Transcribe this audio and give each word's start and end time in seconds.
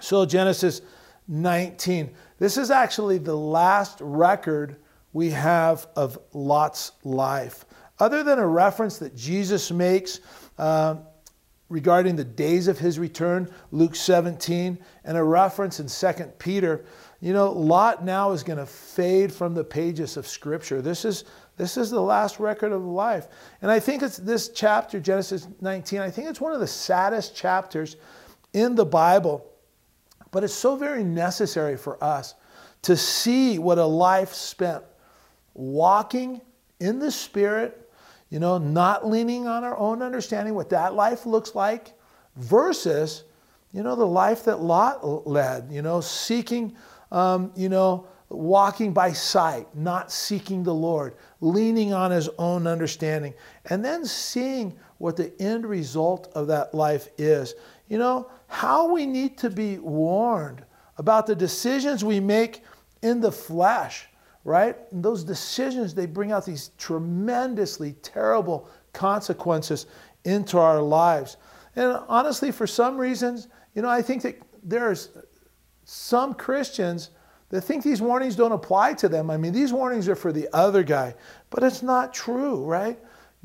So, 0.00 0.26
Genesis 0.26 0.82
19. 1.28 2.10
This 2.38 2.56
is 2.56 2.70
actually 2.70 3.18
the 3.18 3.36
last 3.36 3.98
record 4.00 4.76
we 5.12 5.30
have 5.30 5.86
of 5.96 6.18
Lot's 6.32 6.92
life. 7.04 7.64
Other 7.98 8.24
than 8.24 8.38
a 8.38 8.46
reference 8.46 8.98
that 8.98 9.14
Jesus 9.14 9.70
makes 9.70 10.20
uh, 10.58 10.96
regarding 11.68 12.16
the 12.16 12.24
days 12.24 12.66
of 12.66 12.78
his 12.78 12.98
return, 12.98 13.48
Luke 13.70 13.94
17, 13.94 14.78
and 15.04 15.16
a 15.16 15.22
reference 15.22 15.80
in 15.80 15.86
2 15.86 16.24
Peter, 16.38 16.84
you 17.20 17.32
know, 17.32 17.52
Lot 17.52 18.04
now 18.04 18.32
is 18.32 18.42
going 18.42 18.58
to 18.58 18.66
fade 18.66 19.32
from 19.32 19.54
the 19.54 19.62
pages 19.62 20.16
of 20.16 20.26
Scripture. 20.26 20.80
This 20.80 21.04
is, 21.04 21.24
this 21.56 21.76
is 21.76 21.90
the 21.90 22.00
last 22.00 22.40
record 22.40 22.72
of 22.72 22.82
life. 22.84 23.28
And 23.62 23.70
I 23.70 23.78
think 23.78 24.02
it's 24.02 24.16
this 24.16 24.48
chapter, 24.48 24.98
Genesis 24.98 25.46
19, 25.60 26.00
I 26.00 26.10
think 26.10 26.28
it's 26.28 26.40
one 26.40 26.52
of 26.52 26.60
the 26.60 26.66
saddest 26.66 27.36
chapters 27.36 27.96
in 28.52 28.74
the 28.74 28.86
Bible. 28.86 29.49
But 30.30 30.44
it's 30.44 30.54
so 30.54 30.76
very 30.76 31.04
necessary 31.04 31.76
for 31.76 32.02
us 32.02 32.34
to 32.82 32.96
see 32.96 33.58
what 33.58 33.78
a 33.78 33.84
life 33.84 34.32
spent 34.32 34.84
walking 35.54 36.40
in 36.78 36.98
the 36.98 37.10
Spirit, 37.10 37.90
you 38.30 38.38
know, 38.38 38.58
not 38.58 39.06
leaning 39.06 39.46
on 39.46 39.64
our 39.64 39.76
own 39.76 40.02
understanding, 40.02 40.54
what 40.54 40.70
that 40.70 40.94
life 40.94 41.26
looks 41.26 41.54
like, 41.54 41.92
versus, 42.36 43.24
you 43.72 43.82
know, 43.82 43.96
the 43.96 44.06
life 44.06 44.44
that 44.44 44.60
Lot 44.60 45.26
led, 45.26 45.70
you 45.70 45.82
know, 45.82 46.00
seeking, 46.00 46.76
um, 47.12 47.52
you 47.56 47.68
know, 47.68 48.06
walking 48.30 48.92
by 48.92 49.12
sight, 49.12 49.66
not 49.74 50.12
seeking 50.12 50.62
the 50.62 50.74
Lord, 50.74 51.16
leaning 51.40 51.92
on 51.92 52.12
his 52.12 52.28
own 52.38 52.66
understanding, 52.66 53.34
and 53.68 53.84
then 53.84 54.04
seeing 54.04 54.78
what 54.98 55.16
the 55.16 55.32
end 55.42 55.66
result 55.66 56.30
of 56.34 56.46
that 56.46 56.72
life 56.72 57.08
is. 57.18 57.54
You 57.90 57.98
know, 57.98 58.30
how 58.46 58.90
we 58.90 59.04
need 59.04 59.36
to 59.38 59.50
be 59.50 59.78
warned 59.78 60.64
about 60.96 61.26
the 61.26 61.34
decisions 61.34 62.04
we 62.04 62.20
make 62.20 62.62
in 63.02 63.20
the 63.20 63.32
flesh, 63.32 64.06
right? 64.44 64.76
And 64.92 65.04
those 65.04 65.24
decisions, 65.24 65.92
they 65.92 66.06
bring 66.06 66.30
out 66.30 66.46
these 66.46 66.70
tremendously 66.78 67.94
terrible 68.00 68.68
consequences 68.92 69.86
into 70.24 70.56
our 70.56 70.80
lives. 70.80 71.36
And 71.74 71.98
honestly, 72.08 72.52
for 72.52 72.66
some 72.66 72.96
reasons, 72.96 73.48
you 73.74 73.82
know, 73.82 73.88
I 73.88 74.02
think 74.02 74.22
that 74.22 74.40
there's 74.62 75.08
some 75.84 76.34
Christians 76.34 77.10
that 77.48 77.62
think 77.62 77.82
these 77.82 78.00
warnings 78.00 78.36
don't 78.36 78.52
apply 78.52 78.94
to 78.94 79.08
them. 79.08 79.30
I 79.30 79.36
mean, 79.36 79.52
these 79.52 79.72
warnings 79.72 80.08
are 80.08 80.14
for 80.14 80.32
the 80.32 80.48
other 80.52 80.84
guy, 80.84 81.14
but 81.50 81.64
it's 81.64 81.82
not 81.82 82.14
true, 82.14 82.64
right? 82.64 83.00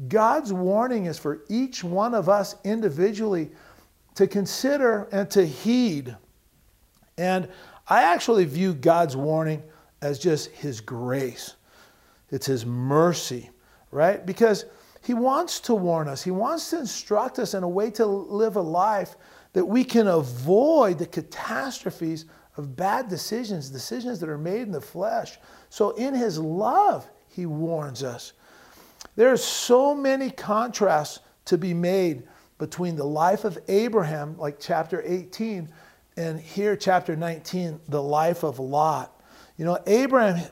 God's 0.08 0.54
warning 0.54 1.06
is 1.06 1.18
for 1.18 1.42
each 1.50 1.84
one 1.84 2.14
of 2.14 2.30
us 2.30 2.58
individually 2.64 3.50
to 4.16 4.28
consider 4.28 5.08
and 5.12 5.30
to 5.32 5.46
heed. 5.46 6.16
And 7.18 7.48
I 7.88 8.04
actually 8.04 8.46
view 8.46 8.74
God's 8.74 9.16
warning 9.16 9.62
as 10.02 10.20
just 10.20 10.52
His 10.52 10.82
grace, 10.82 11.56
it's 12.30 12.46
His 12.46 12.66
mercy, 12.66 13.50
right? 13.92 14.26
Because 14.26 14.66
He 15.04 15.14
wants 15.14 15.60
to 15.62 15.76
warn 15.76 16.08
us, 16.08 16.24
He 16.24 16.32
wants 16.32 16.70
to 16.72 16.80
instruct 16.80 17.40
us 17.40 17.54
in 17.54 17.64
a 17.64 17.70
way 17.70 17.90
to 17.92 18.06
live 18.06 18.56
a 18.56 18.62
life 18.62 19.16
that 19.54 19.66
we 19.66 19.84
can 19.84 20.08
avoid 20.08 20.98
the 20.98 21.06
catastrophes 21.06 22.26
of 22.58 22.76
bad 22.76 23.08
decisions, 23.08 23.70
decisions 23.70 24.20
that 24.20 24.30
are 24.30 24.38
made 24.38 24.62
in 24.62 24.72
the 24.72 24.82
flesh. 24.82 25.38
So, 25.70 25.92
in 25.92 26.14
His 26.14 26.38
love, 26.40 27.08
He 27.28 27.46
warns 27.46 28.04
us. 28.04 28.34
There 29.16 29.32
are 29.32 29.38
so 29.38 29.96
many 29.96 30.30
contrasts 30.30 31.20
to 31.46 31.58
be 31.58 31.74
made 31.74 32.24
between 32.58 32.96
the 32.96 33.06
life 33.06 33.44
of 33.44 33.58
Abraham, 33.68 34.38
like 34.38 34.60
chapter 34.60 35.04
18, 35.06 35.70
and 36.18 36.40
here, 36.40 36.76
chapter 36.78 37.16
19, 37.16 37.80
the 37.90 38.02
life 38.02 38.44
of 38.44 38.60
Lot. 38.60 39.22
You 39.58 39.66
know, 39.66 39.78
Abraham, 39.86 40.50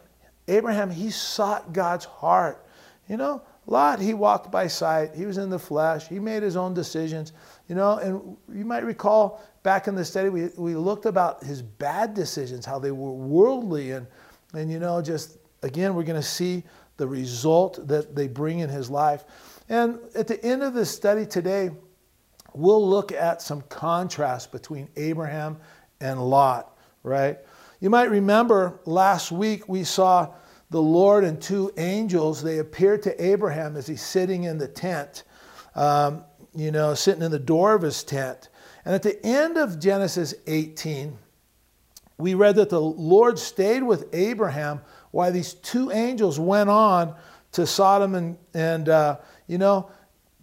Abraham, 0.47 0.91
he 0.91 1.09
sought 1.09 1.71
God's 1.71 2.05
heart. 2.05 2.65
You 3.07 3.17
know, 3.17 3.41
Lot, 3.65 3.99
he 3.99 4.13
walked 4.13 4.51
by 4.51 4.67
sight. 4.67 5.15
He 5.15 5.25
was 5.25 5.37
in 5.37 5.49
the 5.49 5.59
flesh. 5.59 6.07
He 6.07 6.19
made 6.19 6.43
his 6.43 6.57
own 6.57 6.73
decisions. 6.73 7.31
You 7.69 7.75
know, 7.75 7.97
and 7.97 8.37
you 8.53 8.65
might 8.65 8.83
recall 8.83 9.41
back 9.63 9.87
in 9.87 9.95
the 9.95 10.03
study, 10.03 10.27
we, 10.27 10.49
we 10.57 10.75
looked 10.75 11.05
about 11.05 11.43
his 11.43 11.61
bad 11.61 12.13
decisions, 12.13 12.65
how 12.65 12.79
they 12.79 12.91
were 12.91 13.13
worldly. 13.13 13.91
And, 13.91 14.05
and 14.53 14.69
you 14.69 14.79
know, 14.79 15.01
just 15.01 15.37
again, 15.61 15.95
we're 15.95 16.03
going 16.03 16.19
to 16.19 16.27
see 16.27 16.63
the 16.97 17.07
result 17.07 17.87
that 17.87 18.15
they 18.15 18.27
bring 18.27 18.59
in 18.59 18.69
his 18.69 18.89
life. 18.89 19.23
And 19.69 19.99
at 20.13 20.27
the 20.27 20.43
end 20.43 20.61
of 20.61 20.73
the 20.73 20.85
study 20.85 21.25
today, 21.25 21.71
we'll 22.53 22.87
look 22.87 23.11
at 23.11 23.41
some 23.41 23.61
contrast 23.63 24.51
between 24.51 24.89
Abraham 24.95 25.57
and 25.99 26.21
Lot, 26.21 26.77
right? 27.03 27.37
You 27.79 27.89
might 27.89 28.09
remember 28.09 28.79
last 28.85 29.31
week 29.31 29.67
we 29.67 29.83
saw 29.83 30.33
the 30.69 30.81
Lord 30.81 31.23
and 31.23 31.41
two 31.41 31.71
angels. 31.77 32.41
They 32.41 32.59
appeared 32.59 33.03
to 33.03 33.23
Abraham 33.23 33.75
as 33.75 33.87
he's 33.87 34.01
sitting 34.01 34.45
in 34.45 34.57
the 34.57 34.67
tent, 34.67 35.23
um, 35.75 36.23
you 36.55 36.71
know, 36.71 36.93
sitting 36.93 37.21
in 37.21 37.31
the 37.31 37.39
door 37.39 37.75
of 37.75 37.81
his 37.81 38.03
tent. 38.03 38.49
And 38.85 38.95
at 38.95 39.03
the 39.03 39.23
end 39.25 39.57
of 39.57 39.79
Genesis 39.79 40.33
18, 40.47 41.17
we 42.17 42.33
read 42.33 42.55
that 42.55 42.69
the 42.69 42.81
Lord 42.81 43.39
stayed 43.39 43.83
with 43.83 44.07
Abraham 44.13 44.81
while 45.11 45.31
these 45.31 45.53
two 45.53 45.91
angels 45.91 46.39
went 46.39 46.69
on 46.69 47.15
to 47.53 47.67
Sodom 47.67 48.15
and, 48.15 48.37
and 48.53 48.89
uh, 48.89 49.17
you 49.47 49.57
know, 49.57 49.89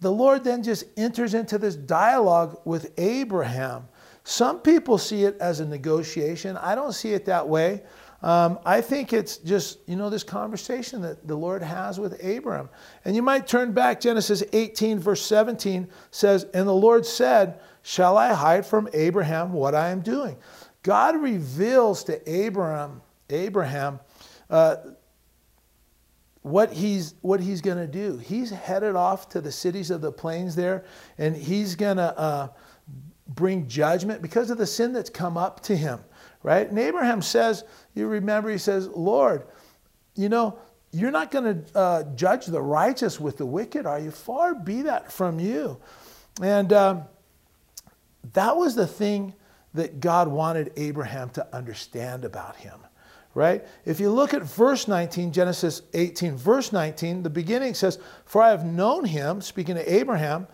the 0.01 0.11
Lord 0.11 0.43
then 0.43 0.63
just 0.63 0.85
enters 0.97 1.33
into 1.33 1.57
this 1.57 1.75
dialogue 1.75 2.59
with 2.65 2.91
Abraham. 2.97 3.87
Some 4.23 4.59
people 4.59 4.97
see 4.97 5.23
it 5.23 5.37
as 5.39 5.59
a 5.59 5.65
negotiation. 5.65 6.57
I 6.57 6.75
don't 6.75 6.93
see 6.93 7.13
it 7.13 7.25
that 7.25 7.47
way. 7.47 7.83
Um, 8.23 8.59
I 8.65 8.81
think 8.81 9.13
it's 9.13 9.37
just, 9.37 9.79
you 9.87 9.95
know, 9.95 10.09
this 10.09 10.23
conversation 10.23 11.01
that 11.01 11.27
the 11.27 11.35
Lord 11.35 11.63
has 11.63 11.99
with 11.99 12.23
Abraham. 12.23 12.69
And 13.05 13.15
you 13.15 13.23
might 13.23 13.47
turn 13.47 13.71
back, 13.71 13.99
Genesis 13.99 14.43
18, 14.53 14.99
verse 14.99 15.23
17 15.25 15.87
says, 16.11 16.45
And 16.53 16.67
the 16.67 16.73
Lord 16.73 17.05
said, 17.05 17.59
Shall 17.81 18.17
I 18.17 18.33
hide 18.33 18.65
from 18.65 18.89
Abraham 18.93 19.53
what 19.53 19.73
I 19.73 19.89
am 19.89 20.01
doing? 20.01 20.37
God 20.83 21.19
reveals 21.19 22.03
to 22.05 22.31
Abraham, 22.31 23.01
Abraham, 23.29 23.99
uh, 24.51 24.77
what 26.41 26.73
he's 26.73 27.15
what 27.21 27.39
he's 27.39 27.61
going 27.61 27.77
to 27.77 27.87
do. 27.87 28.17
He's 28.17 28.49
headed 28.49 28.95
off 28.95 29.29
to 29.29 29.41
the 29.41 29.51
cities 29.51 29.91
of 29.91 30.01
the 30.01 30.11
plains 30.11 30.55
there, 30.55 30.85
and 31.17 31.35
he's 31.35 31.75
going 31.75 31.97
to 31.97 32.17
uh, 32.17 32.47
bring 33.27 33.67
judgment 33.67 34.21
because 34.21 34.49
of 34.49 34.57
the 34.57 34.65
sin 34.65 34.93
that's 34.93 35.09
come 35.09 35.37
up 35.37 35.61
to 35.61 35.75
him, 35.75 35.99
right? 36.43 36.67
And 36.67 36.77
Abraham 36.79 37.21
says, 37.21 37.63
you 37.93 38.07
remember, 38.07 38.49
he 38.49 38.57
says, 38.57 38.87
Lord, 38.87 39.45
you 40.15 40.29
know, 40.29 40.57
you're 40.91 41.11
not 41.11 41.31
going 41.31 41.63
to 41.63 41.77
uh, 41.77 42.03
judge 42.15 42.47
the 42.47 42.61
righteous 42.61 43.19
with 43.19 43.37
the 43.37 43.45
wicked, 43.45 43.85
are 43.85 43.99
you? 43.99 44.11
Far 44.11 44.55
be 44.55 44.81
that 44.83 45.11
from 45.11 45.39
you. 45.39 45.79
And 46.41 46.73
um, 46.73 47.03
that 48.33 48.57
was 48.57 48.75
the 48.75 48.87
thing 48.87 49.33
that 49.73 50.01
God 50.01 50.27
wanted 50.27 50.73
Abraham 50.75 51.29
to 51.31 51.55
understand 51.55 52.25
about 52.25 52.57
him 52.57 52.79
right? 53.33 53.65
If 53.85 53.99
you 53.99 54.11
look 54.11 54.33
at 54.33 54.43
verse 54.43 54.87
19, 54.87 55.31
Genesis 55.31 55.81
18, 55.93 56.35
verse 56.35 56.71
19, 56.73 57.23
the 57.23 57.29
beginning 57.29 57.73
says, 57.73 57.99
For 58.25 58.41
I 58.41 58.49
have 58.49 58.65
known 58.65 59.05
him, 59.05 59.41
speaking 59.41 59.75
to 59.75 59.93
Abraham, 59.93 60.47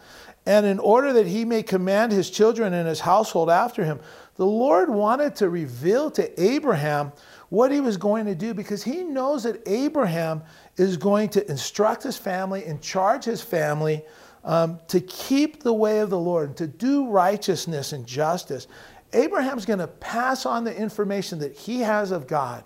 and 0.45 0.65
in 0.65 0.79
order 0.79 1.11
that 1.13 1.27
he 1.27 1.43
may 1.43 1.61
command 1.61 2.11
his 2.11 2.29
children 2.29 2.73
and 2.73 2.87
his 2.87 3.01
household 3.01 3.49
after 3.49 3.83
him. 3.83 3.99
The 4.35 4.45
Lord 4.45 4.89
wanted 4.89 5.35
to 5.37 5.49
reveal 5.49 6.09
to 6.11 6.41
Abraham 6.41 7.11
what 7.49 7.71
he 7.71 7.81
was 7.81 7.97
going 7.97 8.25
to 8.27 8.35
do 8.35 8.53
because 8.53 8.83
he 8.83 9.03
knows 9.03 9.43
that 9.43 9.61
Abraham 9.65 10.43
is 10.77 10.95
going 10.95 11.29
to 11.29 11.49
instruct 11.49 12.03
his 12.03 12.17
family 12.17 12.63
and 12.65 12.81
charge 12.81 13.25
his 13.25 13.41
family 13.41 14.03
um, 14.43 14.79
to 14.87 15.01
keep 15.01 15.63
the 15.63 15.73
way 15.73 15.99
of 15.99 16.09
the 16.09 16.19
Lord, 16.19 16.47
and 16.49 16.57
to 16.57 16.67
do 16.67 17.09
righteousness 17.09 17.91
and 17.91 18.07
justice. 18.07 18.67
Abraham's 19.13 19.65
going 19.65 19.79
to 19.79 19.87
pass 19.87 20.45
on 20.45 20.63
the 20.63 20.75
information 20.75 21.39
that 21.39 21.55
he 21.55 21.79
has 21.79 22.11
of 22.11 22.27
God. 22.27 22.63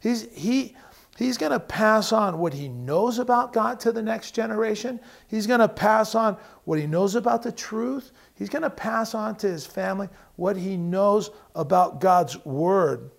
He's, 0.00 0.28
he, 0.32 0.76
he's 1.16 1.38
going 1.38 1.52
to 1.52 1.60
pass 1.60 2.12
on 2.12 2.38
what 2.38 2.52
he 2.52 2.68
knows 2.68 3.18
about 3.18 3.52
God 3.52 3.80
to 3.80 3.92
the 3.92 4.02
next 4.02 4.32
generation. 4.32 5.00
He's 5.28 5.46
going 5.46 5.60
to 5.60 5.68
pass 5.68 6.14
on 6.14 6.36
what 6.64 6.78
he 6.78 6.86
knows 6.86 7.14
about 7.14 7.42
the 7.42 7.52
truth. 7.52 8.12
He's 8.34 8.48
going 8.48 8.62
to 8.62 8.70
pass 8.70 9.14
on 9.14 9.36
to 9.36 9.48
his 9.48 9.66
family 9.66 10.08
what 10.36 10.56
he 10.56 10.76
knows 10.76 11.30
about 11.54 12.00
God's 12.00 12.44
word. 12.44 13.10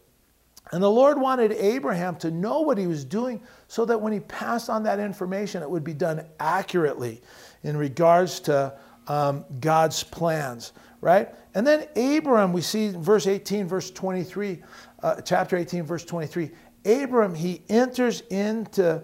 And 0.71 0.83
the 0.83 0.91
Lord 0.91 1.19
wanted 1.19 1.51
Abraham 1.53 2.15
to 2.17 2.29
know 2.29 2.61
what 2.61 2.77
he 2.77 2.85
was 2.85 3.03
doing 3.03 3.41
so 3.67 3.85
that 3.85 3.99
when 3.99 4.13
he 4.13 4.19
passed 4.19 4.69
on 4.69 4.83
that 4.83 4.99
information, 4.99 5.63
it 5.63 5.69
would 5.69 5.83
be 5.83 5.95
done 5.95 6.23
accurately 6.39 7.21
in 7.63 7.75
regards 7.75 8.39
to 8.41 8.77
um, 9.07 9.43
God's 9.59 10.03
plans 10.03 10.73
right? 11.01 11.33
And 11.55 11.65
then 11.65 11.87
Abram, 11.95 12.53
we 12.53 12.61
see 12.61 12.89
verse 12.89 13.27
18, 13.27 13.67
verse 13.67 13.91
23, 13.91 14.61
uh, 15.01 15.21
chapter 15.21 15.57
18, 15.57 15.83
verse 15.83 16.05
23. 16.05 16.51
Abram, 16.85 17.35
he 17.35 17.61
enters 17.69 18.21
into, 18.29 19.03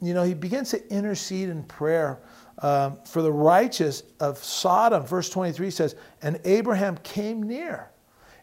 you 0.00 0.14
know, 0.14 0.22
he 0.22 0.34
begins 0.34 0.70
to 0.70 0.92
intercede 0.92 1.48
in 1.48 1.62
prayer 1.64 2.20
um, 2.60 2.98
for 3.04 3.22
the 3.22 3.32
righteous 3.32 4.02
of 4.20 4.38
Sodom. 4.38 5.04
Verse 5.04 5.30
23 5.30 5.70
says, 5.70 5.96
And 6.22 6.40
Abraham 6.44 6.98
came 6.98 7.42
near. 7.42 7.90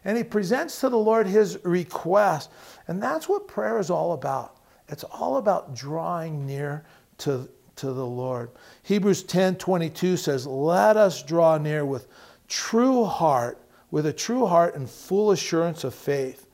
and 0.04 0.16
he 0.16 0.24
presents 0.24 0.80
to 0.80 0.88
the 0.88 0.98
Lord 0.98 1.26
his 1.26 1.58
request. 1.64 2.50
And 2.88 3.02
that's 3.02 3.28
what 3.28 3.48
prayer 3.48 3.78
is 3.78 3.90
all 3.90 4.12
about. 4.12 4.58
It's 4.88 5.04
all 5.04 5.38
about 5.38 5.74
drawing 5.74 6.46
near 6.46 6.84
to, 7.18 7.48
to 7.76 7.92
the 7.92 8.06
Lord. 8.06 8.50
Hebrews 8.84 9.24
10 9.24 9.56
22 9.56 10.16
says, 10.16 10.46
Let 10.46 10.96
us 10.96 11.22
draw 11.22 11.58
near 11.58 11.84
with 11.84 12.08
true 12.48 13.04
heart, 13.04 13.62
with 13.90 14.06
a 14.06 14.12
true 14.12 14.46
heart 14.46 14.74
and 14.74 14.88
full 14.88 15.30
assurance 15.30 15.84
of 15.84 15.94
faith. 15.94 16.46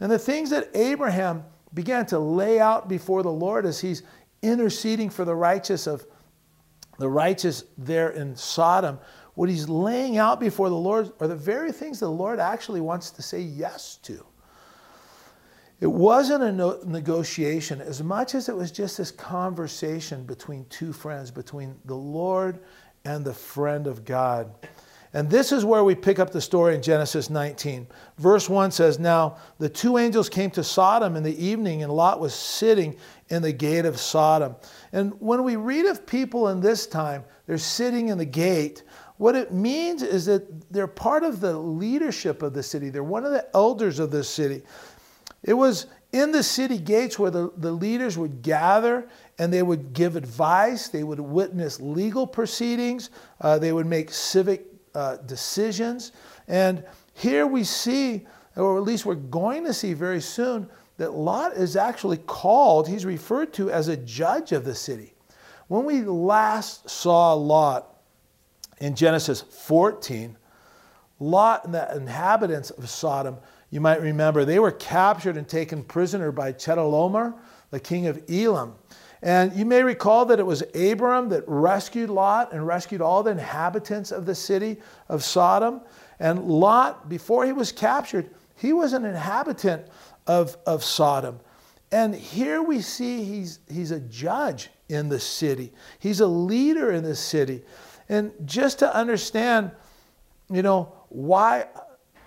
And 0.00 0.10
the 0.10 0.18
things 0.18 0.50
that 0.50 0.70
Abraham 0.74 1.44
began 1.74 2.06
to 2.06 2.18
lay 2.18 2.58
out 2.58 2.88
before 2.88 3.22
the 3.22 3.30
Lord 3.30 3.66
as 3.66 3.80
he's 3.80 4.02
interceding 4.42 5.10
for 5.10 5.24
the 5.24 5.34
righteous 5.34 5.86
of 5.86 6.06
the 6.98 7.08
righteous 7.08 7.64
there 7.78 8.10
in 8.10 8.36
Sodom, 8.36 8.98
what 9.34 9.48
he's 9.48 9.68
laying 9.68 10.18
out 10.18 10.38
before 10.38 10.68
the 10.68 10.76
Lord 10.76 11.12
are 11.18 11.28
the 11.28 11.34
very 11.34 11.72
things 11.72 11.98
the 11.98 12.08
Lord 12.08 12.38
actually 12.38 12.82
wants 12.82 13.10
to 13.12 13.22
say 13.22 13.40
yes 13.40 13.98
to. 14.02 14.24
It 15.80 15.86
wasn't 15.86 16.42
a 16.42 16.52
no- 16.52 16.78
negotiation 16.84 17.80
as 17.80 18.02
much 18.02 18.34
as 18.34 18.50
it 18.50 18.56
was 18.56 18.70
just 18.70 18.98
this 18.98 19.10
conversation 19.10 20.24
between 20.24 20.66
two 20.66 20.92
friends, 20.92 21.30
between 21.30 21.74
the 21.86 21.94
Lord 21.94 22.60
and 23.06 23.24
the 23.24 23.32
friend 23.32 23.86
of 23.86 24.04
God. 24.04 24.52
And 25.12 25.28
this 25.28 25.50
is 25.50 25.64
where 25.64 25.82
we 25.82 25.96
pick 25.96 26.20
up 26.20 26.30
the 26.30 26.40
story 26.40 26.76
in 26.76 26.82
Genesis 26.82 27.30
19. 27.30 27.88
Verse 28.18 28.48
1 28.48 28.70
says, 28.70 29.00
Now 29.00 29.38
the 29.58 29.68
two 29.68 29.98
angels 29.98 30.28
came 30.28 30.50
to 30.52 30.62
Sodom 30.62 31.16
in 31.16 31.24
the 31.24 31.44
evening, 31.44 31.82
and 31.82 31.92
Lot 31.92 32.20
was 32.20 32.32
sitting 32.32 32.96
in 33.28 33.42
the 33.42 33.52
gate 33.52 33.86
of 33.86 33.98
Sodom. 33.98 34.54
And 34.92 35.12
when 35.20 35.42
we 35.42 35.56
read 35.56 35.86
of 35.86 36.06
people 36.06 36.48
in 36.48 36.60
this 36.60 36.86
time, 36.86 37.24
they're 37.46 37.58
sitting 37.58 38.08
in 38.08 38.18
the 38.18 38.24
gate. 38.24 38.84
What 39.16 39.34
it 39.34 39.52
means 39.52 40.02
is 40.02 40.26
that 40.26 40.70
they're 40.70 40.86
part 40.86 41.24
of 41.24 41.40
the 41.40 41.58
leadership 41.58 42.42
of 42.42 42.54
the 42.54 42.62
city, 42.62 42.88
they're 42.88 43.02
one 43.02 43.24
of 43.24 43.32
the 43.32 43.48
elders 43.54 43.98
of 43.98 44.12
the 44.12 44.22
city. 44.22 44.62
It 45.42 45.54
was 45.54 45.86
in 46.12 46.32
the 46.32 46.42
city 46.42 46.78
gates 46.78 47.18
where 47.18 47.30
the, 47.30 47.52
the 47.56 47.72
leaders 47.72 48.18
would 48.18 48.42
gather 48.42 49.08
and 49.38 49.52
they 49.52 49.62
would 49.62 49.92
give 49.92 50.16
advice, 50.16 50.88
they 50.88 51.02
would 51.02 51.20
witness 51.20 51.80
legal 51.80 52.26
proceedings, 52.26 53.10
uh, 53.40 53.58
they 53.58 53.72
would 53.72 53.86
make 53.86 54.10
civic 54.10 54.69
uh, 54.94 55.16
decisions. 55.18 56.12
And 56.48 56.84
here 57.14 57.46
we 57.46 57.64
see, 57.64 58.26
or 58.56 58.76
at 58.76 58.84
least 58.84 59.06
we're 59.06 59.14
going 59.14 59.64
to 59.64 59.74
see 59.74 59.94
very 59.94 60.20
soon, 60.20 60.68
that 60.96 61.12
Lot 61.14 61.54
is 61.54 61.76
actually 61.76 62.18
called, 62.18 62.86
he's 62.86 63.06
referred 63.06 63.52
to 63.54 63.70
as 63.70 63.88
a 63.88 63.96
judge 63.96 64.52
of 64.52 64.64
the 64.64 64.74
city. 64.74 65.14
When 65.68 65.84
we 65.84 66.02
last 66.02 66.90
saw 66.90 67.32
Lot 67.32 67.94
in 68.80 68.94
Genesis 68.94 69.40
14, 69.40 70.36
Lot 71.20 71.64
and 71.64 71.74
the 71.74 71.94
inhabitants 71.94 72.70
of 72.70 72.88
Sodom, 72.90 73.38
you 73.70 73.80
might 73.80 74.02
remember, 74.02 74.44
they 74.44 74.58
were 74.58 74.72
captured 74.72 75.36
and 75.36 75.48
taken 75.48 75.84
prisoner 75.84 76.32
by 76.32 76.52
Chedorlaomer, 76.52 77.34
the 77.70 77.80
king 77.80 78.06
of 78.06 78.22
Elam. 78.28 78.74
And 79.22 79.52
you 79.52 79.66
may 79.66 79.82
recall 79.82 80.24
that 80.26 80.38
it 80.38 80.46
was 80.46 80.62
Abram 80.74 81.28
that 81.28 81.44
rescued 81.46 82.08
Lot 82.08 82.52
and 82.52 82.66
rescued 82.66 83.02
all 83.02 83.22
the 83.22 83.32
inhabitants 83.32 84.12
of 84.12 84.24
the 84.24 84.34
city 84.34 84.78
of 85.08 85.22
Sodom. 85.22 85.82
And 86.18 86.44
Lot, 86.46 87.08
before 87.08 87.44
he 87.44 87.52
was 87.52 87.70
captured, 87.70 88.30
he 88.56 88.72
was 88.72 88.92
an 88.92 89.04
inhabitant 89.04 89.86
of, 90.26 90.56
of 90.66 90.82
Sodom. 90.82 91.40
And 91.92 92.14
here 92.14 92.62
we 92.62 92.80
see 92.80 93.24
he's, 93.24 93.58
he's 93.68 93.90
a 93.90 94.00
judge 94.00 94.70
in 94.88 95.08
the 95.08 95.20
city, 95.20 95.72
he's 95.98 96.20
a 96.20 96.26
leader 96.26 96.92
in 96.92 97.04
the 97.04 97.14
city. 97.14 97.62
And 98.08 98.32
just 98.44 98.80
to 98.80 98.92
understand, 98.92 99.70
you 100.50 100.62
know, 100.62 100.92
why, 101.10 101.66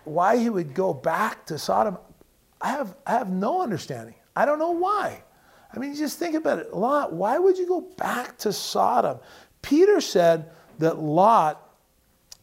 why 0.05 0.37
he 0.37 0.49
would 0.49 0.73
go 0.73 0.93
back 0.93 1.45
to 1.47 1.57
Sodom, 1.57 1.97
I 2.61 2.69
have, 2.69 2.95
I 3.05 3.11
have 3.11 3.29
no 3.29 3.61
understanding. 3.61 4.15
I 4.35 4.45
don't 4.45 4.59
know 4.59 4.71
why. 4.71 5.23
I 5.73 5.79
mean, 5.79 5.95
just 5.95 6.19
think 6.19 6.35
about 6.35 6.59
it. 6.59 6.73
Lot, 6.73 7.13
why 7.13 7.39
would 7.39 7.57
you 7.57 7.67
go 7.67 7.81
back 7.81 8.37
to 8.39 8.53
Sodom? 8.53 9.17
Peter 9.61 9.99
said 10.01 10.51
that 10.79 10.99
Lot, 10.99 11.59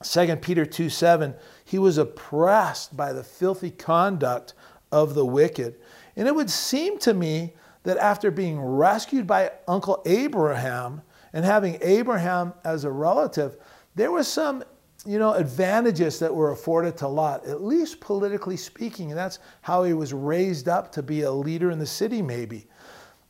2 0.03 0.37
Peter 0.37 0.67
2 0.67 0.89
7, 0.89 1.35
he 1.65 1.79
was 1.79 1.99
oppressed 1.99 2.97
by 2.97 3.13
the 3.13 3.23
filthy 3.23 3.71
conduct 3.71 4.55
of 4.91 5.15
the 5.15 5.25
wicked. 5.25 5.77
And 6.17 6.27
it 6.27 6.35
would 6.35 6.51
seem 6.51 6.99
to 7.01 7.15
me 7.15 7.55
that 7.85 7.97
after 7.99 8.31
being 8.31 8.61
rescued 8.61 9.27
by 9.27 9.53
Uncle 9.69 10.03
Abraham 10.07 11.03
and 11.33 11.45
having 11.45 11.79
Abraham 11.81 12.53
as 12.65 12.85
a 12.85 12.91
relative, 12.91 13.57
there 13.95 14.11
was 14.11 14.27
some 14.27 14.65
you 15.07 15.19
know, 15.19 15.33
advantages 15.33 16.19
that 16.19 16.35
were 16.35 16.51
afforded 16.51 16.97
to 16.99 17.09
Lot, 17.09 17.47
at 17.47 17.63
least 17.63 18.01
politically 18.01 18.57
speaking. 18.57 19.11
And 19.11 19.19
that's 19.19 19.39
how 19.63 19.85
he 19.85 19.95
was 19.95 20.13
raised 20.13 20.69
up 20.69 20.93
to 20.93 21.03
be 21.03 21.23
a 21.23 21.33
leader 21.33 21.71
in 21.71 21.79
the 21.79 21.87
city, 21.87 22.21
maybe. 22.21 22.67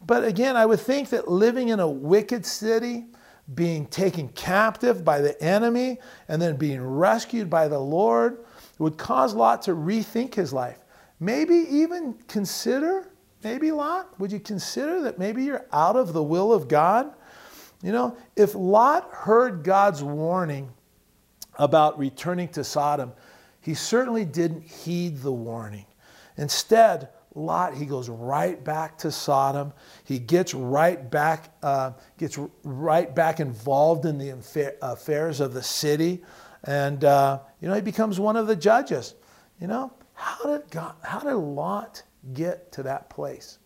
But 0.05 0.25
again, 0.25 0.57
I 0.57 0.67
would 0.67 0.81
think 0.81 1.11
that 1.11 1.29
living 1.29 1.69
in 1.69 1.81
a 1.81 1.89
wicked 1.89 2.47
city, 2.47 3.07
being 3.55 3.87
taken 3.87 4.29
captive 4.29 5.05
by 5.05 5.21
the 5.21 5.41
enemy, 5.43 5.99
and 6.29 6.41
then 6.41 6.57
being 6.57 6.81
rescued 6.81 7.51
by 7.51 7.69
the 7.69 7.79
Lord 7.79 8.45
would 8.79 8.97
cause 8.97 9.35
Lot 9.35 9.63
to 9.63 9.73
rethink 9.73 10.35
his 10.35 10.53
life. 10.53 10.79
Maybe 11.19 11.55
even 11.55 12.15
consider, 12.29 13.11
maybe 13.45 13.73
Lot, 13.73 14.19
would 14.19 14.33
you 14.33 14.41
consider 14.41 15.03
that 15.03 15.19
maybe 15.19 15.45
you're 15.45 15.67
out 15.73 15.97
of 15.97 16.13
the 16.13 16.23
will 16.23 16.53
of 16.53 16.67
God? 16.67 17.13
You 17.83 17.93
know, 17.93 18.17
if 18.37 18.55
Lot 18.55 19.11
heard 19.13 19.63
God's 19.65 20.03
warning 20.03 20.71
about 21.59 21.99
returning 21.99 22.49
to 22.49 22.65
Sodom, 22.65 23.13
he 23.61 23.75
certainly 23.75 24.25
didn't 24.25 24.63
heed 24.63 25.19
the 25.19 25.33
warning. 25.33 25.87
Instead, 26.37 27.11
Lot, 27.35 27.75
he 27.75 27.87
goes 27.87 28.09
right 28.09 28.63
back 28.63 28.99
to 28.99 29.13
Sodom. 29.13 29.73
He 30.05 30.19
gets 30.19 30.53
right 30.53 31.11
back, 31.11 31.55
uh, 31.63 31.93
gets 32.19 32.39
right 32.65 33.15
back 33.15 33.39
involved 33.39 34.05
in 34.05 34.19
the 34.19 34.31
affairs 34.83 35.41
of 35.41 35.55
the 35.55 35.63
city, 35.63 36.25
and 36.65 37.05
uh, 37.05 37.39
you 37.61 37.69
know 37.69 37.75
he 37.75 37.81
becomes 37.81 38.19
one 38.19 38.37
of 38.37 38.49
the 38.49 38.57
judges. 38.57 39.15
You 39.61 39.69
know 39.69 39.93
how 40.15 40.45
did 40.45 40.71
God, 40.71 40.95
how 41.03 41.21
did 41.21 41.35
Lot 41.35 42.03
get 42.35 42.73
to 42.73 42.83
that 42.83 43.09
place? 43.11 43.59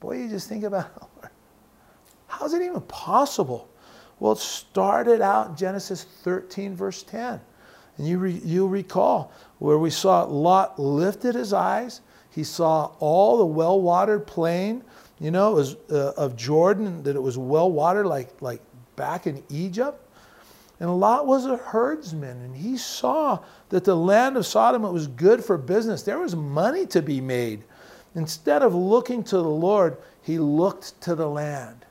Boy, 0.00 0.18
you 0.18 0.28
just 0.28 0.48
think 0.48 0.64
about 0.64 1.10
how 2.26 2.44
is 2.44 2.52
it 2.52 2.62
even 2.62 2.80
possible? 2.82 3.70
Well, 4.18 4.32
it 4.32 4.38
started 4.38 5.20
out 5.20 5.50
in 5.50 5.56
Genesis 5.56 6.04
13, 6.22 6.74
verse 6.74 7.02
10. 7.02 7.40
And 7.96 8.06
you, 8.06 8.18
re, 8.18 8.32
you 8.44 8.66
recall 8.66 9.32
where 9.58 9.78
we 9.78 9.90
saw 9.90 10.24
Lot 10.24 10.78
lifted 10.78 11.34
his 11.34 11.52
eyes 11.52 12.00
he 12.34 12.42
saw 12.42 12.90
all 12.98 13.38
the 13.38 13.46
well 13.46 13.80
watered 13.80 14.26
plain, 14.26 14.82
you 15.20 15.30
know, 15.30 15.52
it 15.52 15.54
was, 15.54 15.76
uh, 15.90 16.12
of 16.16 16.36
Jordan, 16.36 17.02
that 17.04 17.14
it 17.14 17.22
was 17.22 17.38
well 17.38 17.70
watered 17.70 18.06
like, 18.06 18.42
like 18.42 18.60
back 18.96 19.26
in 19.26 19.42
Egypt. 19.48 20.00
And 20.80 20.98
Lot 20.98 21.26
was 21.26 21.46
a 21.46 21.56
herdsman, 21.56 22.42
and 22.42 22.56
he 22.56 22.76
saw 22.76 23.38
that 23.68 23.84
the 23.84 23.94
land 23.94 24.36
of 24.36 24.44
Sodom 24.44 24.82
was 24.82 25.06
good 25.06 25.44
for 25.44 25.56
business. 25.56 26.02
There 26.02 26.18
was 26.18 26.34
money 26.34 26.84
to 26.86 27.00
be 27.00 27.20
made. 27.20 27.62
Instead 28.16 28.62
of 28.62 28.74
looking 28.74 29.22
to 29.24 29.36
the 29.36 29.42
Lord, 29.42 29.96
he 30.22 30.38
looked 30.38 31.00
to 31.02 31.14
the 31.14 31.28
land, 31.28 31.86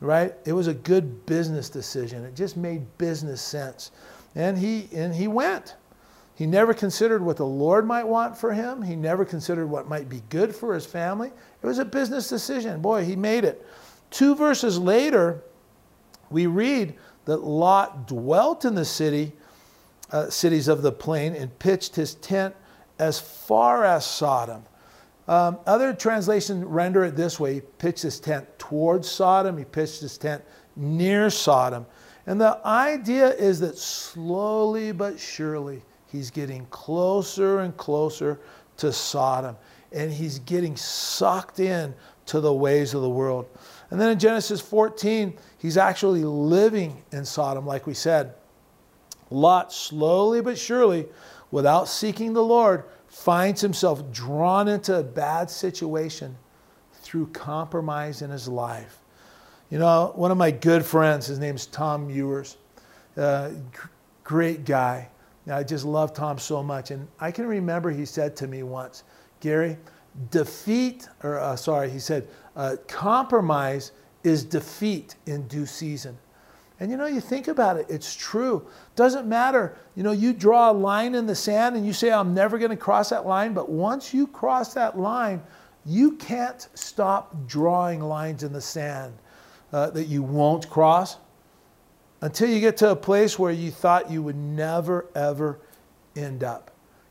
right? 0.00 0.34
It 0.46 0.54
was 0.54 0.66
a 0.66 0.74
good 0.74 1.26
business 1.26 1.68
decision. 1.68 2.24
It 2.24 2.34
just 2.34 2.56
made 2.56 2.86
business 2.96 3.42
sense. 3.42 3.90
And 4.34 4.56
he, 4.56 4.88
and 4.94 5.14
he 5.14 5.28
went. 5.28 5.74
He 6.34 6.46
never 6.46 6.74
considered 6.74 7.22
what 7.22 7.36
the 7.36 7.46
Lord 7.46 7.86
might 7.86 8.04
want 8.04 8.36
for 8.36 8.52
him. 8.52 8.82
He 8.82 8.96
never 8.96 9.24
considered 9.24 9.68
what 9.68 9.88
might 9.88 10.08
be 10.08 10.22
good 10.30 10.54
for 10.54 10.74
his 10.74 10.84
family. 10.84 11.28
It 11.62 11.66
was 11.66 11.78
a 11.78 11.84
business 11.84 12.28
decision. 12.28 12.80
Boy, 12.80 13.04
he 13.04 13.14
made 13.14 13.44
it. 13.44 13.64
Two 14.10 14.34
verses 14.34 14.78
later, 14.78 15.42
we 16.30 16.46
read 16.46 16.94
that 17.26 17.38
Lot 17.38 18.08
dwelt 18.08 18.64
in 18.64 18.74
the 18.74 18.84
city, 18.84 19.32
uh, 20.10 20.28
cities 20.28 20.66
of 20.66 20.82
the 20.82 20.92
plain, 20.92 21.34
and 21.34 21.56
pitched 21.58 21.94
his 21.94 22.16
tent 22.16 22.54
as 22.98 23.20
far 23.20 23.84
as 23.84 24.04
Sodom. 24.04 24.64
Um, 25.26 25.58
other 25.66 25.94
translations 25.94 26.64
render 26.64 27.04
it 27.04 27.16
this 27.16 27.38
way: 27.38 27.54
he 27.54 27.60
pitched 27.60 28.02
his 28.02 28.18
tent 28.18 28.46
towards 28.58 29.08
Sodom. 29.08 29.56
He 29.56 29.64
pitched 29.64 30.00
his 30.00 30.18
tent 30.18 30.42
near 30.76 31.30
Sodom. 31.30 31.86
And 32.26 32.40
the 32.40 32.60
idea 32.66 33.30
is 33.34 33.60
that 33.60 33.78
slowly 33.78 34.92
but 34.92 35.18
surely 35.18 35.82
He's 36.14 36.30
getting 36.30 36.64
closer 36.66 37.58
and 37.58 37.76
closer 37.76 38.38
to 38.76 38.92
Sodom, 38.92 39.56
and 39.90 40.12
he's 40.12 40.38
getting 40.38 40.76
sucked 40.76 41.58
in 41.58 41.92
to 42.26 42.38
the 42.38 42.52
ways 42.52 42.94
of 42.94 43.02
the 43.02 43.08
world. 43.10 43.48
And 43.90 44.00
then 44.00 44.10
in 44.10 44.20
Genesis 44.20 44.60
14, 44.60 45.36
he's 45.58 45.76
actually 45.76 46.22
living 46.22 47.02
in 47.10 47.24
Sodom, 47.24 47.66
like 47.66 47.88
we 47.88 47.94
said. 47.94 48.32
Lot, 49.28 49.72
slowly 49.72 50.40
but 50.40 50.56
surely, 50.56 51.06
without 51.50 51.88
seeking 51.88 52.32
the 52.32 52.44
Lord, 52.44 52.84
finds 53.08 53.60
himself 53.60 54.12
drawn 54.12 54.68
into 54.68 54.96
a 54.96 55.02
bad 55.02 55.50
situation 55.50 56.36
through 56.92 57.26
compromise 57.32 58.22
in 58.22 58.30
his 58.30 58.46
life. 58.46 59.00
You 59.68 59.80
know, 59.80 60.12
one 60.14 60.30
of 60.30 60.38
my 60.38 60.52
good 60.52 60.86
friends, 60.86 61.26
his 61.26 61.40
name's 61.40 61.66
Tom 61.66 62.08
Ewers, 62.08 62.56
uh, 63.16 63.50
great 64.22 64.64
guy 64.64 65.08
I 65.50 65.62
just 65.62 65.84
love 65.84 66.14
Tom 66.14 66.38
so 66.38 66.62
much. 66.62 66.90
And 66.90 67.06
I 67.20 67.30
can 67.30 67.46
remember 67.46 67.90
he 67.90 68.06
said 68.06 68.34
to 68.36 68.46
me 68.46 68.62
once, 68.62 69.04
Gary, 69.40 69.76
defeat, 70.30 71.08
or 71.22 71.38
uh, 71.38 71.56
sorry, 71.56 71.90
he 71.90 71.98
said, 71.98 72.28
uh, 72.56 72.76
compromise 72.88 73.92
is 74.22 74.44
defeat 74.44 75.16
in 75.26 75.46
due 75.48 75.66
season. 75.66 76.16
And 76.80 76.90
you 76.90 76.96
know, 76.96 77.06
you 77.06 77.20
think 77.20 77.48
about 77.48 77.76
it, 77.76 77.86
it's 77.88 78.16
true. 78.16 78.66
Doesn't 78.96 79.26
matter. 79.26 79.76
You 79.94 80.02
know, 80.02 80.12
you 80.12 80.32
draw 80.32 80.70
a 80.70 80.72
line 80.72 81.14
in 81.14 81.26
the 81.26 81.34
sand 81.34 81.76
and 81.76 81.86
you 81.86 81.92
say, 81.92 82.10
I'm 82.10 82.34
never 82.34 82.58
going 82.58 82.70
to 82.70 82.76
cross 82.76 83.10
that 83.10 83.26
line. 83.26 83.54
But 83.54 83.70
once 83.70 84.12
you 84.12 84.26
cross 84.26 84.74
that 84.74 84.98
line, 84.98 85.42
you 85.86 86.12
can't 86.12 86.66
stop 86.74 87.46
drawing 87.46 88.00
lines 88.00 88.42
in 88.42 88.52
the 88.52 88.60
sand 88.60 89.14
uh, 89.72 89.90
that 89.90 90.06
you 90.06 90.22
won't 90.22 90.68
cross 90.68 91.18
until 92.20 92.48
you 92.48 92.60
get 92.60 92.76
to 92.78 92.90
a 92.90 92.96
place 92.96 93.38
where 93.38 93.52
you 93.52 93.70
thought 93.70 94.10
you 94.10 94.22
would 94.22 94.36
never, 94.36 95.06
ever 95.14 95.60
end 96.16 96.42
up. 96.42 96.70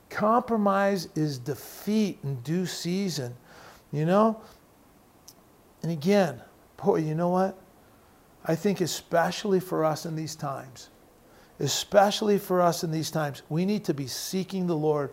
Compromise 0.10 1.10
is 1.16 1.38
defeat 1.38 2.20
in 2.24 2.36
due 2.42 2.66
season, 2.66 3.36
you 3.92 4.06
know? 4.06 4.42
And 5.82 5.92
again, 5.92 6.42
boy, 6.78 6.98
you 6.98 7.16
know 7.16 7.30
what? 7.30 7.58
I 8.46 8.56
think, 8.56 8.82
especially 8.82 9.60
for 9.60 9.86
us 9.86 10.06
in 10.06 10.16
these 10.16 10.36
times, 10.36 10.90
especially 11.60 12.38
for 12.38 12.62
us 12.62 12.84
in 12.84 12.92
these 12.92 13.10
times, 13.10 13.42
we 13.50 13.66
need 13.66 13.84
to 13.86 13.94
be 13.94 14.08
seeking 14.08 14.68
the 14.68 14.76
Lord 14.76 15.12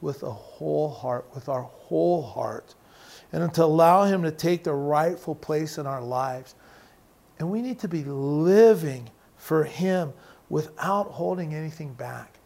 with 0.00 0.22
a 0.22 0.30
whole 0.30 0.88
heart, 0.90 1.26
with 1.34 1.48
our 1.48 1.62
whole 1.62 2.22
heart, 2.22 2.74
and 3.32 3.52
to 3.54 3.64
allow 3.64 4.04
Him 4.04 4.22
to 4.22 4.30
take 4.30 4.64
the 4.64 4.72
rightful 4.72 5.34
place 5.34 5.78
in 5.78 5.86
our 5.86 6.00
lives. 6.00 6.54
And 7.38 7.50
we 7.50 7.62
need 7.62 7.78
to 7.80 7.88
be 7.88 8.04
living 8.04 9.10
for 9.50 9.64
Him 9.64 10.12
without 10.48 11.08
holding 11.10 11.54
anything 11.54 11.92
back. 11.94 12.38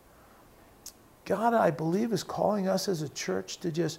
God, 1.26 1.52
I 1.52 1.70
believe, 1.70 2.14
is 2.14 2.24
calling 2.24 2.66
us 2.66 2.88
as 2.88 3.02
a 3.02 3.10
church 3.10 3.58
to 3.58 3.70
just, 3.70 3.98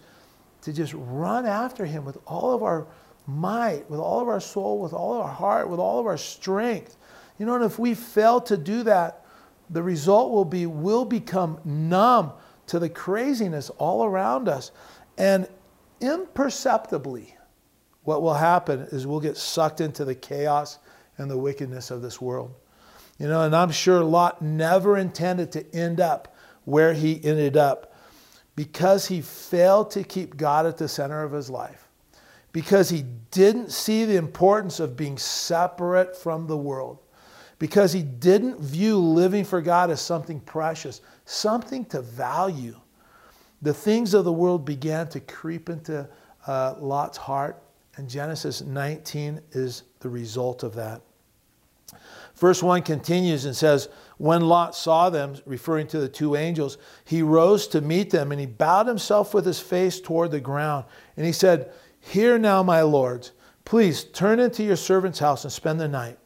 to 0.64 0.74
just 0.74 0.92
run 0.96 1.46
after 1.46 1.86
Him 1.86 2.04
with 2.04 2.18
all 2.26 2.56
of 2.56 2.64
our 2.64 2.88
might, 3.28 3.88
with 3.92 4.00
all 4.00 4.22
of 4.22 4.28
our 4.28 4.40
soul, 4.40 4.80
with 4.80 4.92
all 4.92 5.14
of 5.14 5.22
our 5.22 5.32
heart, 5.32 5.70
with 5.70 5.80
all 5.80 6.00
of 6.00 6.08
our 6.08 6.18
strength. 6.18 6.98
You 7.38 7.46
know, 7.46 7.54
and 7.54 7.64
if 7.64 7.78
we 7.78 7.94
fail 7.94 8.42
to 8.42 8.58
do 8.58 8.82
that, 8.82 9.24
the 9.70 9.84
result 9.84 10.32
will 10.32 10.44
be 10.44 10.66
we'll 10.66 11.06
become 11.06 11.60
numb 11.64 12.34
to 12.66 12.80
the 12.80 12.90
craziness 12.90 13.70
all 13.78 14.04
around 14.04 14.50
us. 14.50 14.72
And 15.16 15.48
imperceptibly, 16.02 17.38
what 18.02 18.24
will 18.24 18.34
happen 18.34 18.88
is 18.92 19.06
we'll 19.06 19.20
get 19.20 19.38
sucked 19.38 19.80
into 19.80 20.06
the 20.06 20.16
chaos 20.16 20.80
and 21.20 21.30
the 21.30 21.38
wickedness 21.38 21.92
of 21.92 22.02
this 22.02 22.20
world. 22.20 22.52
You 23.18 23.28
know, 23.28 23.42
and 23.42 23.56
I'm 23.56 23.72
sure 23.72 24.04
Lot 24.04 24.42
never 24.42 24.98
intended 24.98 25.52
to 25.54 25.76
end 25.76 26.00
up 26.00 26.36
where 26.66 26.94
he 26.94 27.24
ended 27.24 27.56
up 27.56 27.94
because 28.56 29.08
he 29.08 29.22
failed 29.22 29.92
to 29.92 30.04
keep 30.04 30.38
God 30.38 30.66
at 30.66 30.78
the 30.78 30.88
center 30.88 31.24
of 31.24 31.32
his 31.32 31.50
life 31.50 31.86
because 32.56 32.88
he 32.88 33.04
didn't 33.32 33.70
see 33.70 34.06
the 34.06 34.16
importance 34.16 34.80
of 34.80 34.96
being 34.96 35.18
separate 35.18 36.16
from 36.16 36.48
the 36.48 36.56
world, 36.56 37.00
because 37.60 37.92
he 37.92 38.02
didn't 38.02 38.62
view 38.62 38.98
living 38.98 39.44
for 39.44 39.60
God 39.60 39.92
as 39.92 40.00
something 40.00 40.40
precious, 40.40 41.02
something 41.26 41.84
to 41.88 42.02
value. 42.02 42.80
The 43.62 43.74
things 43.74 44.14
of 44.14 44.24
the 44.24 44.32
world 44.32 44.64
began 44.64 45.10
to 45.10 45.20
creep 45.20 45.70
into 45.70 46.08
uh, 46.48 46.76
Lot's 46.80 47.18
heart, 47.18 47.62
and 47.98 48.10
Genesis 48.10 48.62
19 48.62 49.42
is 49.52 49.84
the 50.00 50.08
result 50.08 50.64
of 50.64 50.74
that. 50.76 51.02
Verse 52.36 52.62
1 52.62 52.82
continues 52.82 53.46
and 53.46 53.56
says, 53.56 53.88
When 54.18 54.42
Lot 54.42 54.76
saw 54.76 55.10
them, 55.10 55.36
referring 55.46 55.88
to 55.88 56.00
the 56.00 56.10
two 56.10 56.36
angels, 56.36 56.78
he 57.06 57.22
rose 57.22 57.68
to 57.68 57.82
meet 57.82 58.10
them 58.10 58.32
and 58.32 58.40
he 58.40 58.46
bowed 58.46 58.88
himself 58.88 59.34
with 59.34 59.46
his 59.46 59.60
face 59.60 60.02
toward 60.02 60.32
the 60.32 60.40
ground. 60.40 60.86
And 61.16 61.26
he 61.26 61.32
said, 61.32 61.72
Hear 62.02 62.38
now, 62.38 62.62
my 62.62 62.82
lords, 62.82 63.32
please 63.64 64.04
turn 64.04 64.40
into 64.40 64.64
your 64.64 64.76
servant's 64.76 65.20
house 65.20 65.44
and 65.44 65.52
spend 65.52 65.80
the 65.80 65.88
night. 65.88 66.20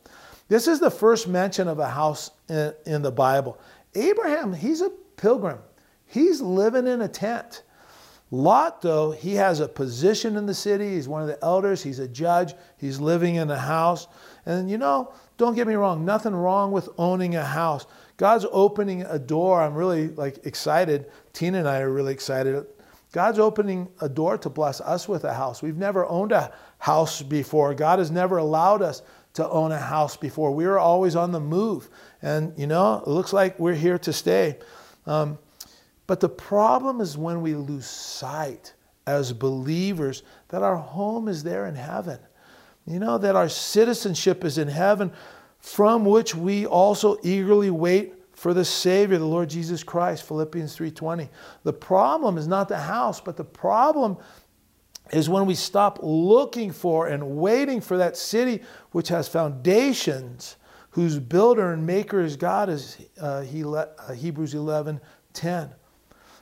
This 0.48 0.68
is 0.68 0.80
the 0.80 0.92
first 0.92 1.28
mention 1.28 1.68
of 1.68 1.80
a 1.80 1.88
house 1.88 2.32
in, 2.50 2.74
in 2.86 3.02
the 3.02 3.12
Bible. 3.12 3.60
Abraham, 3.96 4.52
he's 4.52 4.82
a 4.82 4.90
pilgrim, 5.16 5.60
he's 6.06 6.42
living 6.42 6.88
in 6.88 7.02
a 7.02 7.08
tent. 7.08 7.64
Lot, 8.32 8.82
though, 8.82 9.10
he 9.10 9.34
has 9.36 9.60
a 9.60 9.68
position 9.68 10.38
in 10.38 10.46
the 10.46 10.54
city. 10.54 10.94
He's 10.94 11.08
one 11.08 11.24
of 11.24 11.28
the 11.28 11.44
elders. 11.44 11.82
He's 11.82 11.98
a 11.98 12.08
judge. 12.08 12.54
He's 12.78 13.00
living 13.00 13.36
in 13.36 13.50
a 13.50 13.58
house. 13.58 14.08
And 14.46 14.70
you 14.70 14.78
know, 14.78 15.14
don't 15.40 15.56
get 15.56 15.66
me 15.66 15.74
wrong, 15.74 16.06
nothing 16.06 16.36
wrong 16.36 16.72
with 16.72 16.88
owning 17.00 17.36
a 17.36 17.44
house. 17.44 17.88
God's 18.18 18.46
opening 18.52 19.02
a 19.02 19.18
door. 19.18 19.60
I'm 19.62 19.74
really 19.74 20.10
like 20.10 20.46
excited. 20.46 21.08
Tina 21.34 21.58
and 21.58 21.68
I 21.68 21.80
are 21.80 21.90
really 21.90 22.14
excited 22.14 22.64
God's 23.12 23.40
opening 23.40 23.90
a 24.02 24.10
door 24.10 24.38
to 24.38 24.50
bless 24.50 24.82
us 24.82 25.08
with 25.08 25.24
a 25.24 25.34
house. 25.34 25.64
We've 25.64 25.78
never 25.78 26.06
owned 26.06 26.32
a 26.32 26.54
house 26.78 27.22
before. 27.24 27.74
God 27.74 28.00
has 28.00 28.12
never 28.12 28.38
allowed 28.38 28.82
us 28.82 29.02
to 29.34 29.50
own 29.50 29.72
a 29.72 29.80
house 29.80 30.16
before. 30.16 30.52
We 30.52 30.68
were 30.68 30.80
always 30.80 31.16
on 31.16 31.32
the 31.32 31.40
move. 31.40 31.90
And, 32.22 32.54
you 32.58 32.68
know, 32.68 33.02
it 33.06 33.08
looks 33.08 33.34
like 33.34 33.60
we're 33.60 33.74
here 33.74 33.98
to 34.00 34.14
stay. 34.14 34.60
Um, 35.08 35.40
but 36.06 36.20
the 36.20 36.30
problem 36.30 37.02
is 37.02 37.18
when 37.18 37.42
we 37.42 37.56
lose 37.56 37.88
sight 37.88 38.74
as 39.08 39.34
believers 39.34 40.22
that 40.50 40.62
our 40.62 40.76
home 40.76 41.28
is 41.28 41.44
there 41.44 41.66
in 41.66 41.76
heaven. 41.76 42.20
You 42.90 42.98
know, 42.98 43.20
that 43.20 43.36
our 43.36 43.48
citizenship 43.48 44.44
is 44.44 44.58
in 44.58 44.68
heaven, 44.68 45.12
from 45.60 46.06
which 46.06 46.34
we 46.34 46.66
also 46.66 47.18
eagerly 47.22 47.70
wait 47.70 48.16
for 48.34 48.54
the 48.54 48.66
Savior, 48.66 49.20
the 49.20 49.26
Lord 49.26 49.50
Jesus 49.50 49.84
Christ, 49.84 50.24
Philippians 50.24 50.76
3:20. 50.76 51.30
The 51.64 51.74
problem 51.74 52.38
is 52.38 52.48
not 52.48 52.68
the 52.68 52.80
house, 52.80 53.22
but 53.22 53.38
the 53.38 53.44
problem 53.44 54.18
is 55.12 55.30
when 55.30 55.46
we 55.46 55.56
stop 55.56 56.00
looking 56.02 56.72
for 56.72 57.08
and 57.08 57.38
waiting 57.38 57.80
for 57.80 57.98
that 57.98 58.18
city 58.18 58.62
which 58.92 59.10
has 59.10 59.28
foundations, 59.28 60.56
whose 60.92 61.20
builder 61.20 61.72
and 61.72 61.86
maker 61.86 62.22
is 62.22 62.38
God, 62.38 62.70
as 62.70 62.98
uh, 63.20 63.42
he 63.42 63.64
uh, 63.64 63.86
Hebrews 64.14 64.56
11 64.56 65.00
10. 65.34 65.76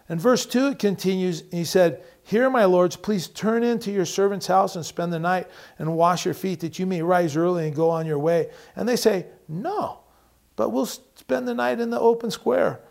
And 0.10 0.22
verse 0.22 0.46
2 0.46 0.70
it 0.70 0.80
continues, 0.80 1.44
he 1.52 1.66
said, 1.66 2.04
Here, 2.28 2.50
my 2.50 2.66
lords, 2.66 2.98
please 2.98 3.30
turn 3.30 3.64
into 3.64 3.90
your 3.90 4.04
servant's 4.04 4.48
house 4.48 4.76
and 4.76 4.86
spend 4.86 5.14
the 5.14 5.20
night 5.20 5.48
and 5.80 5.96
wash 5.96 6.26
your 6.26 6.34
feet, 6.34 6.60
that 6.60 6.78
you 6.78 6.86
may 6.86 7.02
rise 7.02 7.38
early 7.38 7.68
and 7.68 7.74
go 7.74 7.90
on 7.90 8.06
your 8.06 8.20
way. 8.20 8.50
And 8.76 8.88
they 8.88 8.98
say, 8.98 9.28
No, 9.48 10.02
but 10.58 10.72
we'll 10.72 10.88
spend 10.88 11.48
the 11.48 11.54
night 11.54 11.80
in 11.80 11.90
the 11.90 12.00
open 12.02 12.30
square. 12.30 12.82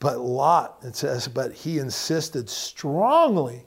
But 0.00 0.18
Lot, 0.18 0.78
it 0.82 0.96
says, 0.96 1.28
but 1.28 1.52
he 1.52 1.78
insisted 1.78 2.50
strongly. 2.50 3.64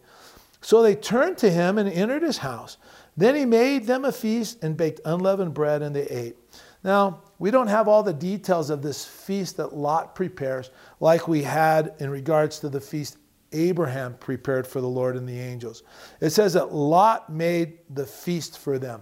So 0.59 0.81
they 0.81 0.95
turned 0.95 1.37
to 1.37 1.49
him 1.49 1.77
and 1.77 1.87
entered 1.87 2.23
his 2.23 2.39
house. 2.39 2.75
Then 3.15 3.35
he 3.35 3.45
made 3.45 3.87
them 3.87 4.03
a 4.03 4.11
feast 4.11 4.61
and 4.61 4.75
baked 4.75 4.99
unleavened 5.05 5.53
bread, 5.53 5.81
and 5.81 5.95
they 5.95 6.07
ate. 6.07 6.35
Now, 6.83 7.21
we 7.39 7.49
don't 7.49 7.67
have 7.67 7.87
all 7.87 8.03
the 8.03 8.13
details 8.13 8.69
of 8.69 8.81
this 8.81 9.05
feast 9.05 9.55
that 9.55 9.73
Lot 9.73 10.15
prepares, 10.15 10.69
like 10.99 11.29
we 11.29 11.43
had 11.43 11.93
in 11.99 12.09
regards 12.09 12.59
to 12.59 12.67
the 12.67 12.81
feast 12.81 13.17
Abraham 13.51 14.15
prepared 14.19 14.65
for 14.65 14.81
the 14.81 14.87
Lord 14.87 15.15
and 15.15 15.27
the 15.27 15.39
angels. 15.39 15.83
It 16.19 16.29
says 16.29 16.53
that 16.53 16.73
Lot 16.73 17.29
made 17.29 17.79
the 17.89 18.05
feast 18.05 18.59
for 18.59 18.79
them 18.79 19.01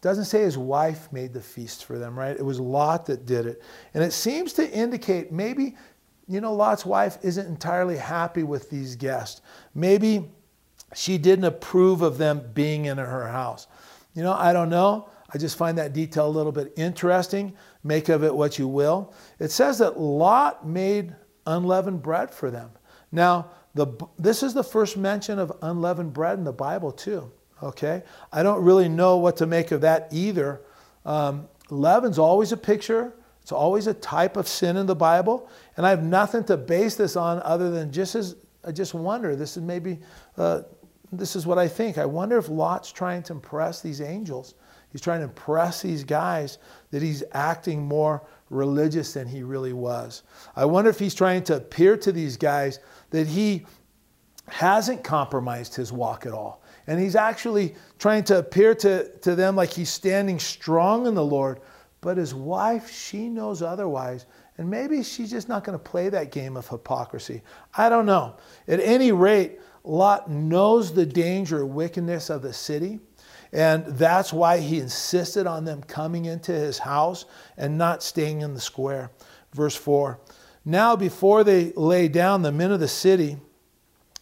doesn't 0.00 0.26
say 0.26 0.42
his 0.42 0.56
wife 0.56 1.12
made 1.12 1.32
the 1.32 1.40
feast 1.40 1.84
for 1.84 1.98
them, 1.98 2.16
right? 2.18 2.36
It 2.36 2.44
was 2.44 2.60
Lot 2.60 3.06
that 3.06 3.26
did 3.26 3.46
it. 3.46 3.62
And 3.94 4.04
it 4.04 4.12
seems 4.12 4.52
to 4.54 4.70
indicate 4.70 5.32
maybe, 5.32 5.76
you 6.28 6.40
know, 6.40 6.54
Lot's 6.54 6.86
wife 6.86 7.18
isn't 7.22 7.46
entirely 7.46 7.96
happy 7.96 8.44
with 8.44 8.70
these 8.70 8.94
guests. 8.94 9.40
Maybe 9.74 10.30
she 10.94 11.18
didn't 11.18 11.46
approve 11.46 12.02
of 12.02 12.16
them 12.16 12.42
being 12.54 12.84
in 12.84 12.98
her 12.98 13.26
house. 13.26 13.66
You 14.14 14.22
know, 14.22 14.34
I 14.34 14.52
don't 14.52 14.68
know. 14.68 15.08
I 15.34 15.38
just 15.38 15.58
find 15.58 15.76
that 15.78 15.92
detail 15.92 16.28
a 16.28 16.30
little 16.30 16.52
bit 16.52 16.72
interesting. 16.76 17.54
Make 17.82 18.08
of 18.08 18.22
it 18.22 18.34
what 18.34 18.58
you 18.58 18.68
will. 18.68 19.12
It 19.40 19.50
says 19.50 19.78
that 19.78 19.98
Lot 19.98 20.66
made 20.66 21.14
unleavened 21.44 22.02
bread 22.02 22.30
for 22.30 22.50
them. 22.50 22.70
Now, 23.12 23.50
the, 23.74 23.86
this 24.18 24.42
is 24.42 24.54
the 24.54 24.64
first 24.64 24.96
mention 24.96 25.38
of 25.38 25.52
unleavened 25.62 26.12
bread 26.12 26.38
in 26.38 26.44
the 26.44 26.52
Bible, 26.52 26.92
too. 26.92 27.30
Okay? 27.62 28.02
I 28.32 28.42
don't 28.42 28.62
really 28.62 28.88
know 28.88 29.16
what 29.16 29.36
to 29.38 29.46
make 29.46 29.70
of 29.70 29.80
that 29.82 30.08
either. 30.10 30.60
Um, 31.04 31.48
leaven's 31.70 32.18
always 32.18 32.52
a 32.52 32.56
picture, 32.56 33.14
it's 33.42 33.52
always 33.52 33.86
a 33.86 33.94
type 33.94 34.36
of 34.36 34.46
sin 34.46 34.76
in 34.76 34.86
the 34.86 34.94
Bible, 34.94 35.48
and 35.76 35.86
I 35.86 35.90
have 35.90 36.02
nothing 36.02 36.44
to 36.44 36.56
base 36.56 36.96
this 36.96 37.16
on 37.16 37.40
other 37.42 37.70
than 37.70 37.90
just 37.90 38.14
as 38.14 38.36
I 38.62 38.72
just 38.72 38.92
wonder. 38.92 39.34
This 39.36 39.56
is 39.56 39.62
maybe 39.62 40.00
uh, 40.36 40.62
this 41.12 41.34
is 41.34 41.46
what 41.46 41.58
I 41.58 41.68
think. 41.68 41.96
I 41.96 42.04
wonder 42.04 42.36
if 42.36 42.50
Lot's 42.50 42.92
trying 42.92 43.22
to 43.24 43.32
impress 43.32 43.80
these 43.80 44.02
angels. 44.02 44.54
He's 44.90 45.00
trying 45.00 45.20
to 45.20 45.24
impress 45.24 45.82
these 45.82 46.04
guys 46.04 46.58
that 46.90 47.02
he's 47.02 47.22
acting 47.32 47.82
more 47.82 48.26
religious 48.50 49.12
than 49.12 49.26
he 49.26 49.42
really 49.42 49.72
was. 49.72 50.22
I 50.56 50.64
wonder 50.64 50.90
if 50.90 50.98
he's 50.98 51.14
trying 51.14 51.44
to 51.44 51.56
appear 51.56 51.96
to 51.98 52.12
these 52.12 52.36
guys 52.36 52.80
that 53.10 53.26
he 53.26 53.66
hasn't 54.48 55.04
compromised 55.04 55.74
his 55.74 55.92
walk 55.92 56.26
at 56.26 56.32
all 56.32 56.62
and 56.88 56.98
he's 56.98 57.14
actually 57.14 57.74
trying 57.98 58.24
to 58.24 58.38
appear 58.38 58.74
to, 58.74 59.08
to 59.18 59.34
them 59.34 59.54
like 59.54 59.70
he's 59.70 59.90
standing 59.90 60.38
strong 60.38 61.06
in 61.06 61.14
the 61.14 61.24
Lord. 61.24 61.60
But 62.00 62.16
his 62.16 62.34
wife, 62.34 62.90
she 62.90 63.28
knows 63.28 63.60
otherwise. 63.60 64.24
And 64.56 64.70
maybe 64.70 65.02
she's 65.02 65.30
just 65.30 65.50
not 65.50 65.64
going 65.64 65.78
to 65.78 65.84
play 65.84 66.08
that 66.08 66.32
game 66.32 66.56
of 66.56 66.66
hypocrisy. 66.66 67.42
I 67.76 67.90
don't 67.90 68.06
know. 68.06 68.36
At 68.66 68.80
any 68.80 69.12
rate, 69.12 69.60
Lot 69.84 70.30
knows 70.30 70.94
the 70.94 71.04
danger 71.04 71.58
and 71.58 71.74
wickedness 71.74 72.30
of 72.30 72.40
the 72.40 72.54
city. 72.54 73.00
And 73.52 73.84
that's 73.86 74.32
why 74.32 74.58
he 74.58 74.78
insisted 74.78 75.46
on 75.46 75.66
them 75.66 75.82
coming 75.82 76.24
into 76.24 76.52
his 76.52 76.78
house 76.78 77.26
and 77.58 77.76
not 77.76 78.02
staying 78.02 78.40
in 78.40 78.54
the 78.54 78.60
square. 78.60 79.10
Verse 79.52 79.76
4 79.76 80.18
Now, 80.68 80.96
before 80.96 81.44
they 81.44 81.72
lay 81.76 82.08
down, 82.08 82.42
the 82.42 82.52
men 82.52 82.72
of 82.72 82.78
the 82.78 82.88
city, 82.88 83.38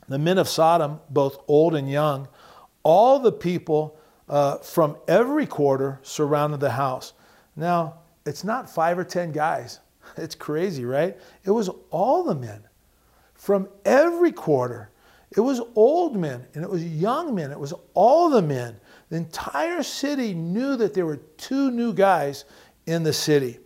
the 0.06 0.16
men 0.16 0.38
of 0.38 0.48
Sodom, 0.48 1.00
both 1.10 1.42
old 1.48 1.74
and 1.74 1.90
young, 1.90 2.28
all 2.84 3.18
the 3.18 3.32
people 3.32 3.98
uh, 4.28 4.58
from 4.58 4.96
every 5.08 5.44
quarter 5.46 5.98
surrounded 6.02 6.60
the 6.60 6.70
house. 6.70 7.14
Now, 7.56 7.94
it's 8.24 8.44
not 8.44 8.70
five 8.70 8.96
or 8.96 9.02
ten 9.02 9.32
guys. 9.32 9.80
It's 10.16 10.36
crazy, 10.36 10.84
right? 10.84 11.18
It 11.42 11.50
was 11.50 11.68
all 11.90 12.22
the 12.22 12.36
men 12.36 12.62
from 13.34 13.68
every 13.84 14.30
quarter. 14.30 14.90
It 15.36 15.40
was 15.40 15.60
old 15.74 16.16
men 16.16 16.46
and 16.54 16.62
it 16.62 16.70
was 16.70 16.84
young 16.84 17.34
men. 17.34 17.50
It 17.50 17.58
was 17.58 17.74
all 17.92 18.30
the 18.30 18.40
men. 18.40 18.76
The 19.08 19.16
entire 19.16 19.82
city 19.82 20.32
knew 20.32 20.76
that 20.76 20.94
there 20.94 21.06
were 21.06 21.16
two 21.38 21.72
new 21.72 21.92
guys 21.92 22.44
in 22.86 23.02
the 23.02 23.12
city. 23.12 23.58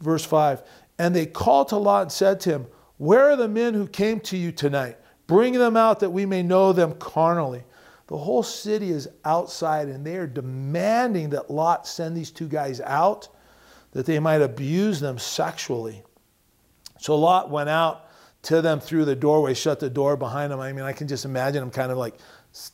Verse 0.00 0.24
5 0.24 0.62
And 1.02 1.16
they 1.16 1.26
called 1.26 1.66
to 1.70 1.78
Lot 1.78 2.02
and 2.02 2.12
said 2.12 2.38
to 2.40 2.50
him, 2.50 2.66
Where 2.96 3.32
are 3.32 3.34
the 3.34 3.48
men 3.48 3.74
who 3.74 3.88
came 3.88 4.20
to 4.20 4.36
you 4.36 4.52
tonight? 4.52 4.96
Bring 5.26 5.54
them 5.54 5.76
out 5.76 5.98
that 5.98 6.10
we 6.10 6.26
may 6.26 6.44
know 6.44 6.72
them 6.72 6.92
carnally. 6.92 7.64
The 8.06 8.16
whole 8.16 8.44
city 8.44 8.92
is 8.92 9.08
outside 9.24 9.88
and 9.88 10.06
they 10.06 10.14
are 10.14 10.28
demanding 10.28 11.30
that 11.30 11.50
Lot 11.50 11.88
send 11.88 12.16
these 12.16 12.30
two 12.30 12.46
guys 12.46 12.80
out 12.80 13.28
that 13.90 14.06
they 14.06 14.20
might 14.20 14.42
abuse 14.42 15.00
them 15.00 15.18
sexually. 15.18 16.04
So 17.00 17.18
Lot 17.18 17.50
went 17.50 17.68
out 17.68 18.08
to 18.42 18.62
them 18.62 18.78
through 18.78 19.06
the 19.06 19.16
doorway, 19.16 19.54
shut 19.54 19.80
the 19.80 19.90
door 19.90 20.16
behind 20.16 20.52
him. 20.52 20.60
I 20.60 20.72
mean, 20.72 20.84
I 20.84 20.92
can 20.92 21.08
just 21.08 21.24
imagine 21.24 21.64
him 21.64 21.72
kind 21.72 21.90
of 21.90 21.98
like 21.98 22.14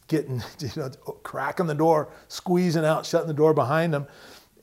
getting, 0.07 0.43
you 0.59 0.69
know, 0.77 0.91
cracking 1.23 1.67
the 1.67 1.75
door, 1.75 2.13
squeezing 2.29 2.85
out, 2.85 3.07
shutting 3.07 3.29
the 3.29 3.33
door 3.33 3.55
behind 3.55 3.95
him. 3.95 4.07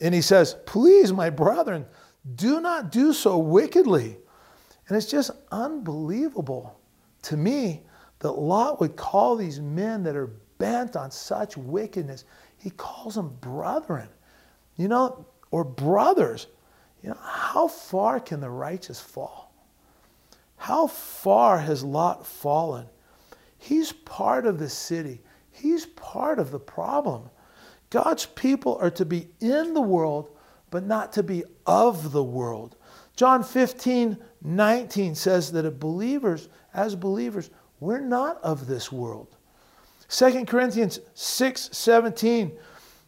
And 0.01 0.13
he 0.13 0.21
says, 0.21 0.55
Please, 0.67 1.11
my 1.11 1.31
brethren, 1.31 1.87
do 2.35 2.59
not 2.59 2.91
do 2.91 3.13
so 3.13 3.37
wickedly. 3.37 4.17
And 4.87 4.97
it's 4.97 5.09
just 5.09 5.31
unbelievable 5.51 6.79
to 7.23 7.37
me 7.37 7.83
that 8.19 8.31
Lot 8.31 8.79
would 8.79 8.95
call 8.95 9.35
these 9.35 9.59
men 9.59 10.03
that 10.03 10.15
are 10.15 10.31
bent 10.57 10.95
on 10.95 11.11
such 11.11 11.57
wickedness, 11.57 12.25
he 12.57 12.69
calls 12.71 13.15
them 13.15 13.35
brethren. 13.41 14.07
You 14.77 14.87
know, 14.87 15.25
or 15.51 15.63
brothers. 15.63 16.47
You 17.01 17.09
know, 17.09 17.17
how 17.21 17.67
far 17.67 18.19
can 18.19 18.39
the 18.39 18.49
righteous 18.49 18.99
fall? 18.99 19.53
How 20.57 20.87
far 20.87 21.59
has 21.59 21.83
Lot 21.83 22.25
fallen? 22.25 22.87
He's 23.57 23.91
part 23.91 24.45
of 24.45 24.59
the 24.59 24.69
city. 24.69 25.21
He's 25.51 25.85
part 25.85 26.39
of 26.39 26.51
the 26.51 26.59
problem. 26.59 27.29
God's 27.89 28.25
people 28.25 28.77
are 28.81 28.91
to 28.91 29.05
be 29.05 29.29
in 29.39 29.73
the 29.73 29.81
world, 29.81 30.34
but 30.69 30.85
not 30.85 31.13
to 31.13 31.23
be 31.23 31.43
of 31.65 32.11
the 32.11 32.23
world. 32.23 32.75
John 33.15 33.43
15, 33.43 34.17
19 34.41 35.15
says 35.15 35.51
that 35.53 35.65
as 35.65 35.73
believers, 35.73 36.49
as 36.73 36.95
believers, 36.95 37.49
we're 37.79 37.99
not 37.99 38.41
of 38.43 38.67
this 38.67 38.91
world. 38.91 39.35
2 40.09 40.45
Corinthians 40.45 40.99
6, 41.13 41.69
17 41.71 42.57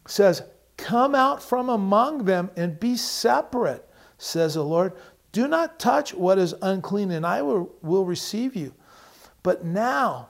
says, 0.08 0.44
Come 0.78 1.16
out 1.16 1.42
from 1.42 1.70
among 1.70 2.26
them 2.26 2.52
and 2.56 2.80
be 2.80 2.96
separate, 2.96 3.88
says 4.18 4.54
the 4.54 4.64
Lord. 4.64 4.94
Do 5.32 5.48
not 5.48 5.80
touch 5.80 6.14
what 6.14 6.38
is 6.38 6.56
unclean, 6.62 7.12
and 7.12 7.26
I 7.26 7.42
will, 7.42 7.76
will 7.82 8.06
receive 8.06 8.56
you. 8.56 8.74
But 9.44 9.66
now, 9.66 10.30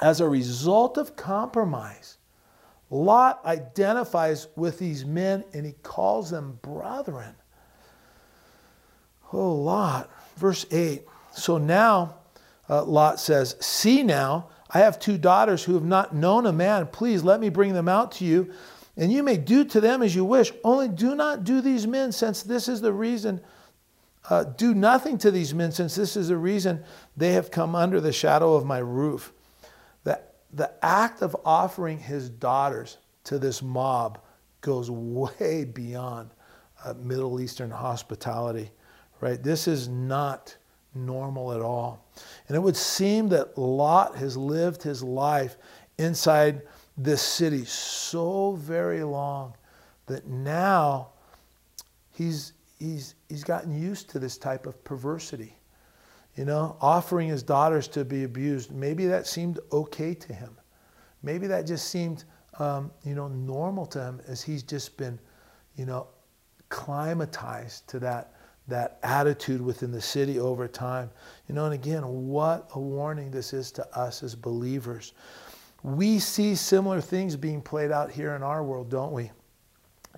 as 0.00 0.20
a 0.20 0.28
result 0.28 0.96
of 0.96 1.16
compromise, 1.16 2.18
Lot 2.90 3.44
identifies 3.44 4.48
with 4.56 4.78
these 4.78 5.04
men 5.04 5.44
and 5.52 5.66
he 5.66 5.72
calls 5.82 6.30
them 6.30 6.58
brethren. 6.62 7.34
Oh, 9.32 9.54
Lot. 9.54 10.10
Verse 10.36 10.66
8. 10.70 11.02
So 11.32 11.58
now, 11.58 12.16
uh, 12.68 12.84
Lot 12.84 13.18
says, 13.18 13.56
See 13.60 14.02
now, 14.02 14.48
I 14.70 14.78
have 14.78 14.98
two 14.98 15.18
daughters 15.18 15.64
who 15.64 15.74
have 15.74 15.84
not 15.84 16.14
known 16.14 16.46
a 16.46 16.52
man. 16.52 16.86
Please 16.86 17.22
let 17.22 17.40
me 17.40 17.48
bring 17.48 17.72
them 17.72 17.88
out 17.88 18.12
to 18.12 18.24
you 18.24 18.52
and 18.96 19.12
you 19.12 19.22
may 19.22 19.36
do 19.36 19.64
to 19.64 19.80
them 19.80 20.02
as 20.02 20.14
you 20.14 20.24
wish. 20.24 20.52
Only 20.62 20.88
do 20.88 21.14
not 21.14 21.44
do 21.44 21.60
these 21.60 21.86
men, 21.86 22.12
since 22.12 22.42
this 22.42 22.68
is 22.68 22.80
the 22.80 22.92
reason. 22.92 23.40
Uh, 24.30 24.44
do 24.44 24.74
nothing 24.74 25.18
to 25.18 25.30
these 25.30 25.52
men, 25.52 25.72
since 25.72 25.94
this 25.94 26.16
is 26.16 26.28
the 26.28 26.36
reason 26.36 26.82
they 27.16 27.32
have 27.32 27.50
come 27.50 27.74
under 27.74 28.00
the 28.00 28.12
shadow 28.12 28.54
of 28.54 28.64
my 28.64 28.78
roof. 28.78 29.32
The, 30.54 30.72
act 30.82 31.22
of 31.22 31.36
offering 31.44 31.98
his 31.98 32.28
daughters 32.28 32.98
to 33.24 33.38
this 33.38 33.62
mob 33.62 34.20
goes 34.60 34.90
way 34.90 35.64
beyond 35.64 36.30
uh, 36.84 36.94
Middle 36.94 37.40
Eastern 37.40 37.70
hospitality, 37.70 38.70
right? 39.20 39.42
This 39.42 39.66
is 39.66 39.88
not 39.88 40.56
normal 40.94 41.52
at 41.52 41.60
all. 41.60 42.04
And 42.48 42.56
it 42.56 42.60
would 42.60 42.76
seem 42.76 43.28
that 43.30 43.58
Lot 43.58 44.16
has 44.16 44.36
lived 44.36 44.82
his 44.82 45.02
life 45.02 45.56
inside 45.98 46.62
this 46.96 47.22
city 47.22 47.64
so 47.64 48.52
very 48.52 49.02
long 49.02 49.54
that 50.06 50.26
now 50.26 51.08
he's, 52.12 52.52
he's, 52.78 53.14
he's 53.28 53.44
gotten 53.44 53.74
used 53.74 54.10
to 54.10 54.18
this 54.18 54.38
type 54.38 54.66
of 54.66 54.82
perversity. 54.84 55.56
You 56.36 56.44
know, 56.44 56.76
offering 56.80 57.28
his 57.28 57.42
daughters 57.42 57.86
to 57.88 58.04
be 58.04 58.24
abused. 58.24 58.72
Maybe 58.72 59.06
that 59.06 59.26
seemed 59.26 59.60
okay 59.72 60.14
to 60.14 60.32
him. 60.32 60.56
Maybe 61.22 61.46
that 61.46 61.66
just 61.66 61.88
seemed, 61.88 62.24
um, 62.58 62.90
you 63.04 63.14
know, 63.14 63.28
normal 63.28 63.86
to 63.86 64.02
him 64.02 64.20
as 64.26 64.42
he's 64.42 64.62
just 64.62 64.96
been, 64.96 65.18
you 65.76 65.86
know, 65.86 66.08
climatized 66.70 67.86
to 67.86 67.98
that, 68.00 68.34
that 68.66 68.98
attitude 69.04 69.62
within 69.62 69.92
the 69.92 70.00
city 70.00 70.40
over 70.40 70.66
time. 70.66 71.10
You 71.48 71.54
know, 71.54 71.66
and 71.66 71.74
again, 71.74 72.02
what 72.02 72.68
a 72.74 72.80
warning 72.80 73.30
this 73.30 73.52
is 73.52 73.70
to 73.72 73.98
us 73.98 74.22
as 74.22 74.34
believers. 74.34 75.12
We 75.84 76.18
see 76.18 76.56
similar 76.56 77.00
things 77.00 77.36
being 77.36 77.62
played 77.62 77.92
out 77.92 78.10
here 78.10 78.34
in 78.34 78.42
our 78.42 78.64
world, 78.64 78.90
don't 78.90 79.12
we? 79.12 79.30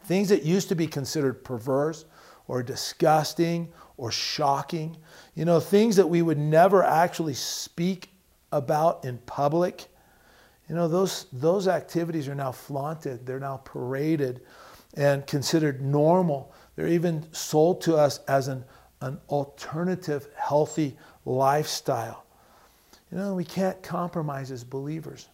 Things 0.05 0.29
that 0.31 0.45
used 0.45 0.69
to 0.69 0.75
be 0.75 0.87
considered 0.87 1.45
perverse 1.45 2.05
or 2.49 2.63
disgusting 2.63 3.73
or 3.97 4.11
shocking, 4.11 4.97
you 5.35 5.45
know, 5.45 5.59
things 5.59 5.97
that 5.97 6.09
we 6.09 6.23
would 6.23 6.39
never 6.39 6.83
actually 6.83 7.35
speak 7.35 8.11
about 8.53 9.05
in 9.05 9.19
public. 9.19 9.87
You 10.69 10.75
know, 10.75 10.89
those, 10.89 11.27
those 11.33 11.69
activities 11.69 12.29
are 12.29 12.35
now 12.35 12.53
flaunted, 12.53 13.27
they're 13.27 13.41
now 13.41 13.59
paraded 13.59 14.43
and 14.95 15.27
considered 15.27 15.81
normal. 15.81 16.53
They're 16.75 16.89
even 16.89 17.27
sold 17.33 17.81
to 17.83 17.97
us 17.97 18.19
as 18.29 18.49
an, 18.49 18.65
an 19.01 19.19
alternative, 19.29 20.29
healthy 20.37 20.97
lifestyle. 21.25 22.25
You 23.11 23.19
know, 23.19 23.35
we 23.35 23.45
can't 23.45 23.81
compromise 23.83 24.51
as 24.51 24.65
believers. 24.65 25.29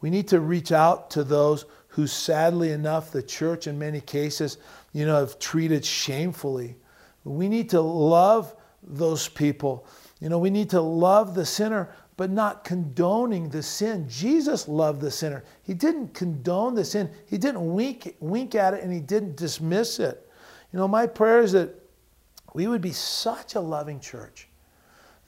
We 0.00 0.10
need 0.10 0.28
to 0.28 0.40
reach 0.40 0.72
out 0.72 1.10
to 1.10 1.24
those 1.24 1.64
who, 1.88 2.06
sadly 2.06 2.72
enough, 2.72 3.10
the 3.10 3.22
church 3.22 3.66
in 3.66 3.78
many 3.78 4.00
cases, 4.00 4.58
you 4.96 5.04
know, 5.04 5.20
have 5.20 5.38
treated 5.38 5.84
shamefully. 5.84 6.74
We 7.24 7.50
need 7.50 7.68
to 7.70 7.82
love 7.82 8.56
those 8.82 9.28
people. 9.28 9.86
You 10.20 10.30
know, 10.30 10.38
we 10.38 10.48
need 10.48 10.70
to 10.70 10.80
love 10.80 11.34
the 11.34 11.44
sinner, 11.44 11.90
but 12.16 12.30
not 12.30 12.64
condoning 12.64 13.50
the 13.50 13.62
sin. 13.62 14.08
Jesus 14.08 14.68
loved 14.68 15.02
the 15.02 15.10
sinner. 15.10 15.44
He 15.64 15.74
didn't 15.74 16.14
condone 16.14 16.74
the 16.74 16.82
sin. 16.82 17.10
He 17.26 17.36
didn't 17.36 17.74
wink, 17.74 18.16
wink 18.20 18.54
at 18.54 18.72
it 18.72 18.82
and 18.82 18.90
he 18.90 19.00
didn't 19.00 19.36
dismiss 19.36 19.98
it. 19.98 20.30
You 20.72 20.78
know, 20.78 20.88
my 20.88 21.06
prayer 21.06 21.42
is 21.42 21.52
that 21.52 21.74
we 22.54 22.66
would 22.66 22.80
be 22.80 22.92
such 22.92 23.54
a 23.54 23.60
loving 23.60 24.00
church 24.00 24.48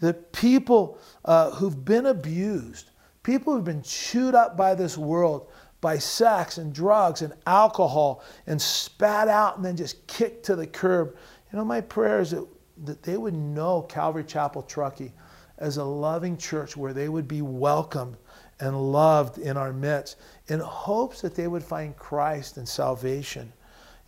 that 0.00 0.32
people 0.32 0.98
uh, 1.26 1.50
who've 1.50 1.84
been 1.84 2.06
abused, 2.06 2.90
People 3.28 3.52
who've 3.52 3.62
been 3.62 3.82
chewed 3.82 4.34
up 4.34 4.56
by 4.56 4.74
this 4.74 4.96
world, 4.96 5.50
by 5.80 5.98
sex 5.98 6.58
and 6.58 6.72
drugs 6.72 7.22
and 7.22 7.32
alcohol, 7.46 8.24
and 8.46 8.60
spat 8.60 9.28
out 9.28 9.56
and 9.56 9.64
then 9.64 9.76
just 9.76 10.06
kicked 10.06 10.44
to 10.46 10.56
the 10.56 10.66
curb. 10.66 11.16
You 11.52 11.58
know, 11.58 11.64
my 11.64 11.80
prayer 11.80 12.20
is 12.20 12.32
that, 12.32 12.46
that 12.84 13.02
they 13.02 13.16
would 13.16 13.34
know 13.34 13.82
Calvary 13.82 14.24
Chapel 14.24 14.62
Truckee 14.62 15.12
as 15.58 15.76
a 15.76 15.84
loving 15.84 16.36
church 16.36 16.76
where 16.76 16.92
they 16.92 17.08
would 17.08 17.28
be 17.28 17.42
welcomed 17.42 18.16
and 18.60 18.92
loved 18.92 19.38
in 19.38 19.56
our 19.56 19.72
midst 19.72 20.16
in 20.48 20.60
hopes 20.60 21.20
that 21.20 21.34
they 21.34 21.46
would 21.46 21.62
find 21.62 21.96
Christ 21.96 22.56
and 22.56 22.68
salvation. 22.68 23.52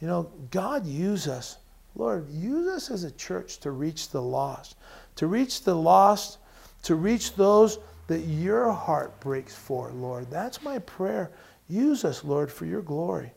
You 0.01 0.09
know, 0.09 0.31
God 0.51 0.87
use 0.87 1.29
us. 1.29 1.59
Lord, 1.95 2.29
use 2.31 2.69
us 2.69 2.91
as 2.91 3.05
a 3.05 3.11
church 3.13 3.59
to 3.59 3.73
reach 3.73 4.11
the 4.11 4.23
lost, 4.23 4.77
to 5.17 5.27
reach 5.27 5.63
the 5.63 5.75
lost, 5.75 6.39
to 6.85 6.95
reach 6.95 7.35
those 7.35 7.79
that 8.07 8.21
your 8.21 8.73
heart 8.73 9.19
breaks 9.21 9.55
for, 9.55 9.91
Lord. 9.91 10.31
That's 10.31 10.63
my 10.63 10.79
prayer. 10.81 11.31
Use 11.71 12.05
us, 12.05 12.25
Lord, 12.25 12.51
for 12.51 12.67
your 12.67 12.83
glory. 12.83 13.33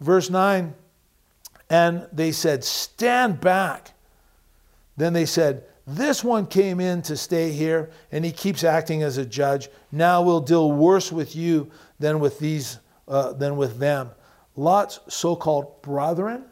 Verse 0.00 0.30
9, 0.30 0.74
and 1.68 2.06
they 2.10 2.32
said, 2.32 2.64
Stand 2.64 3.40
back. 3.40 3.92
Then 4.96 5.12
they 5.12 5.26
said, 5.26 5.64
This 5.86 6.24
one 6.24 6.46
came 6.46 6.80
in 6.80 7.02
to 7.02 7.16
stay 7.16 7.52
here, 7.52 7.90
and 8.10 8.24
he 8.24 8.32
keeps 8.32 8.64
acting 8.64 9.02
as 9.02 9.18
a 9.18 9.26
judge. 9.26 9.68
Now 9.92 10.22
we'll 10.22 10.40
deal 10.40 10.72
worse 10.72 11.12
with 11.12 11.36
you 11.36 11.70
than 11.98 12.18
with 12.18 12.38
these 12.38 12.78
uh, 13.06 13.32
than 13.32 13.56
with 13.56 13.78
them. 13.78 14.10
Lot's 14.56 15.00
so-called 15.08 15.82
brethren. 15.82 16.44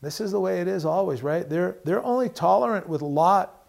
This 0.00 0.20
is 0.20 0.30
the 0.32 0.40
way 0.40 0.60
it 0.60 0.68
is 0.68 0.84
always, 0.84 1.22
right? 1.22 1.48
They're 1.48 1.76
they're 1.84 2.04
only 2.04 2.28
tolerant 2.28 2.88
with 2.88 3.02
Lot 3.02 3.66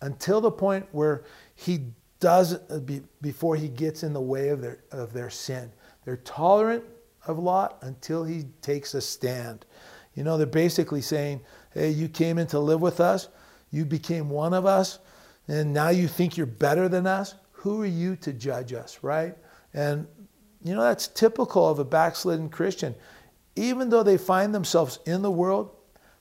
until 0.00 0.40
the 0.40 0.50
point 0.50 0.86
where 0.92 1.24
he 1.54 1.86
does 2.20 2.54
uh, 2.54 2.80
before 3.20 3.56
he 3.56 3.68
gets 3.68 4.02
in 4.02 4.12
the 4.12 4.20
way 4.20 4.48
of 4.48 4.60
their 4.60 4.78
of 4.90 5.12
their 5.12 5.30
sin. 5.30 5.70
They're 6.04 6.18
tolerant 6.18 6.84
of 7.26 7.38
Lot 7.38 7.78
until 7.82 8.24
he 8.24 8.44
takes 8.60 8.94
a 8.94 9.00
stand. 9.00 9.64
You 10.14 10.24
know, 10.24 10.36
they're 10.36 10.46
basically 10.46 11.00
saying, 11.00 11.40
"Hey, 11.70 11.90
you 11.90 12.08
came 12.08 12.38
in 12.38 12.46
to 12.48 12.58
live 12.58 12.80
with 12.80 13.00
us. 13.00 13.28
You 13.70 13.84
became 13.84 14.30
one 14.30 14.54
of 14.54 14.66
us, 14.66 14.98
and 15.48 15.72
now 15.72 15.88
you 15.88 16.06
think 16.06 16.36
you're 16.36 16.46
better 16.46 16.88
than 16.88 17.06
us. 17.06 17.34
Who 17.52 17.82
are 17.82 17.86
you 17.86 18.16
to 18.16 18.32
judge 18.32 18.72
us, 18.72 18.98
right?" 19.02 19.36
And 19.72 20.06
you 20.62 20.74
know, 20.74 20.82
that's 20.82 21.08
typical 21.08 21.68
of 21.68 21.78
a 21.78 21.84
backslidden 21.84 22.48
Christian. 22.48 22.94
Even 23.56 23.90
though 23.90 24.02
they 24.02 24.16
find 24.16 24.54
themselves 24.54 24.98
in 25.04 25.22
the 25.22 25.30
world, 25.30 25.70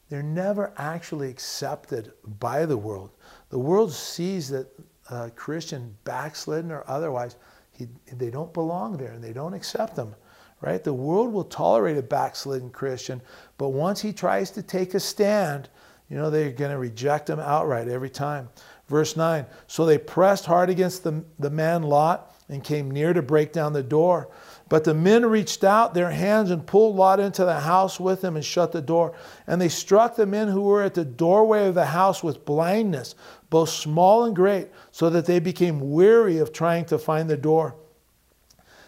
they're 0.09 0.21
never 0.21 0.73
actually 0.77 1.29
accepted 1.29 2.11
by 2.39 2.65
the 2.65 2.77
world. 2.77 3.11
The 3.49 3.59
world 3.59 3.93
sees 3.93 4.49
that 4.49 4.67
a 5.09 5.29
Christian, 5.31 5.97
backslidden 6.03 6.71
or 6.71 6.83
otherwise, 6.87 7.35
he, 7.77 7.87
they 8.11 8.29
don't 8.29 8.53
belong 8.53 8.97
there 8.97 9.11
and 9.11 9.23
they 9.23 9.33
don't 9.33 9.53
accept 9.53 9.95
them, 9.95 10.15
right? 10.61 10.83
The 10.83 10.93
world 10.93 11.33
will 11.33 11.43
tolerate 11.43 11.97
a 11.97 12.03
backslidden 12.03 12.69
Christian, 12.69 13.21
but 13.57 13.69
once 13.69 14.01
he 14.01 14.13
tries 14.13 14.51
to 14.51 14.61
take 14.61 14.93
a 14.93 14.99
stand, 14.99 15.69
you 16.09 16.17
know, 16.17 16.29
they're 16.29 16.51
going 16.51 16.71
to 16.71 16.77
reject 16.77 17.29
him 17.29 17.39
outright 17.39 17.87
every 17.87 18.09
time. 18.09 18.49
Verse 18.87 19.17
9 19.17 19.45
So 19.67 19.85
they 19.85 19.97
pressed 19.97 20.45
hard 20.45 20.69
against 20.69 21.03
the, 21.03 21.23
the 21.39 21.49
man 21.49 21.83
Lot 21.83 22.35
and 22.49 22.63
came 22.63 22.91
near 22.91 23.13
to 23.13 23.21
break 23.21 23.51
down 23.51 23.73
the 23.73 23.83
door. 23.83 24.29
But 24.73 24.85
the 24.85 24.95
men 24.95 25.23
reached 25.27 25.63
out 25.63 25.93
their 25.93 26.09
hands 26.09 26.49
and 26.49 26.65
pulled 26.65 26.95
Lot 26.95 27.19
into 27.19 27.45
the 27.45 27.59
house 27.59 27.99
with 27.99 28.21
them 28.21 28.35
and 28.35 28.43
shut 28.43 28.71
the 28.71 28.81
door. 28.81 29.13
And 29.45 29.61
they 29.61 29.69
struck 29.69 30.15
the 30.15 30.25
men 30.25 30.47
who 30.47 30.61
were 30.63 30.81
at 30.81 30.95
the 30.95 31.05
doorway 31.05 31.67
of 31.67 31.75
the 31.75 31.85
house 31.85 32.23
with 32.23 32.43
blindness, 32.43 33.13
both 33.51 33.69
small 33.69 34.23
and 34.23 34.35
great, 34.35 34.69
so 34.89 35.11
that 35.11 35.27
they 35.27 35.39
became 35.39 35.91
weary 35.91 36.39
of 36.39 36.51
trying 36.51 36.85
to 36.85 36.97
find 36.97 37.29
the 37.29 37.37
door. 37.37 37.75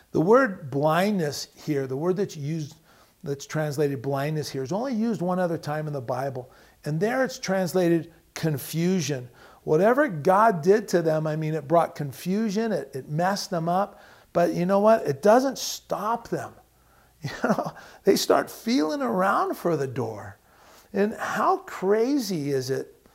The 0.10 0.22
word 0.22 0.72
blindness 0.72 1.50
here, 1.54 1.86
the 1.86 1.96
word 1.96 2.18
that's 2.18 2.36
used, 2.36 2.78
that's 3.22 3.46
translated 3.46 4.02
blindness 4.02 4.50
here, 4.50 4.64
is 4.64 4.72
only 4.72 4.96
used 4.96 5.22
one 5.22 5.38
other 5.38 5.60
time 5.60 5.86
in 5.86 5.94
the 5.94 6.02
Bible. 6.02 6.50
And 6.86 7.00
there 7.00 7.24
it's 7.24 7.38
translated 7.38 8.12
confusion. 8.34 9.30
Whatever 9.66 10.08
God 10.08 10.64
did 10.64 10.88
to 10.88 11.04
them, 11.04 11.28
I 11.28 11.36
mean, 11.36 11.54
it 11.54 11.68
brought 11.68 11.94
confusion, 11.94 12.72
it, 12.72 12.90
it 12.96 13.08
messed 13.08 13.52
them 13.52 13.70
up. 13.70 14.02
But 14.36 14.54
you 14.54 14.66
know 14.66 14.82
what? 14.82 15.08
It 15.08 15.22
doesn't 15.22 15.58
stop 15.58 16.28
them. 16.28 16.54
You 17.24 17.32
know, 17.44 17.74
they 18.04 18.18
start 18.18 18.52
feeling 18.52 19.02
around 19.02 19.56
for 19.56 19.76
the 19.76 19.88
door. 19.88 20.38
And 20.94 21.16
how 21.16 21.58
crazy 21.58 22.52
is 22.52 22.70
it 22.70 23.08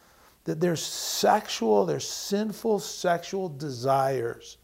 that 0.44 0.58
their 0.58 0.74
sexual, 0.74 1.86
their 1.86 2.00
sinful 2.00 2.80
sexual 2.80 3.48
desires 3.50 4.56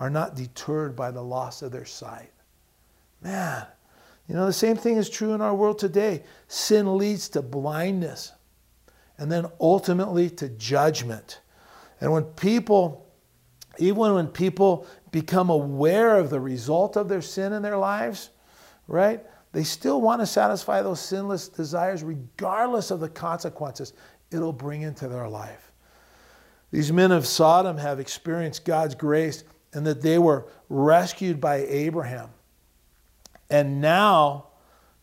are 0.00 0.10
not 0.10 0.34
deterred 0.34 0.96
by 0.96 1.12
the 1.12 1.22
loss 1.22 1.62
of 1.62 1.70
their 1.70 1.84
sight? 1.84 2.32
Man, 3.22 3.64
you 4.26 4.34
know, 4.34 4.46
the 4.46 4.52
same 4.52 4.76
thing 4.76 4.96
is 4.96 5.08
true 5.08 5.34
in 5.34 5.40
our 5.40 5.54
world 5.54 5.78
today. 5.78 6.24
Sin 6.48 6.98
leads 6.98 7.28
to 7.28 7.42
blindness 7.42 8.32
and 9.18 9.30
then 9.30 9.46
ultimately 9.60 10.30
to 10.30 10.48
judgment. 10.48 11.40
And 12.00 12.10
when 12.10 12.24
people, 12.24 13.06
even 13.78 14.14
when 14.14 14.26
people 14.26 14.86
become 15.14 15.48
aware 15.48 16.18
of 16.18 16.28
the 16.28 16.40
result 16.40 16.96
of 16.96 17.08
their 17.08 17.22
sin 17.22 17.52
in 17.52 17.62
their 17.62 17.76
lives, 17.76 18.30
right? 18.88 19.24
They 19.52 19.62
still 19.62 20.00
want 20.00 20.20
to 20.20 20.26
satisfy 20.26 20.82
those 20.82 20.98
sinless 20.98 21.46
desires 21.46 22.02
regardless 22.02 22.90
of 22.90 22.98
the 22.98 23.08
consequences 23.08 23.92
it'll 24.32 24.52
bring 24.52 24.82
into 24.82 25.06
their 25.06 25.28
life. 25.28 25.70
These 26.72 26.92
men 26.92 27.12
of 27.12 27.28
Sodom 27.28 27.76
have 27.76 28.00
experienced 28.00 28.64
God's 28.64 28.96
grace 28.96 29.44
and 29.72 29.86
that 29.86 30.02
they 30.02 30.18
were 30.18 30.48
rescued 30.68 31.40
by 31.40 31.58
Abraham. 31.58 32.30
And 33.48 33.80
now 33.80 34.48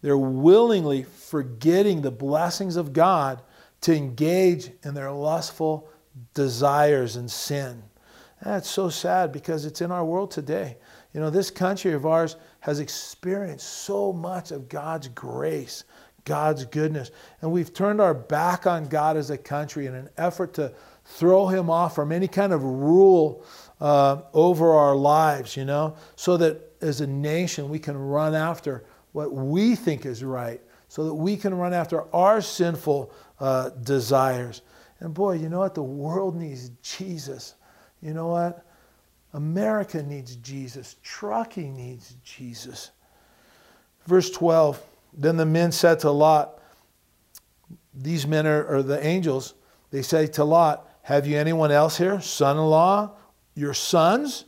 they're 0.02 0.18
willingly 0.18 1.04
forgetting 1.04 2.02
the 2.02 2.12
blessings 2.12 2.76
of 2.76 2.92
God 2.92 3.42
to 3.80 3.96
engage 3.96 4.72
in 4.84 4.94
their 4.94 5.14
lustful 5.14 5.88
desires 6.34 7.16
and 7.16 7.32
sin. 7.32 7.84
That's 8.44 8.70
so 8.70 8.90
sad 8.90 9.32
because 9.32 9.66
it's 9.66 9.82
in 9.82 9.92
our 9.92 10.04
world 10.04 10.32
today. 10.32 10.78
You 11.14 11.20
know, 11.20 11.30
this 11.30 11.52
country 11.52 11.94
of 11.94 12.06
ours 12.06 12.38
has 12.62 12.80
experienced 12.80 13.68
so 13.68 14.12
much 14.12 14.52
of 14.52 14.68
God's 14.68 15.10
grace, 15.10 15.84
God's 16.26 16.66
goodness. 16.66 17.12
And 17.42 17.52
we've 17.52 17.74
turned 17.74 18.02
our 18.02 18.14
back 18.14 18.66
on 18.66 18.88
God 18.88 19.18
as 19.18 19.30
a 19.30 19.38
country 19.38 19.86
in 19.86 19.94
an 19.94 20.10
effort 20.18 20.54
to 20.56 20.74
throw 21.06 21.48
him 21.48 21.70
off 21.70 21.94
from 21.94 22.12
any 22.12 22.28
kind 22.28 22.54
of 22.54 22.64
rule 22.64 23.46
uh, 23.80 24.22
over 24.34 24.72
our 24.72 24.96
lives, 24.96 25.58
you 25.58 25.66
know, 25.66 25.96
so 26.16 26.38
that 26.38 26.62
as 26.82 27.02
a 27.02 27.08
nation 27.08 27.70
we 27.70 27.80
can 27.80 27.98
run 27.98 28.34
after 28.34 28.84
what 29.12 29.34
we 29.34 29.76
think 29.76 30.06
is 30.06 30.24
right, 30.24 30.62
so 30.88 31.04
that 31.04 31.14
we 31.14 31.36
can 31.36 31.54
run 31.54 31.74
after 31.74 32.04
our 32.16 32.42
sinful 32.42 33.12
uh, 33.40 33.70
desires. 33.70 34.62
And 35.00 35.14
boy, 35.14 35.34
you 35.34 35.50
know 35.50 35.60
what? 35.60 35.76
The 35.76 35.84
world 35.84 36.36
needs 36.36 36.70
Jesus. 36.82 37.56
You 38.02 38.14
know 38.14 38.28
what? 38.28 38.66
America 39.34 40.04
needs 40.04 40.36
Jesus. 40.38 40.98
Truckee 41.04 41.70
needs 41.70 42.16
Jesus. 42.24 42.92
Verse 44.06 44.30
12 44.32 44.82
Then 45.14 45.38
the 45.38 45.46
men 45.46 45.72
said 45.72 46.00
to 46.00 46.12
Lot, 46.12 46.60
These 47.94 48.28
men 48.28 48.46
are, 48.48 48.66
are 48.68 48.84
the 48.84 49.06
angels. 49.06 49.54
They 49.92 50.02
say 50.02 50.28
to 50.28 50.44
Lot, 50.44 50.90
Have 51.04 51.28
you 51.28 51.38
anyone 51.38 51.72
else 51.72 51.98
here? 51.98 52.20
Son 52.22 52.58
in 52.58 52.64
law? 52.64 53.12
Your 53.56 53.74
sons? 53.74 54.46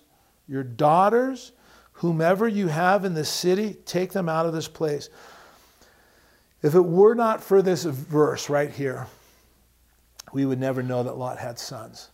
Your 0.47 0.63
daughters? 0.63 1.51
Whomever 1.93 2.47
you 2.47 2.67
have 2.67 3.05
in 3.05 3.13
the 3.13 3.23
city, 3.23 3.75
take 3.85 4.11
them 4.11 4.27
out 4.27 4.45
of 4.45 4.53
this 4.53 4.67
place. 4.67 5.09
If 6.61 6.75
it 6.75 6.81
were 6.81 7.13
not 7.13 7.43
for 7.43 7.61
this 7.61 7.83
verse 7.83 8.49
right 8.49 8.71
here, 8.71 9.07
we 10.33 10.45
would 10.45 10.59
never 10.59 10.81
know 10.81 11.03
that 11.03 11.17
Lot 11.17 11.37
had 11.37 11.59
sons. 11.59 12.09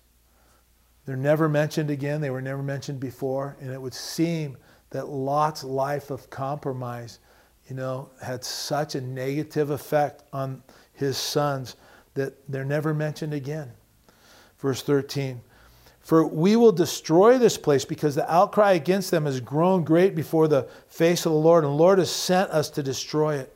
They're 1.10 1.18
never 1.18 1.50
mentioned 1.50 1.90
again, 1.90 2.22
they 2.22 2.30
were 2.30 2.40
never 2.40 2.62
mentioned 2.62 3.00
before, 3.00 3.58
and 3.60 3.72
it 3.72 3.82
would 3.82 3.96
seem 3.96 4.56
that 4.92 5.10
Lot's 5.10 5.64
life 5.64 6.12
of 6.12 6.30
compromise, 6.30 7.18
you 7.68 7.76
know, 7.76 8.12
had 8.22 8.44
such 8.44 8.94
a 8.94 9.02
negative 9.02 9.72
effect 9.72 10.22
on 10.32 10.62
his 10.94 11.18
sons 11.18 11.78
that 12.14 12.36
they're 12.48 12.64
never 12.64 12.94
mentioned 12.94 13.34
again. 13.34 13.72
Verse 14.60 14.84
13. 14.84 15.42
For 16.00 16.28
we 16.28 16.56
will 16.56 16.72
destroy 16.72 17.40
this 17.40 17.58
place 17.58 17.86
because 17.86 18.14
the 18.14 18.32
outcry 18.32 18.74
against 18.74 19.10
them 19.10 19.26
has 19.26 19.40
grown 19.42 19.84
great 19.84 20.14
before 20.14 20.48
the 20.48 20.70
face 20.90 21.26
of 21.26 21.32
the 21.32 21.40
Lord, 21.40 21.64
and 21.64 21.74
the 21.74 21.76
Lord 21.76 21.98
has 21.98 22.12
sent 22.12 22.52
us 22.52 22.70
to 22.70 22.84
destroy 22.84 23.38
it. 23.38 23.56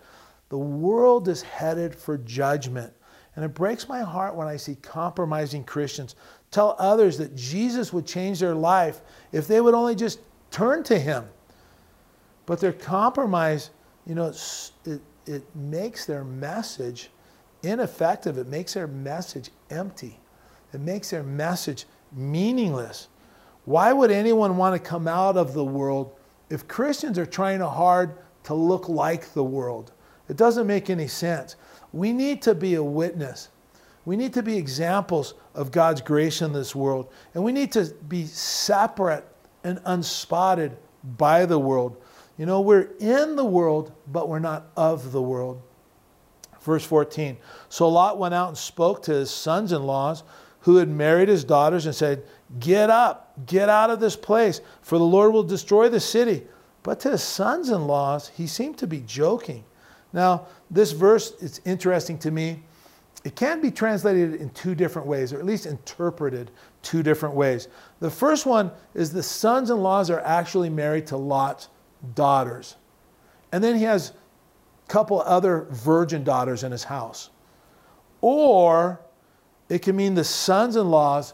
The 0.50 0.58
world 0.58 1.28
is 1.28 1.44
headed 1.44 1.94
for 1.94 2.18
judgment. 2.18 2.94
And 3.36 3.44
it 3.44 3.56
breaks 3.56 3.88
my 3.88 4.02
heart 4.02 4.36
when 4.36 4.48
I 4.48 4.58
see 4.58 4.76
compromising 4.76 5.64
Christians 5.64 6.16
tell 6.54 6.76
others 6.80 7.18
that 7.18 7.36
Jesus 7.36 7.92
would 7.92 8.06
change 8.06 8.40
their 8.40 8.56
life 8.56 9.02
if 9.32 9.48
they 9.48 9.60
would 9.60 9.74
only 9.74 9.96
just 9.96 10.20
turn 10.52 10.84
to 10.84 10.98
Him. 10.98 11.28
But 12.46 12.60
their 12.60 12.74
compromise, 12.74 13.72
you 14.06 14.16
know, 14.16 14.34
it, 14.86 15.02
it 15.26 15.56
makes 15.56 16.06
their 16.06 16.24
message 16.24 17.10
ineffective. 17.64 18.38
It 18.38 18.48
makes 18.48 18.74
their 18.74 18.88
message 18.88 19.50
empty. 19.70 20.20
It 20.74 20.82
makes 20.82 21.10
their 21.10 21.24
message 21.24 21.86
meaningless. 22.12 23.08
Why 23.66 23.94
would 23.94 24.12
anyone 24.12 24.58
want 24.58 24.76
to 24.76 24.90
come 24.90 25.08
out 25.08 25.38
of 25.38 25.54
the 25.54 25.64
world 25.64 26.16
if 26.50 26.68
Christians 26.68 27.18
are 27.18 27.26
trying 27.26 27.62
hard 27.62 28.18
to 28.44 28.54
look 28.54 28.90
like 28.90 29.34
the 29.34 29.44
world? 29.44 29.92
It 30.30 30.38
doesn't 30.38 30.68
make 30.68 30.90
any 30.90 31.08
sense. 31.08 31.56
We 31.94 32.12
need 32.12 32.42
to 32.44 32.54
be 32.54 32.76
a 32.76 32.84
witness. 32.84 33.50
We 34.06 34.18
need 34.18 34.34
to 34.34 34.44
be 34.44 34.58
examples 34.58 35.34
of 35.56 35.72
God's 35.72 36.02
grace 36.02 36.42
in 36.42 36.54
this 36.54 36.76
world. 36.76 37.12
And 37.34 37.44
we 37.44 37.52
need 37.52 37.72
to 37.74 37.94
be 38.08 38.26
separate 38.26 39.26
and 39.64 39.80
unspotted 39.86 40.76
by 41.18 41.46
the 41.46 41.60
world. 41.60 42.02
You 42.38 42.46
know, 42.46 42.62
we're 42.62 42.90
in 43.00 43.36
the 43.36 43.46
world, 43.46 43.94
but 44.08 44.28
we're 44.28 44.40
not 44.40 44.68
of 44.76 45.12
the 45.12 45.22
world. 45.22 45.62
Verse 46.62 46.84
14 46.84 47.38
So 47.70 47.88
Lot 47.88 48.18
went 48.18 48.34
out 48.34 48.50
and 48.50 48.58
spoke 48.58 49.04
to 49.04 49.14
his 49.14 49.32
sons 49.32 49.72
in 49.72 49.84
laws 49.84 50.24
who 50.62 50.78
had 50.78 50.90
married 50.90 51.30
his 51.30 51.44
daughters 51.44 51.86
and 51.86 51.96
said, 51.96 52.24
Get 52.60 52.90
up, 52.90 53.34
get 53.46 53.70
out 53.70 53.90
of 53.90 54.00
this 54.00 54.16
place, 54.16 54.62
for 54.82 54.98
the 54.98 55.04
Lord 55.04 55.34
will 55.34 55.44
destroy 55.44 55.90
the 55.90 56.00
city. 56.00 56.44
But 56.84 57.00
to 57.02 57.12
his 57.12 57.24
sons 57.24 57.70
in 57.70 57.88
laws, 57.88 58.30
he 58.30 58.48
seemed 58.48 58.78
to 58.80 58.88
be 58.88 59.02
joking. 59.02 59.64
Now, 60.12 60.48
this 60.70 60.92
verse 60.92 61.32
is 61.40 61.62
interesting 61.66 62.18
to 62.20 62.32
me 62.32 62.64
it 63.24 63.36
can 63.36 63.62
be 63.62 63.72
translated 63.72 64.36
in 64.36 64.50
two 64.50 64.76
different 64.76 65.08
ways, 65.08 65.32
or 65.32 65.40
at 65.40 65.46
least 65.46 65.66
interpreted 65.66 66.52
two 66.82 67.02
different 67.02 67.36
ways. 67.36 67.70
The 68.00 68.10
first 68.10 68.46
one 68.46 68.72
is 68.94 69.14
the 69.14 69.24
sons 69.24 69.70
in 69.70 69.78
laws 69.78 70.10
are 70.10 70.20
actually 70.20 70.70
married 70.70 71.08
to 71.08 71.18
Lot's 71.18 71.70
daughters. 72.16 72.76
And 73.54 73.64
then 73.64 73.78
he 73.78 73.84
has 73.84 74.10
a 74.10 74.92
couple 74.92 75.22
other 75.22 75.68
virgin 75.72 76.24
daughters 76.24 76.64
in 76.64 76.72
his 76.72 76.84
house. 76.84 77.30
Or 78.20 79.00
it 79.70 79.80
can 79.82 79.96
mean 79.96 80.16
the 80.16 80.24
sons 80.24 80.76
in 80.76 80.90
laws 80.90 81.34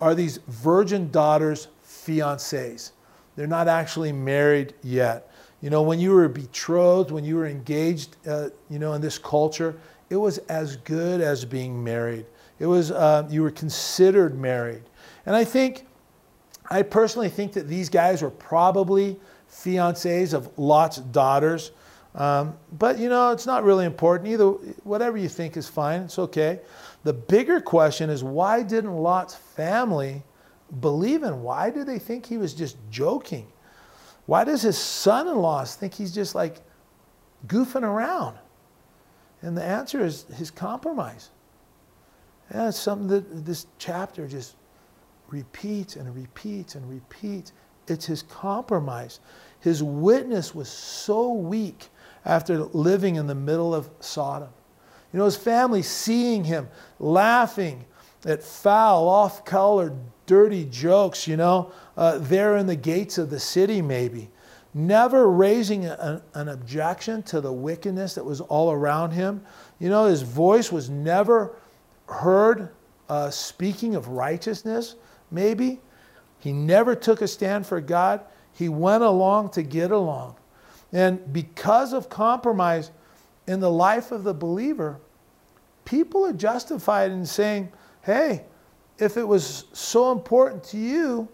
are 0.00 0.14
these 0.14 0.38
virgin 0.48 1.10
daughters' 1.10 1.68
fiancés. 1.84 2.92
They're 3.34 3.46
not 3.46 3.66
actually 3.66 4.12
married 4.12 4.74
yet. 4.82 5.30
You 5.60 5.70
know, 5.70 5.82
when 5.82 5.98
you 5.98 6.12
were 6.12 6.28
betrothed, 6.28 7.10
when 7.10 7.24
you 7.24 7.36
were 7.36 7.46
engaged, 7.46 8.16
uh, 8.26 8.50
you 8.68 8.78
know, 8.78 8.92
in 8.92 9.00
this 9.00 9.18
culture, 9.18 9.74
it 10.14 10.18
was 10.18 10.38
as 10.48 10.76
good 10.76 11.20
as 11.20 11.44
being 11.44 11.82
married. 11.82 12.24
It 12.60 12.66
was, 12.66 12.92
uh, 12.92 13.26
you 13.28 13.42
were 13.42 13.50
considered 13.50 14.38
married. 14.38 14.84
And 15.26 15.34
I 15.34 15.42
think, 15.42 15.88
I 16.70 16.82
personally 16.82 17.28
think 17.28 17.52
that 17.54 17.66
these 17.66 17.88
guys 17.88 18.22
were 18.22 18.30
probably 18.30 19.18
fiancés 19.50 20.32
of 20.32 20.56
Lot's 20.56 20.98
daughters. 20.98 21.72
Um, 22.14 22.56
but, 22.78 22.96
you 23.00 23.08
know, 23.08 23.32
it's 23.32 23.44
not 23.44 23.64
really 23.64 23.86
important. 23.86 24.30
Either, 24.30 24.50
whatever 24.84 25.16
you 25.16 25.28
think 25.28 25.56
is 25.56 25.68
fine, 25.68 26.02
it's 26.02 26.20
okay. 26.20 26.60
The 27.02 27.12
bigger 27.12 27.60
question 27.60 28.08
is 28.08 28.22
why 28.22 28.62
didn't 28.62 28.94
Lot's 28.94 29.34
family 29.34 30.22
believe 30.80 31.24
in? 31.24 31.42
Why 31.42 31.70
do 31.70 31.82
they 31.82 31.98
think 31.98 32.24
he 32.24 32.38
was 32.38 32.54
just 32.54 32.76
joking? 32.88 33.48
Why 34.26 34.44
does 34.44 34.62
his 34.62 34.78
son 34.78 35.26
in 35.26 35.38
laws 35.38 35.74
think 35.74 35.92
he's 35.92 36.14
just 36.14 36.36
like 36.36 36.58
goofing 37.48 37.82
around? 37.82 38.38
And 39.44 39.54
the 39.54 39.62
answer 39.62 40.02
is 40.02 40.24
his 40.34 40.50
compromise. 40.50 41.28
And 42.48 42.74
something 42.74 43.08
that 43.08 43.44
this 43.44 43.66
chapter 43.78 44.26
just 44.26 44.56
repeats 45.28 45.96
and 45.96 46.14
repeats 46.14 46.76
and 46.76 46.88
repeats. 46.88 47.52
It's 47.86 48.06
his 48.06 48.22
compromise. 48.22 49.20
His 49.60 49.82
witness 49.82 50.54
was 50.54 50.70
so 50.70 51.32
weak 51.32 51.90
after 52.24 52.58
living 52.58 53.16
in 53.16 53.26
the 53.26 53.34
middle 53.34 53.74
of 53.74 53.90
Sodom. 54.00 54.48
You 55.12 55.18
know, 55.18 55.26
his 55.26 55.36
family 55.36 55.82
seeing 55.82 56.44
him 56.44 56.68
laughing 56.98 57.84
at 58.24 58.42
foul, 58.42 59.06
off 59.06 59.44
color, 59.44 59.94
dirty 60.24 60.64
jokes, 60.64 61.28
you 61.28 61.36
know, 61.36 61.70
uh, 61.98 62.16
there 62.18 62.56
in 62.56 62.66
the 62.66 62.76
gates 62.76 63.18
of 63.18 63.28
the 63.28 63.38
city, 63.38 63.82
maybe 63.82 64.30
never 64.74 65.30
raising 65.30 65.86
an 65.86 66.48
objection 66.48 67.22
to 67.22 67.40
the 67.40 67.52
wickedness 67.52 68.16
that 68.16 68.24
was 68.24 68.40
all 68.40 68.72
around 68.72 69.12
him. 69.12 69.40
You 69.78 69.88
know, 69.88 70.06
his 70.06 70.22
voice 70.22 70.72
was 70.72 70.90
never 70.90 71.54
heard 72.08 72.70
uh, 73.08 73.30
speaking 73.30 73.94
of 73.94 74.08
righteousness, 74.08 74.96
maybe. 75.30 75.80
He 76.40 76.52
never 76.52 76.96
took 76.96 77.22
a 77.22 77.28
stand 77.28 77.66
for 77.66 77.80
God. 77.80 78.22
He 78.52 78.68
went 78.68 79.04
along 79.04 79.50
to 79.50 79.62
get 79.62 79.92
along. 79.92 80.36
And 80.92 81.32
because 81.32 81.92
of 81.92 82.08
compromise 82.08 82.90
in 83.46 83.60
the 83.60 83.70
life 83.70 84.10
of 84.10 84.24
the 84.24 84.34
believer, 84.34 85.00
people 85.84 86.26
are 86.26 86.32
justified 86.32 87.12
in 87.12 87.24
saying, 87.24 87.72
hey, 88.02 88.44
if 88.98 89.16
it 89.16 89.26
was 89.26 89.64
so 89.72 90.12
important 90.12 90.64
to 90.64 90.78
you 90.78 91.28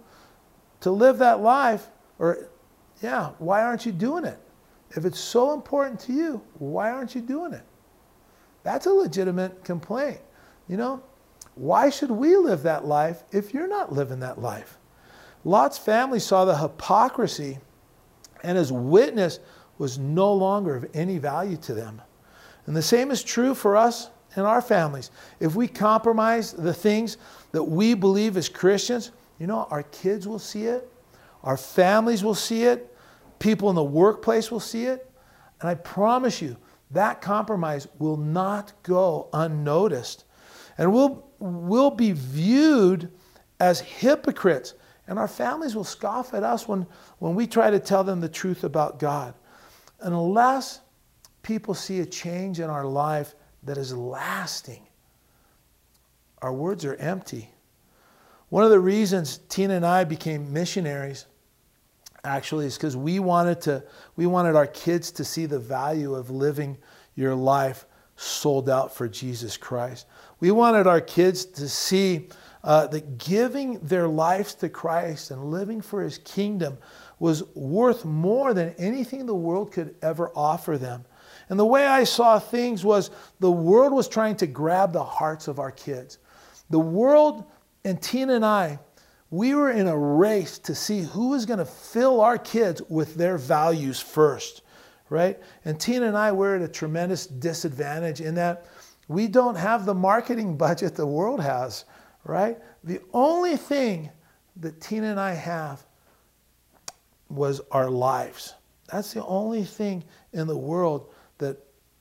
to 0.81 0.91
live 0.91 1.19
that 1.19 1.41
life, 1.41 1.89
or 2.19 2.50
yeah, 3.03 3.31
why 3.39 3.63
aren't 3.63 3.87
you 3.87 3.93
doing 3.93 4.25
it? 4.25 4.39
If 4.91 5.05
it's 5.05 5.21
so 5.21 5.53
important 5.53 6.01
to 6.01 6.13
you, 6.13 6.43
why 6.59 6.91
aren't 6.91 7.15
you 7.15 7.21
doing 7.21 7.53
it? 7.53 7.63
That's 8.63 8.87
a 8.87 8.93
legitimate 8.93 9.65
complaint. 9.65 10.21
You 10.69 10.77
know, 10.77 11.03
why 11.55 11.91
should 11.91 12.11
we 12.11 12.37
live 12.37 12.63
that 12.65 12.85
life 12.85 13.23
if 13.33 13.55
you're 13.55 13.69
not 13.69 13.93
living 13.93 14.21
that 14.21 14.41
life? 14.41 14.79
Lot's 15.45 15.79
family 15.79 16.21
saw 16.21 16.45
the 16.45 16.57
hypocrisy, 16.59 17.59
and 18.43 18.59
his 18.59 18.71
witness 18.71 19.41
was 19.79 19.99
no 19.99 20.33
longer 20.33 20.77
of 20.77 20.89
any 20.93 21.19
value 21.19 21.57
to 21.57 21.73
them. 21.73 22.03
And 22.67 22.77
the 22.77 22.83
same 22.83 23.11
is 23.11 23.23
true 23.23 23.55
for 23.55 23.77
us 23.77 24.11
and 24.37 24.47
our 24.47 24.61
families. 24.61 25.11
If 25.41 25.55
we 25.55 25.67
compromise 25.67 26.53
the 26.53 26.75
things 26.75 27.17
that 27.53 27.65
we 27.65 27.95
believe 27.95 28.37
as 28.37 28.49
Christians, 28.49 29.13
you 29.39 29.47
know, 29.47 29.67
our 29.71 29.83
kids 29.85 30.29
will 30.29 30.39
see 30.39 30.67
it, 30.67 30.89
our 31.43 31.57
families 31.57 32.23
will 32.23 32.35
see 32.35 32.65
it, 32.65 32.90
People 33.41 33.71
in 33.71 33.75
the 33.75 33.83
workplace 33.83 34.53
will 34.53 34.61
see 34.61 34.85
it. 34.85 35.11
And 35.61 35.69
I 35.69 35.75
promise 35.75 36.41
you, 36.41 36.57
that 36.93 37.21
compromise 37.21 37.89
will 37.99 38.17
not 38.17 38.73
go 38.83 39.29
unnoticed. 39.33 40.25
And 40.79 40.93
we'll, 40.93 41.27
we'll 41.39 41.91
be 41.91 42.13
viewed 42.13 43.11
as 43.59 43.81
hypocrites. 43.81 44.75
And 45.09 45.19
our 45.19 45.29
families 45.29 45.75
will 45.75 45.85
scoff 45.85 46.35
at 46.35 46.45
us 46.45 46.69
when, 46.69 46.87
when 47.19 47.35
we 47.35 47.47
try 47.47 47.71
to 47.71 47.81
tell 47.81 48.05
them 48.05 48.21
the 48.21 48.29
truth 48.29 48.63
about 48.63 48.99
God. 48.99 49.35
Unless 50.01 50.81
people 51.43 51.75
see 51.75 52.01
a 52.01 52.07
change 52.07 52.61
in 52.61 52.71
our 52.71 52.85
life 52.85 53.35
that 53.63 53.79
is 53.79 53.95
lasting, 53.95 54.87
our 56.43 56.53
words 56.53 56.85
are 56.85 56.95
empty. 56.97 57.51
One 58.51 58.65
of 58.65 58.71
the 58.71 58.81
reasons 58.81 59.39
Tina 59.49 59.75
and 59.75 59.87
I 59.87 60.05
became 60.05 60.53
missionaries 60.53 61.27
actually 62.25 62.67
is 62.67 62.77
because 62.77 62.97
we 62.97 63.19
wanted 63.19 63.61
to 63.63 63.83
we 64.17 64.27
wanted 64.27 64.57
our 64.57 64.67
kids 64.67 65.11
to 65.13 65.25
see 65.25 65.47
the 65.47 65.59
value 65.59 66.15
of 66.15 66.31
living 66.31 66.77
your 67.15 67.35
life 67.35 67.87
sold 68.17 68.69
out 68.69 68.95
for 68.95 69.09
jesus 69.09 69.57
christ. 69.57 70.07
We 70.41 70.51
wanted 70.51 70.87
our 70.87 71.01
kids 71.01 71.45
to 71.47 71.69
see 71.69 72.29
uh, 72.63 72.87
that 72.89 73.19
giving 73.19 73.79
their 73.81 74.07
lives 74.07 74.55
to 74.57 74.69
christ 74.69 75.31
and 75.31 75.45
living 75.45 75.81
for 75.81 76.03
his 76.03 76.19
kingdom 76.19 76.79
was 77.19 77.45
worth 77.55 78.05
more 78.05 78.55
than 78.55 78.75
anything 78.79 79.27
the 79.27 79.35
world 79.35 79.73
could 79.73 79.95
ever 80.03 80.31
offer 80.35 80.79
them. 80.79 81.05
And 81.49 81.59
the 81.59 81.67
way 81.67 81.87
i 81.87 82.05
saw 82.05 82.39
things 82.39 82.85
was 82.85 83.11
the 83.41 83.51
world 83.51 83.93
was 83.93 84.09
trying 84.09 84.37
to 84.37 84.47
grab 84.47 84.93
the 84.93 85.05
hearts 85.05 85.49
of 85.49 85.59
our 85.59 85.71
kids. 85.71 86.19
The 86.69 86.79
world 86.79 87.45
and 87.85 88.01
tina 88.01 88.35
and 88.35 88.45
i 88.45 88.79
we 89.31 89.55
were 89.55 89.71
in 89.71 89.87
a 89.87 89.97
race 89.97 90.59
to 90.59 90.75
see 90.75 91.03
who 91.03 91.29
was 91.29 91.47
going 91.47 91.59
to 91.59 91.65
fill 91.65 92.21
our 92.21 92.37
kids 92.37 92.83
with 92.89 93.15
their 93.15 93.39
values 93.39 94.01
first, 94.01 94.63
right? 95.09 95.39
And 95.65 95.79
Tina 95.79 96.07
and 96.07 96.17
I 96.17 96.33
were 96.33 96.57
at 96.57 96.63
a 96.63 96.69
tremendous 96.69 97.27
disadvantage 97.27 98.21
in 98.21 98.35
that 98.35 98.67
we 99.07 99.29
don't 99.29 99.57
have 99.57 99.87
the 99.87 99.95
marketing 99.95 100.57
budget 100.59 100.97
the 100.97 101.07
world 101.07 101.41
has, 101.41 101.85
right? 102.25 102.59
The 102.83 103.01
only 103.13 103.57
thing 103.57 104.11
that 104.57 104.81
Tina 104.81 105.07
and 105.07 105.21
I 105.21 105.35
have 105.35 105.85
was 107.29 107.61
our 107.71 107.89
lives. 107.89 108.55
That's 108.91 109.15
the 109.15 109.25
only 109.25 109.63
thing 109.65 110.03
in 110.33 110.49
the 110.49 110.59
world 110.59 111.15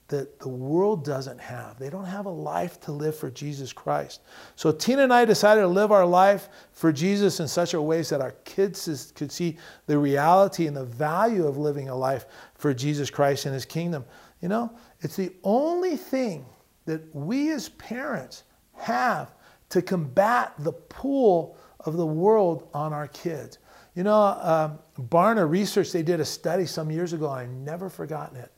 that 0.10 0.40
the 0.40 0.50
world 0.50 1.06
doesn't 1.06 1.40
have. 1.40 1.78
They 1.78 1.90
don't 1.90 2.06
have 2.06 2.26
a 2.26 2.32
life 2.32 2.80
to 2.82 2.92
live 2.92 3.16
for 3.16 3.30
Jesus 3.30 3.72
Christ. 3.72 4.22
So 4.56 4.72
Tina 4.72 5.04
and 5.04 5.14
I 5.14 5.24
decided 5.24 5.62
to 5.62 5.68
live 5.68 5.92
our 5.92 6.06
life 6.06 6.50
for 6.72 6.92
Jesus 6.92 7.40
in 7.40 7.48
such 7.48 7.74
a 7.74 7.82
way 7.82 8.02
that 8.02 8.20
our 8.20 8.32
kids 8.44 9.14
could 9.16 9.32
see 9.32 9.58
the 9.86 9.98
reality 9.98 10.68
and 10.68 10.76
the 10.76 10.86
value 10.86 11.48
of 11.48 11.58
living 11.58 11.90
a 11.90 11.96
life 11.96 12.26
for 12.56 12.74
Jesus 12.74 13.10
Christ 13.10 13.46
and 13.46 13.54
his 13.54 13.66
kingdom. 13.66 14.04
You 14.42 14.50
know, 14.50 14.72
it's 15.02 15.16
the 15.16 15.32
only 15.44 15.96
thing 15.96 16.46
that 16.86 17.14
we 17.16 17.52
as 17.52 17.70
parents 17.70 18.44
have 18.74 19.34
to 19.70 19.82
combat 19.82 20.54
the 20.60 20.72
pull 20.72 21.56
of 21.82 21.98
the 21.98 22.06
world 22.06 22.68
on 22.74 22.94
our 22.94 23.08
kids. 23.08 23.60
You 23.94 24.04
know, 24.04 24.16
um, 24.16 24.80
Barna 25.08 25.48
Research, 25.48 25.92
they 25.92 26.04
did 26.04 26.20
a 26.20 26.26
study 26.26 26.66
some 26.66 26.90
years 26.90 27.14
ago, 27.14 27.30
I've 27.30 27.50
never 27.50 27.90
forgotten 27.90 28.38
it 28.38 28.52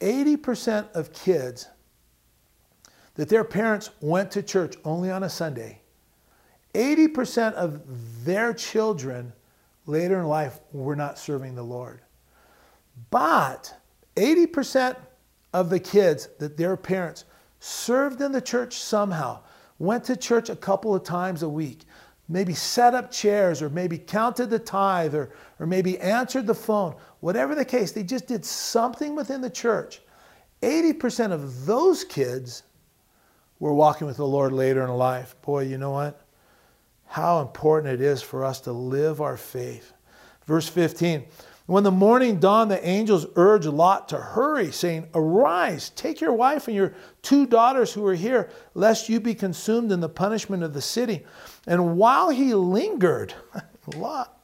80% 0.00 0.92
of 0.92 1.12
kids 1.12 1.68
that 3.14 3.28
their 3.28 3.44
parents 3.44 3.90
went 4.00 4.30
to 4.32 4.42
church 4.42 4.76
only 4.84 5.10
on 5.10 5.22
a 5.22 5.28
Sunday, 5.28 5.80
80% 6.74 7.54
of 7.54 8.24
their 8.24 8.52
children 8.52 9.32
later 9.86 10.20
in 10.20 10.26
life 10.26 10.60
were 10.72 10.96
not 10.96 11.18
serving 11.18 11.54
the 11.54 11.62
Lord. 11.62 12.00
But 13.10 13.74
80% 14.16 14.96
of 15.52 15.70
the 15.70 15.80
kids 15.80 16.28
that 16.38 16.56
their 16.56 16.76
parents 16.76 17.24
served 17.60 18.20
in 18.20 18.32
the 18.32 18.40
church 18.40 18.74
somehow, 18.74 19.40
went 19.78 20.04
to 20.04 20.16
church 20.16 20.50
a 20.50 20.56
couple 20.56 20.94
of 20.94 21.02
times 21.02 21.42
a 21.42 21.48
week, 21.48 21.84
maybe 22.28 22.54
set 22.54 22.94
up 22.94 23.10
chairs 23.10 23.62
or 23.62 23.70
maybe 23.70 23.98
counted 23.98 24.50
the 24.50 24.58
tithe 24.58 25.14
or, 25.14 25.30
or 25.58 25.66
maybe 25.66 25.98
answered 26.00 26.46
the 26.46 26.54
phone, 26.54 26.94
whatever 27.26 27.56
the 27.56 27.64
case, 27.64 27.90
they 27.90 28.04
just 28.04 28.28
did 28.28 28.44
something 28.44 29.16
within 29.16 29.40
the 29.40 29.50
church. 29.50 30.00
80% 30.62 31.32
of 31.32 31.66
those 31.66 32.04
kids 32.04 32.62
were 33.58 33.74
walking 33.74 34.06
with 34.06 34.16
the 34.16 34.24
Lord 34.24 34.52
later 34.52 34.84
in 34.84 34.90
life. 34.90 35.34
Boy, 35.42 35.64
you 35.64 35.76
know 35.76 35.90
what? 35.90 36.20
How 37.06 37.40
important 37.40 37.92
it 37.92 38.00
is 38.00 38.22
for 38.22 38.44
us 38.44 38.60
to 38.60 38.72
live 38.72 39.20
our 39.20 39.36
faith. 39.36 39.92
Verse 40.46 40.68
15 40.68 41.24
When 41.66 41.82
the 41.82 41.90
morning 41.90 42.38
dawned, 42.38 42.70
the 42.70 42.86
angels 42.86 43.26
urged 43.34 43.66
Lot 43.66 44.08
to 44.10 44.18
hurry, 44.18 44.70
saying, 44.70 45.08
Arise, 45.12 45.90
take 45.96 46.20
your 46.20 46.32
wife 46.32 46.68
and 46.68 46.76
your 46.76 46.94
two 47.22 47.44
daughters 47.44 47.92
who 47.92 48.06
are 48.06 48.14
here, 48.14 48.50
lest 48.74 49.08
you 49.08 49.18
be 49.18 49.34
consumed 49.34 49.90
in 49.90 49.98
the 49.98 50.08
punishment 50.08 50.62
of 50.62 50.74
the 50.74 50.80
city. 50.80 51.26
And 51.66 51.96
while 51.96 52.30
he 52.30 52.54
lingered, 52.54 53.34
Lot, 53.96 54.35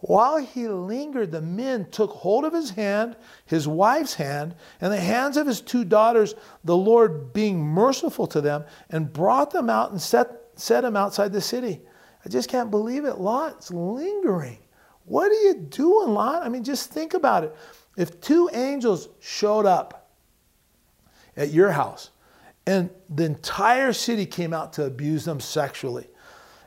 while 0.00 0.38
he 0.38 0.66
lingered, 0.66 1.30
the 1.30 1.42
men 1.42 1.90
took 1.90 2.10
hold 2.10 2.44
of 2.44 2.54
his 2.54 2.70
hand, 2.70 3.16
his 3.44 3.68
wife's 3.68 4.14
hand, 4.14 4.54
and 4.80 4.92
the 4.92 5.00
hands 5.00 5.36
of 5.36 5.46
his 5.46 5.60
two 5.60 5.84
daughters, 5.84 6.34
the 6.64 6.76
Lord 6.76 7.32
being 7.32 7.60
merciful 7.62 8.26
to 8.28 8.40
them, 8.40 8.64
and 8.88 9.12
brought 9.12 9.50
them 9.50 9.68
out 9.68 9.90
and 9.90 10.00
set, 10.00 10.30
set 10.54 10.82
them 10.82 10.96
outside 10.96 11.32
the 11.32 11.40
city. 11.40 11.82
I 12.24 12.28
just 12.30 12.48
can't 12.48 12.70
believe 12.70 13.04
it. 13.04 13.18
Lot's 13.18 13.70
lingering. 13.70 14.58
What 15.04 15.30
are 15.30 15.42
you 15.42 15.54
doing, 15.54 16.14
Lot? 16.14 16.44
I 16.44 16.48
mean, 16.48 16.64
just 16.64 16.90
think 16.90 17.14
about 17.14 17.44
it. 17.44 17.54
If 17.96 18.20
two 18.20 18.48
angels 18.52 19.08
showed 19.18 19.66
up 19.66 20.10
at 21.36 21.50
your 21.50 21.72
house 21.72 22.10
and 22.66 22.90
the 23.08 23.24
entire 23.24 23.92
city 23.92 24.24
came 24.24 24.54
out 24.54 24.72
to 24.74 24.84
abuse 24.84 25.24
them 25.24 25.40
sexually, 25.40 26.08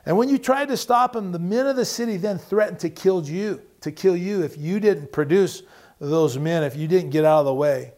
and 0.06 0.16
when 0.16 0.28
you 0.28 0.38
tried 0.38 0.68
to 0.68 0.76
stop 0.76 1.12
them, 1.12 1.32
the 1.32 1.38
men 1.38 1.66
of 1.66 1.76
the 1.76 1.84
city 1.84 2.16
then 2.16 2.38
threatened 2.38 2.80
to 2.80 2.90
kill 2.90 3.26
you, 3.26 3.62
to 3.80 3.90
kill 3.90 4.16
you 4.16 4.42
if 4.42 4.58
you 4.58 4.80
didn't 4.80 5.12
produce 5.12 5.62
those 5.98 6.38
men, 6.38 6.62
if 6.62 6.76
you 6.76 6.86
didn't 6.86 7.10
get 7.10 7.24
out 7.24 7.40
of 7.40 7.46
the 7.46 7.54
way. 7.54 7.92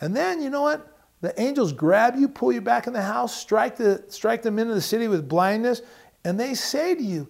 And 0.00 0.16
then, 0.16 0.42
you 0.42 0.50
know 0.50 0.62
what? 0.62 0.86
The 1.20 1.38
angels 1.40 1.72
grab 1.72 2.16
you, 2.16 2.28
pull 2.28 2.52
you 2.52 2.60
back 2.60 2.86
in 2.86 2.92
the 2.92 3.02
house, 3.02 3.36
strike 3.36 3.76
the, 3.76 4.04
strike 4.08 4.42
the 4.42 4.50
men 4.50 4.68
of 4.68 4.74
the 4.74 4.80
city 4.80 5.08
with 5.08 5.28
blindness, 5.28 5.82
and 6.24 6.38
they 6.38 6.54
say 6.54 6.94
to 6.94 7.02
you, 7.02 7.28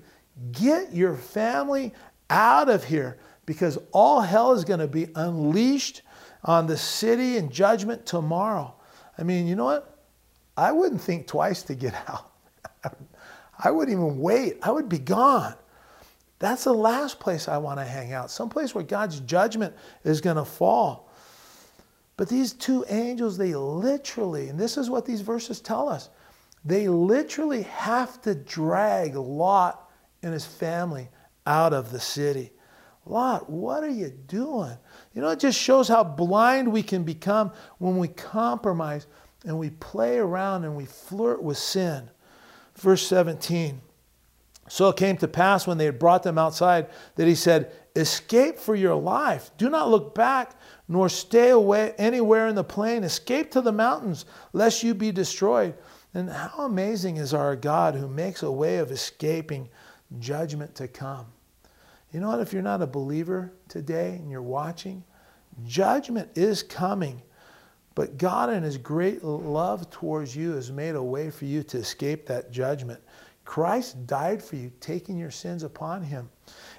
Get 0.52 0.94
your 0.94 1.16
family 1.16 1.92
out 2.30 2.70
of 2.70 2.84
here 2.84 3.18
because 3.44 3.78
all 3.92 4.20
hell 4.20 4.52
is 4.52 4.64
going 4.64 4.80
to 4.80 4.88
be 4.88 5.08
unleashed 5.14 6.02
on 6.44 6.66
the 6.66 6.76
city 6.76 7.36
in 7.36 7.50
judgment 7.50 8.06
tomorrow. 8.06 8.74
I 9.18 9.22
mean, 9.22 9.46
you 9.46 9.54
know 9.54 9.66
what? 9.66 9.98
I 10.56 10.72
wouldn't 10.72 11.00
think 11.00 11.26
twice 11.26 11.62
to 11.64 11.74
get 11.74 11.94
out. 12.08 12.32
I 13.62 13.70
wouldn't 13.70 13.96
even 13.96 14.18
wait. 14.18 14.58
I 14.62 14.70
would 14.70 14.88
be 14.88 14.98
gone. 14.98 15.54
That's 16.38 16.64
the 16.64 16.72
last 16.72 17.20
place 17.20 17.48
I 17.48 17.58
want 17.58 17.78
to 17.78 17.84
hang 17.84 18.12
out, 18.12 18.30
someplace 18.30 18.74
where 18.74 18.82
God's 18.82 19.20
judgment 19.20 19.74
is 20.04 20.22
going 20.22 20.36
to 20.36 20.44
fall. 20.44 21.10
But 22.16 22.28
these 22.28 22.54
two 22.54 22.84
angels, 22.88 23.36
they 23.36 23.54
literally, 23.54 24.48
and 24.48 24.58
this 24.58 24.76
is 24.76 24.88
what 24.88 25.04
these 25.04 25.20
verses 25.20 25.60
tell 25.60 25.88
us, 25.88 26.08
they 26.64 26.88
literally 26.88 27.62
have 27.62 28.20
to 28.22 28.34
drag 28.34 29.14
Lot 29.14 29.90
and 30.22 30.32
his 30.32 30.44
family 30.44 31.08
out 31.46 31.72
of 31.72 31.92
the 31.92 32.00
city. 32.00 32.52
Lot, 33.06 33.48
what 33.48 33.82
are 33.82 33.90
you 33.90 34.10
doing? 34.10 34.76
You 35.14 35.22
know, 35.22 35.28
it 35.28 35.40
just 35.40 35.58
shows 35.58 35.88
how 35.88 36.04
blind 36.04 36.70
we 36.70 36.82
can 36.82 37.02
become 37.02 37.52
when 37.78 37.96
we 37.96 38.08
compromise 38.08 39.06
and 39.46 39.58
we 39.58 39.70
play 39.70 40.18
around 40.18 40.64
and 40.64 40.76
we 40.76 40.84
flirt 40.84 41.42
with 41.42 41.58
sin. 41.58 42.08
Verse 42.80 43.06
17. 43.06 43.80
So 44.68 44.88
it 44.88 44.96
came 44.96 45.16
to 45.18 45.28
pass 45.28 45.66
when 45.66 45.78
they 45.78 45.84
had 45.84 45.98
brought 45.98 46.22
them 46.22 46.38
outside 46.38 46.88
that 47.16 47.26
he 47.26 47.34
said, 47.34 47.72
Escape 47.96 48.56
for 48.56 48.74
your 48.74 48.94
life. 48.94 49.50
Do 49.58 49.68
not 49.68 49.90
look 49.90 50.14
back, 50.14 50.54
nor 50.88 51.08
stay 51.08 51.50
away 51.50 51.92
anywhere 51.98 52.46
in 52.46 52.54
the 52.54 52.64
plain. 52.64 53.02
Escape 53.02 53.50
to 53.50 53.60
the 53.60 53.72
mountains, 53.72 54.24
lest 54.52 54.82
you 54.82 54.94
be 54.94 55.10
destroyed. 55.10 55.74
And 56.14 56.30
how 56.30 56.64
amazing 56.64 57.16
is 57.16 57.34
our 57.34 57.56
God 57.56 57.96
who 57.96 58.08
makes 58.08 58.42
a 58.42 58.50
way 58.50 58.78
of 58.78 58.92
escaping 58.92 59.68
judgment 60.18 60.74
to 60.76 60.88
come. 60.88 61.26
You 62.12 62.20
know 62.20 62.28
what? 62.28 62.40
If 62.40 62.52
you're 62.52 62.62
not 62.62 62.82
a 62.82 62.86
believer 62.86 63.52
today 63.68 64.14
and 64.14 64.30
you're 64.30 64.40
watching, 64.40 65.04
judgment 65.66 66.30
is 66.34 66.62
coming. 66.62 67.22
But 67.94 68.18
God, 68.18 68.50
in 68.50 68.62
His 68.62 68.78
great 68.78 69.24
love 69.24 69.90
towards 69.90 70.34
you, 70.34 70.52
has 70.52 70.70
made 70.70 70.94
a 70.94 71.02
way 71.02 71.30
for 71.30 71.44
you 71.44 71.62
to 71.64 71.78
escape 71.78 72.26
that 72.26 72.50
judgment. 72.50 73.00
Christ 73.44 74.06
died 74.06 74.42
for 74.42 74.56
you, 74.56 74.70
taking 74.80 75.18
your 75.18 75.30
sins 75.30 75.64
upon 75.64 76.02
Him. 76.02 76.30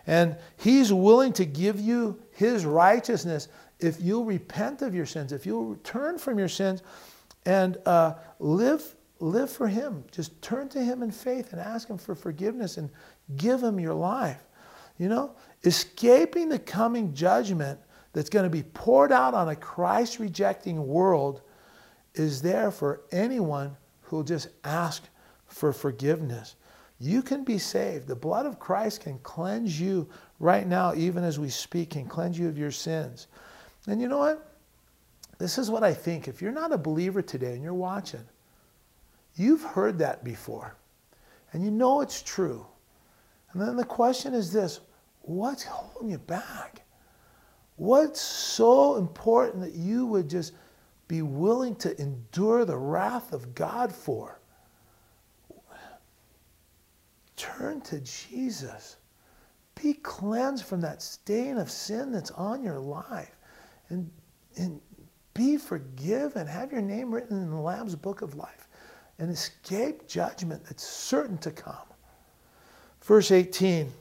And 0.07 0.37
He's 0.57 0.93
willing 0.93 1.33
to 1.33 1.45
give 1.45 1.79
you 1.79 2.19
His 2.31 2.65
righteousness 2.65 3.49
if 3.79 3.99
you'll 3.99 4.25
repent 4.25 4.81
of 4.81 4.95
your 4.95 5.05
sins, 5.05 5.33
if 5.33 5.45
you'll 5.45 5.75
turn 5.83 6.17
from 6.17 6.39
your 6.39 6.47
sins 6.47 6.81
and 7.45 7.77
uh, 7.85 8.13
live, 8.39 8.95
live 9.19 9.49
for 9.49 9.67
Him. 9.67 10.03
Just 10.11 10.39
turn 10.41 10.69
to 10.69 10.81
Him 10.81 11.03
in 11.03 11.11
faith 11.11 11.51
and 11.51 11.59
ask 11.59 11.89
Him 11.89 11.97
for 11.97 12.15
forgiveness 12.15 12.77
and 12.77 12.89
give 13.35 13.61
Him 13.61 13.79
your 13.79 13.93
life. 13.93 14.43
You 14.97 15.09
know, 15.09 15.35
escaping 15.63 16.47
the 16.47 16.59
coming 16.59 17.13
judgment 17.13 17.79
that's 18.13 18.29
going 18.29 18.43
to 18.43 18.49
be 18.49 18.63
poured 18.63 19.11
out 19.11 19.33
on 19.33 19.49
a 19.49 19.55
Christ 19.55 20.19
rejecting 20.19 20.85
world 20.85 21.41
is 22.13 22.41
there 22.41 22.71
for 22.71 23.01
anyone 23.11 23.75
who'll 24.01 24.23
just 24.23 24.49
ask 24.63 25.03
for 25.45 25.71
forgiveness. 25.71 26.55
You 26.99 27.21
can 27.21 27.43
be 27.43 27.57
saved. 27.57 28.07
The 28.07 28.15
blood 28.15 28.45
of 28.45 28.59
Christ 28.59 29.01
can 29.01 29.17
cleanse 29.19 29.79
you 29.79 30.07
right 30.39 30.67
now, 30.67 30.93
even 30.93 31.23
as 31.23 31.39
we 31.39 31.49
speak, 31.49 31.91
can 31.91 32.05
cleanse 32.05 32.37
you 32.37 32.47
of 32.47 32.57
your 32.57 32.71
sins. 32.71 33.27
And 33.87 34.01
you 34.01 34.07
know 34.07 34.19
what? 34.19 34.51
This 35.37 35.57
is 35.57 35.71
what 35.71 35.83
I 35.83 35.93
think. 35.93 36.27
If 36.27 36.41
you're 36.41 36.51
not 36.51 36.71
a 36.71 36.77
believer 36.77 37.21
today 37.21 37.53
and 37.53 37.63
you're 37.63 37.73
watching, 37.73 38.23
you've 39.35 39.63
heard 39.63 39.97
that 39.99 40.23
before. 40.23 40.75
And 41.53 41.63
you 41.63 41.71
know 41.71 42.01
it's 42.01 42.21
true. 42.21 42.65
And 43.53 43.61
then 43.61 43.75
the 43.75 43.83
question 43.83 44.33
is 44.33 44.53
this 44.53 44.81
what's 45.23 45.63
holding 45.63 46.11
you 46.11 46.17
back? 46.17 46.83
What's 47.81 48.21
so 48.21 48.97
important 48.97 49.63
that 49.63 49.73
you 49.73 50.05
would 50.05 50.29
just 50.29 50.53
be 51.07 51.23
willing 51.23 51.75
to 51.77 51.99
endure 51.99 52.63
the 52.63 52.77
wrath 52.77 53.33
of 53.33 53.55
God 53.55 53.91
for? 53.91 54.39
Turn 57.35 57.81
to 57.81 57.99
Jesus. 58.01 58.97
Be 59.81 59.95
cleansed 59.95 60.63
from 60.63 60.79
that 60.81 61.01
stain 61.01 61.57
of 61.57 61.71
sin 61.71 62.11
that's 62.11 62.29
on 62.29 62.61
your 62.63 62.77
life. 62.77 63.35
And, 63.89 64.11
and 64.57 64.79
be 65.33 65.57
forgiven. 65.57 66.45
Have 66.45 66.71
your 66.71 66.83
name 66.83 67.11
written 67.11 67.41
in 67.41 67.49
the 67.49 67.59
Lamb's 67.59 67.95
book 67.95 68.21
of 68.21 68.35
life. 68.35 68.67
And 69.17 69.31
escape 69.31 70.07
judgment 70.07 70.65
that's 70.65 70.83
certain 70.87 71.39
to 71.39 71.49
come. 71.49 71.87
Verse 73.01 73.31
18 73.31 73.91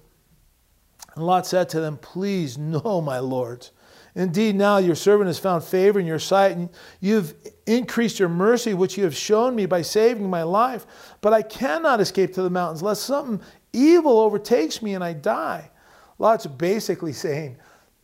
and 1.15 1.27
Lot 1.27 1.47
said 1.47 1.69
to 1.71 1.81
them, 1.81 1.97
Please, 1.97 2.59
no, 2.59 3.01
my 3.01 3.19
lords. 3.19 3.73
Indeed, 4.15 4.57
now 4.57 4.79
your 4.79 4.97
servant 4.97 5.29
has 5.29 5.39
found 5.39 5.63
favor 5.63 6.01
in 6.01 6.07
your 6.07 6.19
sight, 6.19 6.57
and 6.57 6.69
you've 7.01 7.35
increased 7.67 8.19
your 8.19 8.29
mercy, 8.29 8.75
which 8.75 8.99
you 8.99 9.05
have 9.05 9.15
shown 9.15 9.55
me 9.55 9.67
by 9.67 9.83
saving 9.83 10.29
my 10.29 10.43
life. 10.43 10.87
But 11.21 11.33
I 11.33 11.43
cannot 11.43 12.01
escape 12.01 12.35
to 12.35 12.43
the 12.43 12.51
mountains, 12.51 12.83
lest 12.83 13.05
something 13.05 13.41
evil 13.73 14.19
overtakes 14.19 14.83
me 14.83 14.95
and 14.95 15.05
I 15.05 15.13
die. 15.13 15.71
Lot's 16.19 16.47
basically 16.47 17.13
saying, 17.13 17.57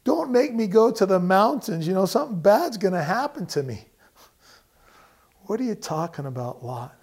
Don't 0.05 0.31
make 0.31 0.55
me 0.55 0.69
go 0.69 0.91
to 0.93 1.07
the 1.07 1.21
mountains. 1.21 1.87
You 1.87 1.95
know, 1.95 2.07
something 2.07 2.41
bad's 2.41 2.77
going 2.77 2.95
to 2.95 3.03
happen 3.03 3.47
to 3.47 3.63
me. 3.63 3.87
What 5.43 5.61
are 5.61 5.65
you 5.65 5.75
talking 5.77 6.27
about, 6.27 6.65
Lot? 6.65 6.96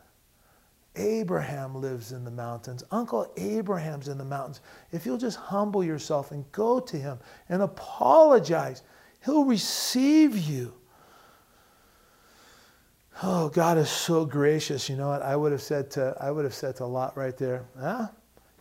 Abraham 0.96 1.76
lives 1.76 2.12
in 2.12 2.24
the 2.24 2.32
mountains. 2.32 2.84
Uncle 2.92 3.32
Abraham's 3.38 4.08
in 4.08 4.18
the 4.18 4.26
mountains. 4.26 4.62
If 4.92 5.06
you'll 5.06 5.18
just 5.18 5.38
humble 5.38 5.84
yourself 5.84 6.32
and 6.32 6.50
go 6.52 6.80
to 6.80 6.98
him 6.98 7.20
and 7.50 7.62
apologize, 7.62 8.84
he'll 9.26 9.46
receive 9.46 10.38
you. 10.38 10.74
Oh, 13.22 13.50
God 13.50 13.78
is 13.78 13.90
so 13.90 14.26
gracious. 14.26 14.90
You 14.90 14.96
know 14.96 15.10
what? 15.10 15.22
I 15.22 15.36
would 15.36 15.52
have 15.52 15.62
said 15.62 15.92
to 15.92 16.16
I 16.20 16.32
would 16.32 16.46
have 16.46 16.54
said 16.54 16.76
to 16.78 16.86
Lot 16.86 17.16
right 17.16 17.38
there, 17.38 17.66
huh? 17.80 18.08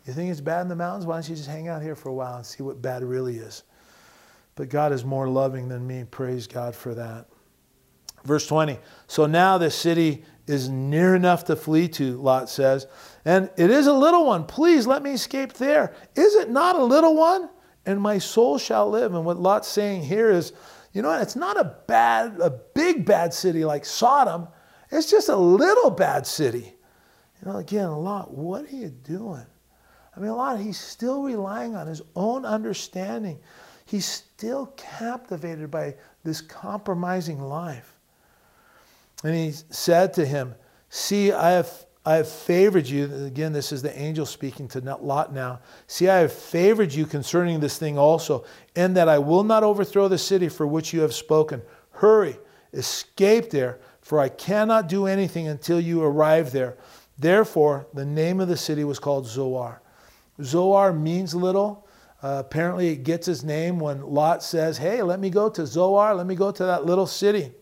You 0.07 0.13
think 0.13 0.31
it's 0.31 0.41
bad 0.41 0.63
in 0.63 0.69
the 0.69 0.77
mountains? 0.77 1.07
Why 1.07 1.15
don't 1.17 1.29
you 1.29 1.37
just 1.37 1.49
hang 1.49 1.69
out 1.69 1.83
here 1.83 1.95
for 1.95 2.09
a 2.09 2.15
while 2.15 2.37
and 2.37 2.47
see 2.47 2.63
what 2.63 2.83
bad 2.83 3.05
really 3.05 3.37
is? 3.37 3.63
But 4.55 4.69
God 4.69 4.93
is 4.93 5.05
more 5.05 5.29
loving 5.29 5.69
than 5.69 5.87
me. 5.87 6.05
Praise 6.11 6.47
God 6.47 6.75
for 6.75 6.95
that. 6.95 7.27
Verse 8.25 8.47
20. 8.47 8.79
So 9.07 9.27
now 9.27 9.59
the 9.59 9.71
city 9.71 10.25
is 10.47 10.69
near 10.69 11.15
enough 11.15 11.45
to 11.45 11.57
flee 11.57 11.89
to, 11.89 12.17
Lot 12.17 12.49
says. 12.49 12.87
And 13.25 13.51
it 13.57 13.71
is 13.71 13.87
a 13.87 13.93
little 13.93 14.27
one. 14.27 14.45
Please 14.45 14.87
let 14.87 15.03
me 15.03 15.13
escape 15.13 15.55
there. 15.55 15.95
Is 16.15 16.35
it 16.35 16.51
not 16.51 16.77
a 16.77 16.85
little 16.85 17.15
one? 17.15 17.49
And 17.87 18.01
my 18.01 18.19
soul 18.19 18.59
shall 18.59 18.91
live. 18.91 19.15
And 19.15 19.25
what 19.25 19.39
Lot's 19.39 19.69
saying 19.69 20.03
here 20.03 20.31
is, 20.31 20.53
you 20.93 21.03
know, 21.03 21.13
it's 21.21 21.37
not 21.37 21.59
a 21.59 21.77
bad, 21.87 22.39
a 22.41 22.51
big 22.51 23.05
bad 23.05 23.33
city 23.33 23.65
like 23.65 23.85
Sodom. 23.85 24.49
It's 24.91 25.11
just 25.11 25.29
a 25.29 25.37
little 25.37 25.91
bad 25.91 26.27
city. 26.27 26.75
You 27.41 27.51
know, 27.51 27.59
again, 27.59 27.91
Lot, 27.91 28.33
what 28.33 28.65
are 28.65 28.77
you 28.77 28.89
doing? 28.89 29.47
I 30.17 30.21
mean, 30.21 30.31
lot, 30.31 30.61
he's 30.61 30.79
still 30.79 31.23
relying 31.23 31.75
on 31.75 31.87
his 31.87 32.03
own 32.15 32.45
understanding. 32.45 33.41
He's 33.87 34.05
still 34.05 34.67
captivated 34.77 35.71
by 35.71 35.97
this 36.23 36.41
compromising 36.41 37.41
life. 37.41 37.92
And 39.23 39.35
he 39.35 39.53
said 39.71 40.15
to 40.15 40.27
him, 40.27 40.55
See, 40.89 41.33
I 41.33 41.53
have, 41.53 41.87
I 42.05 42.17
have 42.17 42.29
favored 42.29 42.87
you. 42.87 43.05
Again, 43.25 43.53
this 43.53 43.73
is 43.73 43.81
the 43.81 43.97
angel 43.99 44.27
speaking 44.27 44.69
to 44.69 44.81
Lot 44.81 45.33
now. 45.33 45.61
See, 45.87 46.09
I 46.09 46.19
have 46.19 46.33
favored 46.33 46.93
you 46.93 47.07
concerning 47.07 47.61
this 47.61 47.79
thing 47.79 47.97
also, 47.97 48.45
and 48.77 48.97
that 48.97 49.09
I 49.09 49.19
will 49.19 49.45
not 49.45 49.63
overthrow 49.63 50.09
the 50.09 50.19
city 50.19 50.49
for 50.49 50.67
which 50.67 50.93
you 50.93 51.01
have 51.01 51.15
spoken. 51.15 51.63
Hurry, 51.93 52.37
escape 52.73 53.51
there, 53.51 53.79
for 54.01 54.19
I 54.19 54.29
cannot 54.29 54.89
do 54.89 55.07
anything 55.07 55.49
until 55.49 55.81
you 55.81 56.03
arrive 56.03 56.53
there. 56.53 56.77
Therefore, 57.19 57.87
the 57.95 58.05
name 58.05 58.41
of 58.41 58.49
the 58.49 58.57
city 58.57 58.85
was 58.85 58.99
called 58.99 59.27
Zoar. 59.27 59.81
Zoar 60.43 60.93
means 60.93 61.35
little. 61.35 61.87
Uh, 62.23 62.43
apparently, 62.45 62.89
it 62.89 63.05
gets 63.05 63.29
its 63.29 63.43
name 63.43 63.79
when 63.79 64.03
Lot 64.03 64.43
says, 64.43 64.79
Hey, 64.79 65.03
let 65.03 65.21
me 65.21 65.31
go 65.31 65.49
to 65.49 65.67
Zoar, 65.67 66.15
let 66.15 66.27
me 66.27 66.35
go 66.35 66.51
to 66.51 66.65
that 66.65 66.85
little 66.85 67.07
city. 67.07 67.53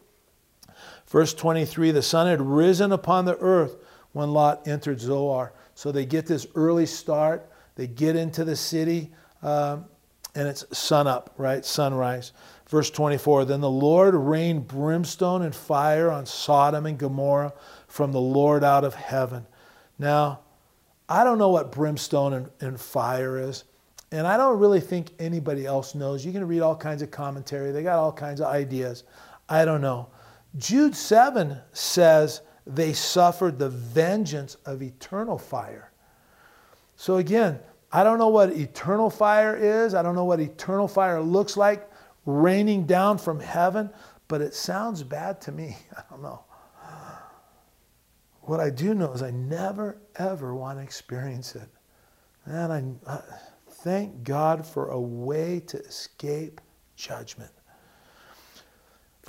Verse 1.11 1.35
23 1.35 1.91
The 1.91 2.03
sun 2.03 2.27
had 2.27 2.41
risen 2.41 2.93
upon 2.93 3.25
the 3.27 3.37
earth 3.39 3.77
when 4.13 4.33
Lot 4.33 4.67
entered 4.67 5.01
Zoar. 5.01 5.53
So 5.75 5.93
they 5.93 6.07
get 6.07 6.27
this 6.27 6.47
early 6.55 6.87
start. 6.87 7.51
They 7.75 7.87
get 7.87 8.17
into 8.17 8.45
the 8.45 8.57
city, 8.57 9.11
um, 9.43 9.87
and 10.35 10.47
it's 10.49 10.65
sun 10.77 11.07
up, 11.07 11.33
right? 11.37 11.65
Sunrise. 11.65 12.33
Verse 12.69 12.91
24 12.91 13.47
Then 13.47 13.61
the 13.61 13.71
Lord 13.71 14.15
rained 14.15 14.69
brimstone 14.69 15.43
and 15.43 15.55
fire 15.55 16.11
on 16.11 16.27
Sodom 16.27 16.87
and 16.87 16.99
Gomorrah 16.99 17.53
from 17.89 18.13
the 18.13 18.21
Lord 18.21 18.63
out 18.63 18.85
of 18.85 18.95
heaven. 18.95 19.47
Now, 19.99 20.41
I 21.09 21.25
don't 21.25 21.39
know 21.39 21.49
what 21.49 21.73
brimstone 21.73 22.33
and, 22.33 22.51
and 22.61 22.81
fire 22.81 23.39
is. 23.39 23.65
And 24.13 24.27
I 24.27 24.37
don't 24.37 24.59
really 24.59 24.81
think 24.81 25.11
anybody 25.19 25.67
else 25.67 25.95
knows. 25.95 26.25
You 26.25 26.33
can 26.33 26.47
read 26.47 26.61
all 26.61 26.77
kinds 26.77 27.03
of 27.03 27.11
commentary, 27.11 27.73
they 27.73 27.83
got 27.83 27.99
all 27.99 28.13
kinds 28.13 28.41
of 28.41 28.47
ideas. 28.47 29.05
I 29.49 29.65
don't 29.65 29.81
know. 29.81 30.09
Jude 30.57 30.97
7 30.97 31.59
says 31.73 32.43
they 32.67 32.93
suffered 32.93 33.59
the 33.59 33.69
vengeance 33.69 34.57
of 34.67 34.83
eternal 34.83 35.39
fire. 35.39 35.93
So 36.97 37.17
again, 37.17 37.59
I 37.93 38.05
don't 38.05 38.19
know 38.19 38.29
what 38.29 38.51
eternal 38.51 39.11
fire 39.11 39.57
is. 39.57 39.95
I 39.95 40.03
don't 40.03 40.15
know 40.15 40.25
what 40.25 40.41
eternal 40.41 40.87
fire 40.87 41.21
looks 41.21 41.57
like 41.57 41.91
raining 42.27 42.85
down 42.87 43.19
from 43.19 43.41
heaven, 43.41 43.91
but 44.29 44.41
it 44.41 44.55
sounds 44.55 45.03
bad 45.03 45.41
to 45.43 45.53
me. 45.53 45.77
I 45.97 46.03
don't 46.11 46.23
know. 46.23 46.45
What 48.43 48.61
I 48.61 48.71
do 48.71 48.95
know 48.95 49.13
is 49.13 49.23
I 49.23 49.31
never, 49.31 49.99
ever 50.17 50.55
want 50.55 50.79
to 50.79 50.83
experience 50.83 51.55
it. 51.55 51.69
And 52.47 52.99
I, 53.07 53.21
thank 53.69 54.25
God 54.25 54.67
for 54.67 54.89
a 54.89 55.01
way 55.01 55.61
to 55.69 55.79
escape 55.79 56.61
judgment. 56.97 57.53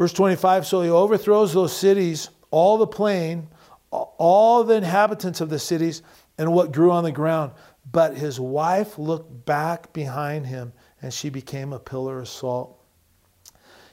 Verse 0.01 0.13
25 0.13 0.65
So 0.65 0.81
he 0.81 0.89
overthrows 0.89 1.53
those 1.53 1.77
cities 1.77 2.31
all 2.49 2.79
the 2.79 2.87
plain, 2.87 3.47
all 3.91 4.63
the 4.63 4.73
inhabitants 4.73 5.41
of 5.41 5.51
the 5.51 5.59
cities, 5.59 6.01
and 6.39 6.51
what 6.51 6.71
grew 6.71 6.89
on 6.89 7.03
the 7.03 7.11
ground. 7.11 7.51
But 7.91 8.17
his 8.17 8.39
wife 8.39 8.97
looked 8.97 9.45
back 9.45 9.93
behind 9.93 10.47
him, 10.47 10.73
and 11.03 11.13
she 11.13 11.29
became 11.29 11.71
a 11.71 11.77
pillar 11.77 12.19
of 12.19 12.27
salt. 12.27 12.83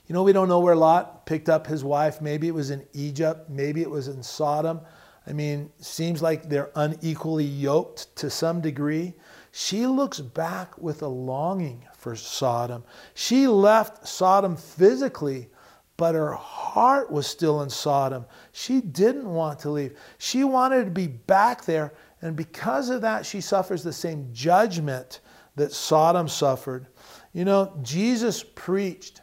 You 0.06 0.14
know, 0.14 0.22
we 0.22 0.32
don't 0.32 0.48
know 0.48 0.60
where 0.60 0.74
Lot 0.74 1.26
picked 1.26 1.50
up 1.50 1.66
his 1.66 1.84
wife. 1.84 2.22
Maybe 2.22 2.48
it 2.48 2.54
was 2.54 2.70
in 2.70 2.86
Egypt, 2.94 3.50
maybe 3.50 3.82
it 3.82 3.90
was 3.90 4.08
in 4.08 4.22
Sodom. 4.22 4.80
I 5.26 5.34
mean, 5.34 5.70
seems 5.78 6.22
like 6.22 6.48
they're 6.48 6.70
unequally 6.74 7.44
yoked 7.44 8.16
to 8.16 8.30
some 8.30 8.62
degree. 8.62 9.12
She 9.52 9.84
looks 9.84 10.20
back 10.20 10.78
with 10.78 11.02
a 11.02 11.08
longing 11.08 11.84
for 11.92 12.16
Sodom. 12.16 12.82
She 13.12 13.46
left 13.46 14.08
Sodom 14.08 14.56
physically, 14.56 15.50
but 15.98 16.14
her 16.14 16.32
heart 16.32 17.10
was 17.10 17.26
still 17.26 17.60
in 17.62 17.68
Sodom. 17.68 18.24
She 18.52 18.80
didn't 18.80 19.28
want 19.28 19.58
to 19.60 19.70
leave. 19.70 19.98
She 20.16 20.44
wanted 20.44 20.84
to 20.84 20.90
be 20.90 21.08
back 21.08 21.64
there, 21.64 21.92
and 22.22 22.34
because 22.34 22.88
of 22.88 23.02
that, 23.02 23.26
she 23.26 23.42
suffers 23.42 23.82
the 23.82 23.92
same 23.92 24.30
judgment 24.32 25.20
that 25.56 25.72
Sodom 25.72 26.28
suffered. 26.28 26.86
You 27.32 27.44
know, 27.44 27.76
Jesus 27.82 28.44
preached 28.54 29.20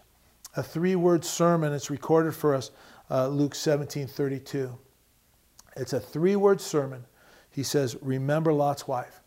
a 0.58 0.62
three 0.62 0.96
word 0.96 1.26
sermon. 1.26 1.74
It's 1.74 1.90
recorded 1.90 2.36
for 2.36 2.54
us, 2.54 2.72
uh, 3.10 3.30
Luke 3.30 3.56
17 3.56 4.06
32. 4.08 4.78
It's 5.78 5.94
a 5.94 6.00
three 6.00 6.36
word 6.36 6.60
sermon. 6.60 7.06
He 7.52 7.64
says, 7.64 7.96
Remember 8.02 8.52
Lot's 8.52 8.86
wife. 8.86 9.22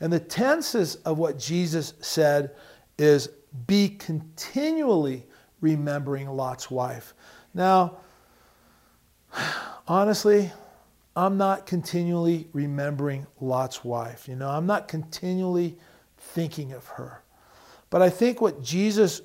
And 0.00 0.10
the 0.10 0.20
tenses 0.20 0.96
of 0.96 1.18
what 1.18 1.38
Jesus 1.38 1.92
said 2.00 2.52
is 2.98 3.28
be 3.66 3.90
continually 3.90 5.26
remembering 5.60 6.28
Lot's 6.28 6.70
wife. 6.70 7.14
Now, 7.54 7.98
honestly, 9.88 10.50
I'm 11.14 11.38
not 11.38 11.66
continually 11.66 12.48
remembering 12.52 13.26
Lot's 13.40 13.84
wife. 13.84 14.28
You 14.28 14.36
know, 14.36 14.48
I'm 14.48 14.66
not 14.66 14.88
continually 14.88 15.78
thinking 16.18 16.72
of 16.72 16.86
her. 16.88 17.22
But 17.88 18.02
I 18.02 18.10
think 18.10 18.40
what 18.40 18.62
Jesus 18.62 19.22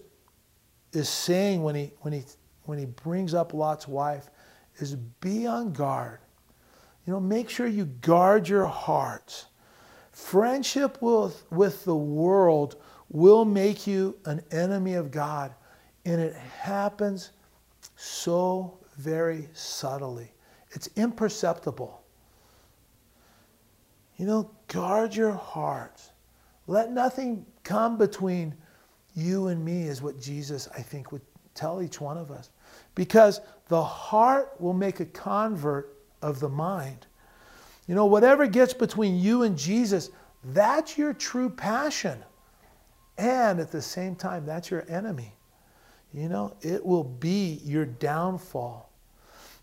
is 0.93 1.09
saying 1.09 1.63
when 1.63 1.75
he, 1.75 1.91
when 1.99 2.13
he, 2.13 2.23
when 2.63 2.77
he 2.77 2.85
brings 2.85 3.33
up 3.33 3.53
Lot's 3.53 3.87
wife 3.87 4.29
is 4.77 4.95
be 4.95 5.45
on 5.47 5.73
guard. 5.73 6.19
You 7.05 7.13
know, 7.13 7.19
make 7.19 7.49
sure 7.49 7.67
you 7.67 7.85
guard 7.85 8.47
your 8.47 8.65
hearts. 8.65 9.47
Friendship 10.11 11.01
with, 11.01 11.43
with 11.51 11.83
the 11.83 11.95
world 11.95 12.75
will 13.09 13.43
make 13.43 13.87
you 13.87 14.17
an 14.25 14.41
enemy 14.51 14.93
of 14.93 15.11
God. 15.11 15.53
And 16.05 16.19
it 16.19 16.35
happens 16.35 17.31
so 17.95 18.77
very 18.97 19.47
subtly. 19.53 20.31
It's 20.71 20.89
imperceptible. 20.95 22.01
You 24.17 24.25
know, 24.25 24.51
guard 24.67 25.15
your 25.15 25.31
heart. 25.31 26.01
Let 26.67 26.91
nothing 26.91 27.45
come 27.63 27.97
between 27.97 28.55
you 29.15 29.47
and 29.47 29.63
me, 29.63 29.83
is 29.83 30.01
what 30.01 30.19
Jesus, 30.19 30.69
I 30.75 30.81
think, 30.81 31.11
would 31.11 31.21
tell 31.53 31.81
each 31.81 31.99
one 31.99 32.17
of 32.17 32.31
us. 32.31 32.49
Because 32.95 33.41
the 33.67 33.83
heart 33.83 34.53
will 34.59 34.73
make 34.73 34.99
a 34.99 35.05
convert 35.05 35.97
of 36.21 36.39
the 36.39 36.49
mind. 36.49 37.07
You 37.87 37.95
know, 37.95 38.05
whatever 38.05 38.47
gets 38.47 38.73
between 38.73 39.19
you 39.19 39.43
and 39.43 39.57
Jesus, 39.57 40.11
that's 40.45 40.97
your 40.97 41.13
true 41.13 41.49
passion. 41.49 42.23
And 43.17 43.59
at 43.59 43.71
the 43.71 43.81
same 43.81 44.15
time, 44.15 44.45
that's 44.45 44.71
your 44.71 44.85
enemy. 44.87 45.33
You 46.13 46.27
know, 46.27 46.55
it 46.61 46.85
will 46.85 47.03
be 47.03 47.61
your 47.63 47.85
downfall. 47.85 48.89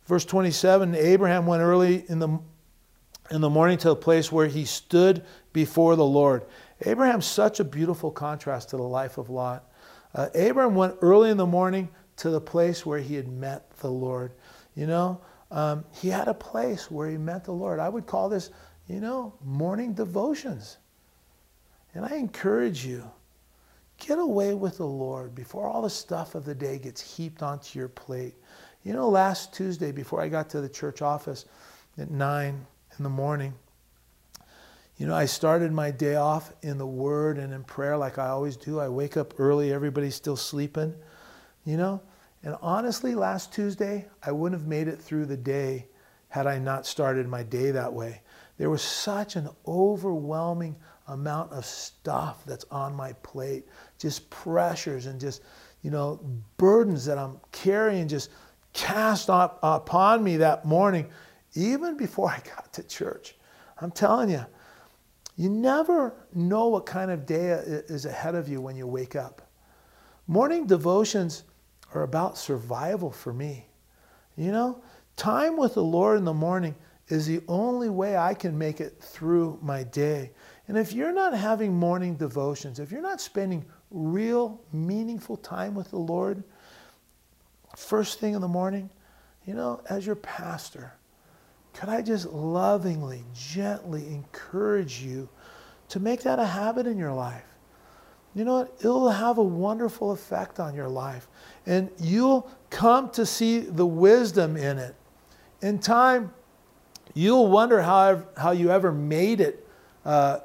Verse 0.06 0.24
27 0.24 0.94
Abraham 0.94 1.46
went 1.46 1.62
early 1.62 2.04
in 2.08 2.18
the, 2.18 2.38
in 3.30 3.40
the 3.40 3.50
morning 3.50 3.76
to 3.78 3.88
the 3.88 3.96
place 3.96 4.32
where 4.32 4.46
he 4.46 4.64
stood 4.64 5.22
before 5.52 5.96
the 5.96 6.04
Lord. 6.04 6.44
Abraham's 6.86 7.26
such 7.26 7.60
a 7.60 7.64
beautiful 7.64 8.10
contrast 8.10 8.70
to 8.70 8.76
the 8.76 8.82
life 8.82 9.18
of 9.18 9.28
Lot. 9.28 9.64
Uh, 10.14 10.28
Abraham 10.34 10.74
went 10.74 10.96
early 11.02 11.30
in 11.30 11.36
the 11.36 11.46
morning 11.46 11.88
to 12.16 12.30
the 12.30 12.40
place 12.40 12.86
where 12.86 12.98
he 12.98 13.14
had 13.14 13.28
met 13.28 13.70
the 13.78 13.90
Lord. 13.90 14.32
You 14.74 14.86
know, 14.86 15.20
um, 15.50 15.84
he 15.92 16.08
had 16.08 16.28
a 16.28 16.34
place 16.34 16.90
where 16.90 17.08
he 17.08 17.18
met 17.18 17.44
the 17.44 17.52
Lord. 17.52 17.78
I 17.78 17.88
would 17.88 18.06
call 18.06 18.28
this, 18.28 18.50
you 18.86 19.00
know, 19.00 19.34
morning 19.44 19.92
devotions. 19.92 20.78
And 21.94 22.04
I 22.06 22.16
encourage 22.16 22.86
you 22.86 23.10
Get 23.98 24.18
away 24.18 24.54
with 24.54 24.78
the 24.78 24.86
Lord 24.86 25.34
before 25.34 25.66
all 25.66 25.82
the 25.82 25.90
stuff 25.90 26.34
of 26.34 26.44
the 26.44 26.54
day 26.54 26.78
gets 26.78 27.00
heaped 27.00 27.42
onto 27.42 27.78
your 27.78 27.88
plate. 27.88 28.34
You 28.84 28.92
know, 28.92 29.08
last 29.08 29.52
Tuesday, 29.52 29.92
before 29.92 30.20
I 30.20 30.28
got 30.28 30.48
to 30.50 30.60
the 30.60 30.68
church 30.68 31.02
office 31.02 31.44
at 31.98 32.10
9 32.10 32.66
in 32.96 33.02
the 33.02 33.10
morning, 33.10 33.54
you 34.96 35.06
know, 35.06 35.14
I 35.14 35.26
started 35.26 35.72
my 35.72 35.90
day 35.90 36.16
off 36.16 36.52
in 36.62 36.78
the 36.78 36.86
Word 36.86 37.38
and 37.38 37.52
in 37.52 37.64
prayer 37.64 37.96
like 37.96 38.18
I 38.18 38.28
always 38.28 38.56
do. 38.56 38.80
I 38.80 38.88
wake 38.88 39.16
up 39.16 39.34
early, 39.38 39.72
everybody's 39.72 40.14
still 40.14 40.36
sleeping, 40.36 40.94
you 41.64 41.76
know. 41.76 42.00
And 42.42 42.56
honestly, 42.62 43.14
last 43.14 43.52
Tuesday, 43.52 44.08
I 44.22 44.32
wouldn't 44.32 44.60
have 44.60 44.68
made 44.68 44.88
it 44.88 45.00
through 45.00 45.26
the 45.26 45.36
day 45.36 45.86
had 46.28 46.46
I 46.46 46.58
not 46.58 46.86
started 46.86 47.26
my 47.28 47.42
day 47.42 47.70
that 47.72 47.92
way. 47.92 48.22
There 48.58 48.70
was 48.70 48.82
such 48.82 49.36
an 49.36 49.48
overwhelming 49.66 50.76
amount 51.06 51.52
of 51.52 51.64
stuff 51.64 52.44
that's 52.44 52.66
on 52.70 52.94
my 52.94 53.12
plate, 53.22 53.66
just 53.98 54.28
pressures 54.30 55.06
and 55.06 55.20
just, 55.20 55.42
you 55.82 55.90
know, 55.90 56.20
burdens 56.56 57.04
that 57.04 57.18
I'm 57.18 57.40
carrying 57.52 58.08
just 58.08 58.30
cast 58.72 59.28
up 59.28 59.58
upon 59.62 60.22
me 60.22 60.36
that 60.38 60.64
morning, 60.64 61.08
even 61.54 61.96
before 61.96 62.30
I 62.30 62.40
got 62.56 62.72
to 62.74 62.82
church. 62.82 63.34
I'm 63.80 63.90
telling 63.90 64.30
you, 64.30 64.44
you 65.36 65.48
never 65.48 66.14
know 66.34 66.68
what 66.68 66.84
kind 66.84 67.10
of 67.10 67.24
day 67.24 67.46
is 67.46 68.06
ahead 68.06 68.34
of 68.34 68.48
you 68.48 68.60
when 68.60 68.76
you 68.76 68.86
wake 68.86 69.14
up. 69.14 69.48
Morning 70.26 70.66
devotions 70.66 71.44
are 71.94 72.02
about 72.02 72.36
survival 72.36 73.10
for 73.10 73.32
me. 73.32 73.66
You 74.36 74.52
know, 74.52 74.82
time 75.16 75.56
with 75.56 75.74
the 75.74 75.82
Lord 75.82 76.18
in 76.18 76.24
the 76.24 76.34
morning 76.34 76.74
is 77.08 77.26
the 77.26 77.40
only 77.48 77.88
way 77.88 78.16
I 78.16 78.34
can 78.34 78.58
make 78.58 78.80
it 78.80 79.00
through 79.00 79.58
my 79.62 79.84
day. 79.84 80.32
And 80.66 80.76
if 80.76 80.92
you're 80.92 81.12
not 81.12 81.34
having 81.34 81.72
morning 81.72 82.16
devotions, 82.16 82.78
if 82.78 82.92
you're 82.92 83.00
not 83.00 83.20
spending 83.20 83.64
real, 83.90 84.60
meaningful 84.72 85.36
time 85.36 85.74
with 85.74 85.90
the 85.90 85.98
Lord, 85.98 86.42
first 87.76 88.20
thing 88.20 88.34
in 88.34 88.40
the 88.40 88.48
morning, 88.48 88.90
you 89.46 89.54
know, 89.54 89.80
as 89.88 90.04
your 90.04 90.16
pastor, 90.16 90.92
could 91.72 91.88
I 91.88 92.02
just 92.02 92.26
lovingly, 92.26 93.24
gently 93.34 94.06
encourage 94.08 95.00
you 95.00 95.28
to 95.88 96.00
make 96.00 96.22
that 96.22 96.38
a 96.38 96.44
habit 96.44 96.86
in 96.86 96.98
your 96.98 97.12
life? 97.12 97.44
You 98.34 98.44
know 98.44 98.58
what? 98.58 98.74
It'll 98.80 99.10
have 99.10 99.38
a 99.38 99.42
wonderful 99.42 100.12
effect 100.12 100.60
on 100.60 100.74
your 100.74 100.88
life. 100.88 101.28
And 101.66 101.90
you'll 101.98 102.50
come 102.70 103.10
to 103.10 103.24
see 103.24 103.60
the 103.60 103.86
wisdom 103.86 104.56
in 104.56 104.78
it. 104.78 104.94
In 105.62 105.78
time, 105.78 106.32
you'll 107.14 107.48
wonder 107.48 107.82
how, 107.82 108.22
how 108.36 108.50
you 108.50 108.70
ever 108.70 108.92
made 108.92 109.40
it, 109.40 109.66
uh, 110.04 110.40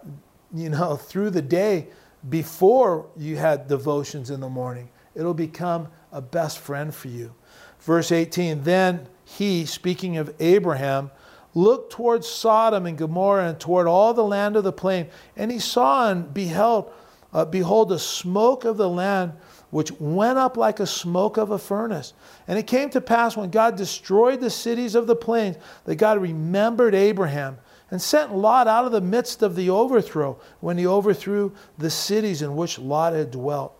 you 0.54 0.70
know, 0.70 0.96
through 1.10 1.32
the 1.32 1.42
day 1.42 1.88
before 2.30 3.08
you 3.18 3.38
had 3.38 3.68
devotions 3.68 4.30
in 4.30 4.40
the 4.40 4.50
morning. 4.50 4.90
It'll 5.16 5.34
become 5.34 5.90
a 6.12 6.22
best 6.22 6.60
friend 6.60 6.94
for 6.94 7.08
you. 7.08 7.34
Verse 7.80 8.12
18 8.12 8.64
Then 8.64 9.08
he, 9.26 9.66
speaking 9.66 10.18
of 10.18 10.34
Abraham, 10.40 11.12
looked 11.54 11.92
towards 11.92 12.28
Sodom 12.28 12.86
and 12.86 12.98
Gomorrah 12.98 13.50
and 13.50 13.60
toward 13.60 13.88
all 13.88 14.14
the 14.14 14.24
land 14.24 14.56
of 14.56 14.64
the 14.64 14.72
plain, 14.72 15.08
and 15.36 15.52
he 15.52 15.60
saw 15.60 16.10
and 16.10 16.34
beheld, 16.34 16.92
uh, 17.32 17.46
behold, 17.46 17.90
the 17.90 18.00
smoke 18.00 18.66
of 18.66 18.78
the 18.78 18.90
land 18.90 19.34
which 19.70 19.92
went 20.00 20.38
up 20.38 20.56
like 20.56 20.80
a 20.80 20.86
smoke 20.86 21.36
of 21.36 21.50
a 21.50 21.58
furnace. 21.58 22.14
And 22.48 22.60
it 22.60 22.68
came 22.68 22.92
to 22.92 23.02
pass 23.02 23.36
when 23.36 23.50
God 23.50 23.76
destroyed 23.76 24.40
the 24.40 24.52
cities 24.52 24.94
of 24.94 25.08
the 25.08 25.16
plains 25.16 25.58
that 25.86 25.96
God 25.96 26.22
remembered 26.22 26.94
Abraham 26.94 27.58
and 27.92 28.02
sent 28.02 28.36
Lot 28.36 28.68
out 28.68 28.86
of 28.86 28.92
the 28.92 29.02
midst 29.02 29.42
of 29.42 29.56
the 29.56 29.70
overthrow 29.70 30.40
when 30.62 30.78
he 30.78 30.88
overthrew 30.88 31.54
the 31.78 31.90
cities 31.90 32.42
in 32.42 32.56
which 32.56 32.80
Lot 32.80 33.14
had 33.14 33.32
dwelt. 33.32 33.76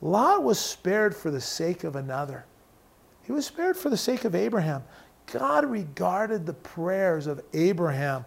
Lot 0.00 0.44
was 0.44 0.58
spared 0.58 1.16
for 1.16 1.30
the 1.30 1.40
sake 1.40 1.84
of 1.84 1.96
another. 1.96 2.44
He 3.24 3.32
was 3.32 3.46
spared 3.46 3.76
for 3.76 3.90
the 3.90 3.96
sake 3.96 4.24
of 4.24 4.34
Abraham. 4.34 4.84
God 5.32 5.66
regarded 5.66 6.46
the 6.46 6.54
prayers 6.54 7.26
of 7.26 7.42
Abraham. 7.52 8.24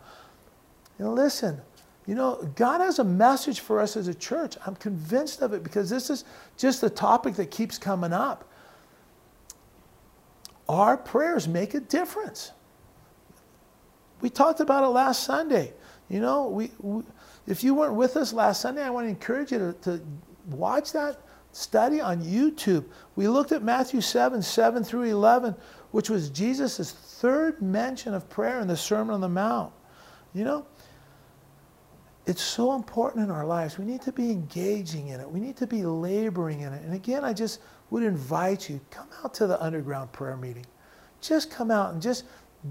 And 0.98 1.16
listen, 1.16 1.62
you 2.06 2.16
know, 2.16 2.36
God 2.56 2.82
has 2.82 3.00
a 3.00 3.04
message 3.04 3.62
for 3.62 3.80
us 3.80 3.96
as 3.96 4.08
a 4.08 4.14
church. 4.14 4.58
I'm 4.66 4.76
convinced 4.76 5.42
of 5.42 5.54
it 5.54 5.64
because 5.64 5.90
this 5.90 6.10
is 6.10 6.26
just 6.58 6.84
a 6.84 6.90
topic 6.90 7.36
that 7.36 7.52
keeps 7.52 7.78
coming 7.78 8.14
up. 8.14 8.48
Our 10.68 10.98
prayers 10.98 11.48
make 11.48 11.74
a 11.74 11.80
difference. 11.80 12.52
We 14.22 14.30
talked 14.30 14.60
about 14.60 14.84
it 14.84 14.88
last 14.88 15.24
Sunday. 15.24 15.74
You 16.10 16.20
know, 16.20 16.48
we, 16.48 16.72
we 16.80 17.04
if 17.48 17.64
you 17.64 17.74
weren't 17.74 17.96
with 17.96 18.18
us 18.18 18.34
last 18.34 18.62
Sunday, 18.62 18.84
I 18.84 18.90
want 18.90 19.06
to 19.06 19.10
encourage 19.10 19.52
you 19.52 19.60
to, 19.60 19.74
to 19.84 20.02
watch 20.50 20.92
that 20.94 21.20
study 21.52 22.00
on 22.00 22.22
YouTube. 22.22 22.86
We 23.16 23.28
looked 23.28 23.52
at 23.52 23.64
Matthew 23.64 24.02
7, 24.02 24.42
7 24.42 24.84
through 24.84 25.04
11, 25.04 25.56
which 25.92 26.10
was 26.10 26.30
Jesus' 26.30 26.92
third 26.92 27.62
mention 27.62 28.14
of 28.14 28.30
prayer 28.30 28.60
in 28.60 28.68
the 28.68 28.78
Sermon 28.78 29.14
on 29.14 29.22
the 29.22 29.30
Mount. 29.30 29.74
You 30.34 30.46
know, 30.46 30.66
it's 32.26 32.42
so 32.42 32.76
important 32.76 33.26
in 33.26 33.32
our 33.32 33.46
lives. 33.46 33.78
We 33.78 33.86
need 33.86 34.02
to 34.04 34.12
be 34.12 34.32
engaging 34.32 35.10
in 35.10 35.20
it. 35.20 35.30
We 35.30 35.40
need 35.40 35.58
to 35.58 35.68
be 35.68 35.84
laboring 35.84 36.62
in 36.62 36.72
it. 36.72 36.84
And 36.84 36.94
again, 36.94 37.26
I 37.26 37.34
just 37.34 37.60
would 37.90 38.04
invite 38.04 38.70
you, 38.70 38.80
come 38.90 39.08
out 39.24 39.34
to 39.36 39.48
the 39.48 39.62
underground 39.62 40.12
prayer 40.12 40.38
meeting. 40.38 40.66
Just 41.20 41.52
come 41.52 41.70
out 41.70 41.94
and 41.94 42.02
just 42.02 42.24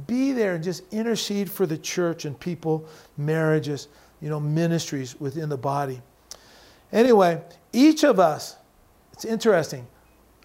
be 0.07 0.33
there 0.33 0.55
and 0.55 0.65
just 0.65 0.83
intercede 0.93 1.51
for 1.51 1.67
the 1.67 1.79
church 1.79 2.25
and 2.25 2.39
people, 2.39 2.87
marriages, 3.17 3.89
you 4.21 4.29
know, 4.29 4.41
ministries 4.41 5.19
within 5.19 5.49
the 5.49 5.57
body. 5.57 6.01
Anyway, 6.93 7.43
each 7.73 8.05
of 8.05 8.19
us, 8.19 8.57
it's 9.13 9.25
interesting. 9.25 9.87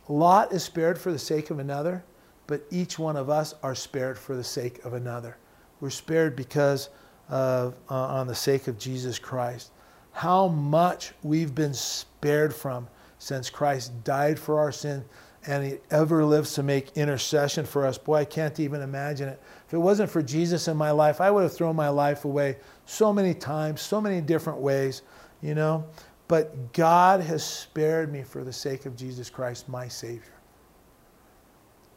Lot 0.07 0.51
is 0.51 0.63
spared 0.63 0.97
for 0.97 1.11
the 1.11 1.19
sake 1.19 1.49
of 1.49 1.59
another, 1.59 2.03
but 2.47 2.63
each 2.71 2.99
one 2.99 3.15
of 3.15 3.29
us 3.29 3.55
are 3.63 3.75
spared 3.75 4.17
for 4.17 4.35
the 4.35 4.43
sake 4.43 4.83
of 4.85 4.93
another. 4.93 5.37
We're 5.79 5.89
spared 5.89 6.35
because 6.35 6.89
uh, 7.29 7.71
on 7.89 8.27
the 8.27 8.35
sake 8.35 8.67
of 8.67 8.77
Jesus 8.77 9.17
Christ. 9.19 9.71
How 10.11 10.47
much 10.47 11.13
we've 11.23 11.53
been 11.53 11.73
spared 11.73 12.53
from 12.53 12.87
since 13.19 13.49
Christ 13.49 14.03
died 14.03 14.39
for 14.39 14.59
our 14.59 14.71
sin 14.71 15.03
and 15.47 15.65
he 15.65 15.77
ever 15.91 16.23
lives 16.25 16.53
to 16.53 16.63
make 16.63 16.95
intercession 16.97 17.65
for 17.65 17.85
us. 17.85 17.97
Boy, 17.97 18.17
I 18.17 18.25
can't 18.25 18.59
even 18.59 18.81
imagine 18.81 19.29
it. 19.29 19.41
If 19.67 19.73
it 19.73 19.77
wasn't 19.77 20.09
for 20.09 20.21
Jesus 20.21 20.67
in 20.67 20.77
my 20.77 20.91
life, 20.91 21.21
I 21.21 21.31
would 21.31 21.43
have 21.43 21.53
thrown 21.53 21.75
my 21.75 21.89
life 21.89 22.25
away 22.25 22.57
so 22.85 23.13
many 23.13 23.33
times, 23.33 23.81
so 23.81 24.01
many 24.01 24.21
different 24.21 24.59
ways, 24.59 25.03
you 25.41 25.55
know. 25.55 25.85
But 26.27 26.73
God 26.73 27.21
has 27.21 27.43
spared 27.43 28.11
me 28.11 28.23
for 28.23 28.43
the 28.43 28.53
sake 28.53 28.85
of 28.85 28.95
Jesus 28.95 29.29
Christ, 29.29 29.69
my 29.69 29.87
Savior. 29.87 30.33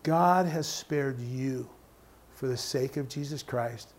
God 0.03 0.47
has 0.47 0.67
spared 0.67 1.19
you 1.21 1.69
for 2.35 2.47
the 2.47 2.57
sake 2.57 2.97
of 2.97 3.09
Jesus 3.09 3.43
Christ 3.43 3.95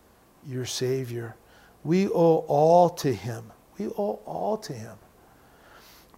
your 0.46 0.64
Savior. 0.64 1.36
We 1.84 2.08
owe 2.08 2.44
all 2.48 2.88
to 2.90 3.12
Him. 3.12 3.52
We 3.78 3.88
owe 3.88 4.20
all 4.24 4.56
to 4.58 4.72
Him. 4.72 4.96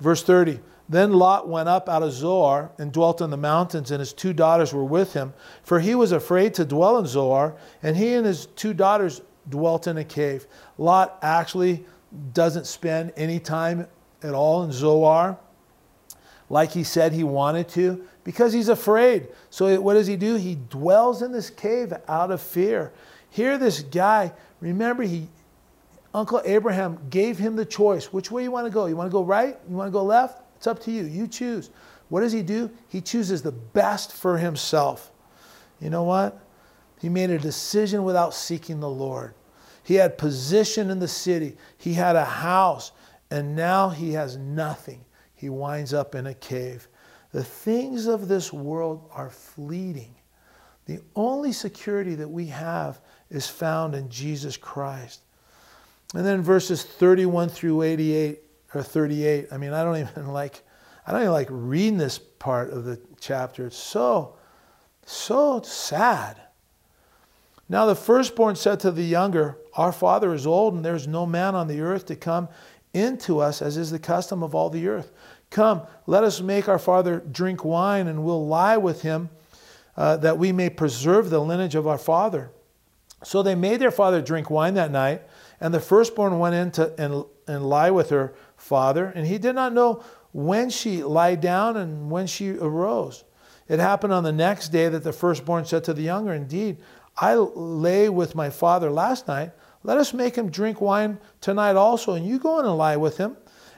Verse 0.00 0.22
30 0.22 0.60
Then 0.92 1.14
Lot 1.14 1.48
went 1.48 1.70
up 1.70 1.88
out 1.88 2.02
of 2.02 2.12
Zoar 2.12 2.70
and 2.78 2.92
dwelt 2.92 3.22
in 3.22 3.30
the 3.30 3.36
mountains, 3.38 3.90
and 3.90 3.98
his 3.98 4.12
two 4.12 4.34
daughters 4.34 4.74
were 4.74 4.84
with 4.84 5.14
him, 5.14 5.32
for 5.62 5.80
he 5.80 5.94
was 5.94 6.12
afraid 6.12 6.52
to 6.54 6.66
dwell 6.66 6.98
in 6.98 7.06
Zoar, 7.06 7.56
and 7.82 7.96
he 7.96 8.12
and 8.12 8.26
his 8.26 8.44
two 8.44 8.74
daughters 8.74 9.22
dwelt 9.48 9.86
in 9.86 9.96
a 9.96 10.04
cave. 10.04 10.46
Lot 10.76 11.18
actually 11.22 11.86
doesn't 12.34 12.66
spend 12.66 13.14
any 13.16 13.40
time 13.40 13.86
at 14.22 14.34
all 14.34 14.64
in 14.64 14.70
Zoar 14.70 15.38
like 16.50 16.72
he 16.72 16.84
said 16.84 17.14
he 17.14 17.24
wanted 17.24 17.70
to 17.70 18.04
because 18.22 18.52
he's 18.52 18.68
afraid. 18.68 19.28
So, 19.48 19.80
what 19.80 19.94
does 19.94 20.06
he 20.06 20.16
do? 20.16 20.34
He 20.34 20.58
dwells 20.68 21.22
in 21.22 21.32
this 21.32 21.48
cave 21.48 21.94
out 22.06 22.30
of 22.30 22.42
fear. 22.42 22.92
Here, 23.30 23.56
this 23.56 23.80
guy, 23.80 24.34
remember, 24.60 25.04
he, 25.04 25.28
Uncle 26.12 26.42
Abraham 26.44 26.98
gave 27.08 27.38
him 27.38 27.56
the 27.56 27.64
choice. 27.64 28.12
Which 28.12 28.30
way 28.30 28.42
you 28.42 28.50
want 28.50 28.66
to 28.66 28.70
go? 28.70 28.84
You 28.84 28.96
want 28.96 29.08
to 29.08 29.12
go 29.12 29.24
right? 29.24 29.56
You 29.70 29.74
want 29.74 29.88
to 29.88 29.90
go 29.90 30.04
left? 30.04 30.41
It's 30.62 30.68
up 30.68 30.78
to 30.82 30.92
you. 30.92 31.02
You 31.02 31.26
choose. 31.26 31.70
What 32.08 32.20
does 32.20 32.30
he 32.30 32.40
do? 32.40 32.70
He 32.86 33.00
chooses 33.00 33.42
the 33.42 33.50
best 33.50 34.12
for 34.12 34.38
himself. 34.38 35.10
You 35.80 35.90
know 35.90 36.04
what? 36.04 36.38
He 37.00 37.08
made 37.08 37.30
a 37.30 37.38
decision 37.40 38.04
without 38.04 38.32
seeking 38.32 38.78
the 38.78 38.88
Lord. 38.88 39.34
He 39.82 39.96
had 39.96 40.16
position 40.16 40.88
in 40.88 41.00
the 41.00 41.08
city, 41.08 41.56
he 41.78 41.94
had 41.94 42.14
a 42.14 42.24
house, 42.24 42.92
and 43.28 43.56
now 43.56 43.88
he 43.88 44.12
has 44.12 44.36
nothing. 44.36 45.04
He 45.34 45.48
winds 45.48 45.92
up 45.92 46.14
in 46.14 46.28
a 46.28 46.34
cave. 46.34 46.86
The 47.32 47.42
things 47.42 48.06
of 48.06 48.28
this 48.28 48.52
world 48.52 49.10
are 49.12 49.30
fleeting. 49.30 50.14
The 50.86 51.00
only 51.16 51.50
security 51.50 52.14
that 52.14 52.30
we 52.30 52.46
have 52.46 53.00
is 53.30 53.48
found 53.48 53.96
in 53.96 54.08
Jesus 54.08 54.56
Christ. 54.56 55.22
And 56.14 56.24
then 56.24 56.40
verses 56.40 56.84
31 56.84 57.48
through 57.48 57.82
88 57.82 58.42
or 58.74 58.82
38. 58.82 59.48
I 59.52 59.56
mean, 59.56 59.72
I 59.72 59.84
don't 59.84 59.96
even 60.10 60.28
like 60.28 60.62
I 61.06 61.12
don't 61.12 61.22
even 61.22 61.32
like 61.32 61.48
reading 61.50 61.98
this 61.98 62.18
part 62.18 62.70
of 62.70 62.84
the 62.84 63.00
chapter. 63.20 63.66
It's 63.66 63.76
so 63.76 64.36
so 65.04 65.60
sad. 65.62 66.40
Now 67.68 67.86
the 67.86 67.94
firstborn 67.94 68.56
said 68.56 68.80
to 68.80 68.90
the 68.90 69.02
younger, 69.02 69.58
Our 69.74 69.92
father 69.92 70.34
is 70.34 70.46
old, 70.46 70.74
and 70.74 70.84
there 70.84 70.94
is 70.94 71.08
no 71.08 71.26
man 71.26 71.54
on 71.54 71.68
the 71.68 71.80
earth 71.80 72.06
to 72.06 72.16
come 72.16 72.48
into 72.92 73.40
us, 73.40 73.62
as 73.62 73.76
is 73.76 73.90
the 73.90 73.98
custom 73.98 74.42
of 74.42 74.54
all 74.54 74.70
the 74.70 74.86
earth. 74.86 75.10
Come, 75.50 75.82
let 76.06 76.24
us 76.24 76.40
make 76.40 76.68
our 76.68 76.78
father 76.78 77.20
drink 77.20 77.64
wine, 77.64 78.06
and 78.06 78.24
we'll 78.24 78.46
lie 78.46 78.76
with 78.76 79.02
him, 79.02 79.30
uh, 79.96 80.16
that 80.18 80.38
we 80.38 80.52
may 80.52 80.70
preserve 80.70 81.30
the 81.30 81.40
lineage 81.40 81.74
of 81.74 81.86
our 81.86 81.98
father. 81.98 82.50
So 83.24 83.42
they 83.42 83.54
made 83.54 83.80
their 83.80 83.90
father 83.90 84.20
drink 84.20 84.50
wine 84.50 84.74
that 84.74 84.90
night, 84.90 85.22
and 85.60 85.72
the 85.72 85.80
firstborn 85.80 86.38
went 86.38 86.54
in 86.54 86.70
to, 86.72 86.92
and, 87.00 87.24
and 87.46 87.68
lie 87.68 87.90
with 87.90 88.10
her 88.10 88.34
father, 88.62 89.06
and 89.06 89.26
he 89.26 89.38
did 89.38 89.54
not 89.54 89.72
know 89.72 90.02
when 90.32 90.70
she 90.70 91.02
lay 91.02 91.36
down 91.36 91.76
and 91.76 92.10
when 92.10 92.26
she 92.26 92.50
arose. 92.50 93.24
It 93.68 93.80
happened 93.80 94.12
on 94.12 94.24
the 94.24 94.32
next 94.32 94.68
day 94.68 94.88
that 94.88 95.02
the 95.02 95.12
firstborn 95.12 95.64
said 95.64 95.84
to 95.84 95.94
the 95.94 96.02
younger, 96.02 96.32
Indeed, 96.32 96.78
I 97.16 97.34
lay 97.34 98.08
with 98.08 98.34
my 98.34 98.50
father 98.50 98.90
last 98.90 99.28
night. 99.28 99.50
Let 99.82 99.98
us 99.98 100.14
make 100.14 100.36
him 100.36 100.48
drink 100.48 100.80
wine 100.80 101.18
tonight 101.40 101.76
also, 101.76 102.14
and 102.14 102.26
you 102.26 102.38
go 102.38 102.60
in 102.60 102.66
and 102.66 102.78
lie 102.78 102.96
with 102.96 103.16
him, 103.16 103.36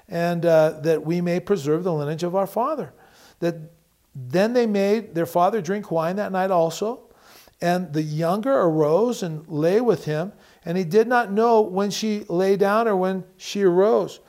and 0.08 0.44
uh, 0.44 0.80
that 0.82 1.04
we 1.04 1.20
may 1.20 1.40
preserve 1.40 1.82
the 1.82 1.92
lineage 1.92 2.22
of 2.22 2.36
our 2.36 2.46
father. 2.46 2.92
That 3.40 3.56
then 4.14 4.52
they 4.52 4.66
made 4.66 5.14
their 5.14 5.26
father 5.26 5.60
drink 5.60 5.90
wine 5.90 6.16
that 6.16 6.30
night 6.30 6.50
also. 6.50 7.00
And 7.60 7.92
the 7.92 8.02
younger 8.02 8.52
arose 8.52 9.22
and 9.22 9.48
lay 9.48 9.80
with 9.80 10.04
him, 10.04 10.32
and 10.64 10.76
he 10.76 10.84
did 10.84 11.08
not 11.08 11.32
know 11.32 11.62
when 11.62 11.90
she 11.90 12.24
lay 12.28 12.56
down 12.56 12.86
or 12.86 12.96
when 12.96 13.24
she 13.38 13.62
arose. 13.62 14.20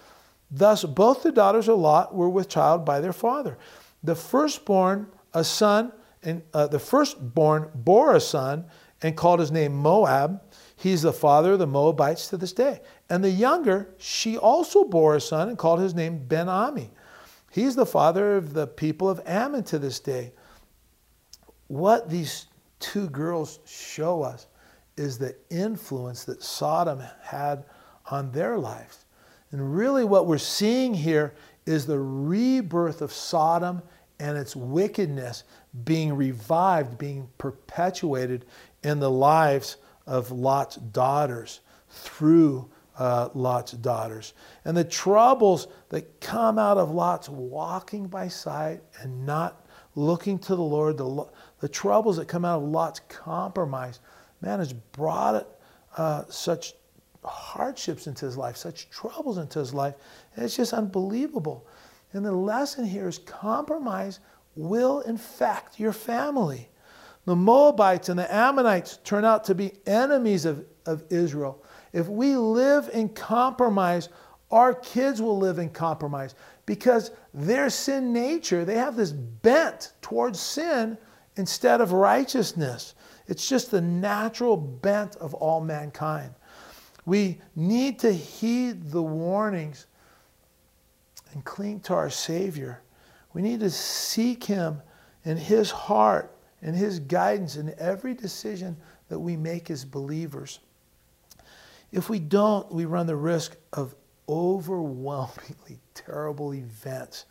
Thus, 0.55 0.85
both 0.85 1.21
the 1.21 1.33
daughters 1.33 1.67
of 1.67 1.79
Lot 1.79 2.15
were 2.15 2.29
with 2.29 2.47
child 2.47 2.85
by 2.85 3.01
their 3.01 3.11
father. 3.11 3.57
The 4.03 4.15
firstborn, 4.15 5.07
a 5.33 5.43
son, 5.43 5.91
and 6.23 6.43
uh, 6.53 6.67
the 6.67 6.79
firstborn 6.79 7.71
bore 7.75 8.15
a 8.15 8.21
son 8.21 8.65
and 9.01 9.17
called 9.17 9.41
his 9.41 9.51
name 9.51 9.75
Moab. 9.75 10.41
He's 10.77 11.01
the 11.01 11.11
father 11.11 11.53
of 11.53 11.59
the 11.59 11.67
Moabites 11.67 12.29
to 12.29 12.37
this 12.37 12.53
day. 12.53 12.79
And 13.09 13.21
the 13.21 13.29
younger, 13.29 13.93
she 13.97 14.37
also 14.37 14.85
bore 14.85 15.15
a 15.15 15.21
son 15.21 15.49
and 15.49 15.57
called 15.57 15.81
his 15.81 15.93
name 15.93 16.25
Ben 16.25 16.47
Ami. 16.47 16.89
He's 17.51 17.75
the 17.75 17.85
father 17.85 18.37
of 18.37 18.53
the 18.53 18.65
people 18.65 19.09
of 19.09 19.21
Ammon 19.25 19.63
to 19.65 19.77
this 19.77 19.99
day. 19.99 20.31
What 21.67 22.09
these 22.09 22.45
two 22.79 23.09
girls 23.09 23.59
show 23.65 24.23
us 24.23 24.47
is 24.95 25.17
the 25.17 25.35
influence 25.49 26.23
that 26.25 26.41
Sodom 26.41 27.01
had 27.21 27.65
on 28.09 28.31
their 28.31 28.57
lives. 28.57 29.04
And 29.51 29.75
really, 29.75 30.03
what 30.03 30.27
we're 30.27 30.37
seeing 30.37 30.93
here 30.93 31.33
is 31.65 31.85
the 31.85 31.99
rebirth 31.99 33.01
of 33.01 33.11
Sodom 33.11 33.81
and 34.19 34.37
its 34.37 34.55
wickedness 34.55 35.43
being 35.83 36.15
revived, 36.15 36.97
being 36.97 37.29
perpetuated 37.37 38.45
in 38.83 38.99
the 38.99 39.11
lives 39.11 39.77
of 40.07 40.31
Lot's 40.31 40.75
daughters 40.77 41.61
through 41.89 42.69
uh, 42.97 43.29
Lot's 43.33 43.73
daughters. 43.73 44.33
And 44.63 44.75
the 44.75 44.83
troubles 44.83 45.67
that 45.89 46.21
come 46.21 46.57
out 46.57 46.77
of 46.77 46.91
Lot's 46.91 47.29
walking 47.29 48.07
by 48.07 48.27
sight 48.27 48.81
and 49.01 49.25
not 49.25 49.65
looking 49.95 50.39
to 50.39 50.55
the 50.55 50.63
Lord, 50.63 50.97
the, 50.97 51.27
the 51.59 51.69
troubles 51.69 52.17
that 52.17 52.27
come 52.27 52.45
out 52.45 52.61
of 52.61 52.69
Lot's 52.69 53.01
compromise, 53.09 53.99
man, 54.41 54.59
has 54.59 54.73
brought 54.73 55.47
uh, 55.97 56.23
such 56.29 56.73
hardships 57.25 58.07
into 58.07 58.25
his 58.25 58.37
life, 58.37 58.57
such 58.57 58.89
troubles 58.89 59.37
into 59.37 59.59
his 59.59 59.73
life. 59.73 59.95
And 60.35 60.45
it's 60.45 60.55
just 60.55 60.73
unbelievable. 60.73 61.67
And 62.13 62.25
the 62.25 62.31
lesson 62.31 62.85
here 62.85 63.07
is 63.07 63.17
compromise 63.19 64.19
will 64.55 65.01
infect 65.01 65.79
your 65.79 65.91
family. 65.93 66.69
The 67.25 67.35
Moabites 67.35 68.09
and 68.09 68.19
the 68.19 68.33
Ammonites 68.33 68.97
turn 69.03 69.25
out 69.25 69.43
to 69.45 69.55
be 69.55 69.73
enemies 69.85 70.45
of, 70.45 70.65
of 70.85 71.03
Israel. 71.09 71.63
If 71.91 72.07
we 72.07 72.35
live 72.35 72.89
in 72.93 73.09
compromise, 73.09 74.09
our 74.51 74.73
kids 74.73 75.21
will 75.21 75.37
live 75.37 75.59
in 75.59 75.69
compromise 75.69 76.35
because 76.65 77.11
their 77.33 77.69
sin 77.69 78.13
nature, 78.13 78.63
they 78.63 78.75
have 78.75 78.95
this 78.95 79.11
bent 79.11 79.93
towards 80.01 80.39
sin 80.39 80.97
instead 81.35 81.81
of 81.81 81.91
righteousness. 81.91 82.93
It's 83.27 83.47
just 83.49 83.71
the 83.71 83.81
natural 83.81 84.55
bent 84.55 85.15
of 85.17 85.33
all 85.33 85.61
mankind. 85.61 86.33
We 87.05 87.39
need 87.55 87.99
to 87.99 88.11
heed 88.11 88.91
the 88.91 89.01
warnings 89.01 89.85
and 91.33 91.43
cling 91.45 91.81
to 91.81 91.93
our 91.93 92.09
Savior. 92.09 92.81
We 93.33 93.41
need 93.41 93.59
to 93.59 93.69
seek 93.69 94.43
Him 94.43 94.81
in 95.23 95.37
His 95.37 95.69
heart 95.69 96.35
and 96.61 96.75
His 96.75 96.99
guidance 96.99 97.57
in 97.57 97.75
every 97.77 98.13
decision 98.13 98.77
that 99.09 99.19
we 99.19 99.37
make 99.37 99.69
as 99.69 99.85
believers. 99.85 100.59
If 101.91 102.09
we 102.09 102.19
don't, 102.19 102.71
we 102.73 102.85
run 102.85 103.05
the 103.05 103.15
risk 103.15 103.55
of 103.73 103.95
overwhelmingly 104.27 105.79
terrible 105.93 106.53
events 106.53 107.25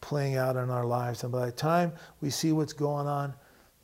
playing 0.00 0.36
out 0.36 0.56
in 0.56 0.70
our 0.70 0.86
lives. 0.86 1.24
And 1.24 1.32
by 1.32 1.46
the 1.46 1.52
time 1.52 1.92
we 2.20 2.30
see 2.30 2.52
what's 2.52 2.72
going 2.72 3.06
on, 3.06 3.34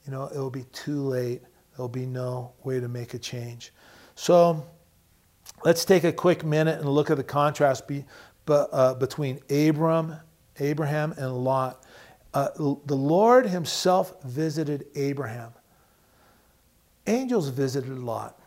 you 0.07 0.13
know, 0.13 0.31
it'll 0.33 0.51
be 0.51 0.65
too 0.73 1.03
late. 1.03 1.43
There'll 1.77 1.89
be 1.89 2.07
no 2.07 2.53
way 2.65 2.81
to 2.81 2.89
make 2.89 3.13
a 3.13 3.19
change. 3.19 3.73
So 4.15 4.65
let's 5.67 5.85
take 5.85 6.05
a 6.05 6.13
quick 6.13 6.45
minute 6.45 6.79
and 6.79 6.89
look 6.89 7.11
at 7.11 7.17
the 7.17 7.25
contrast 7.25 7.89
be, 7.89 8.05
uh, 8.47 8.95
between 8.95 9.41
Abram, 9.51 10.15
Abraham 10.61 11.13
and 11.19 11.39
Lot. 11.39 11.83
Uh, 12.33 12.51
the 12.55 12.95
Lord 12.95 13.47
himself 13.47 14.23
visited 14.23 14.87
Abraham. 14.95 15.53
Angels 17.09 17.49
visited 17.49 17.99
Lot. 17.99 18.39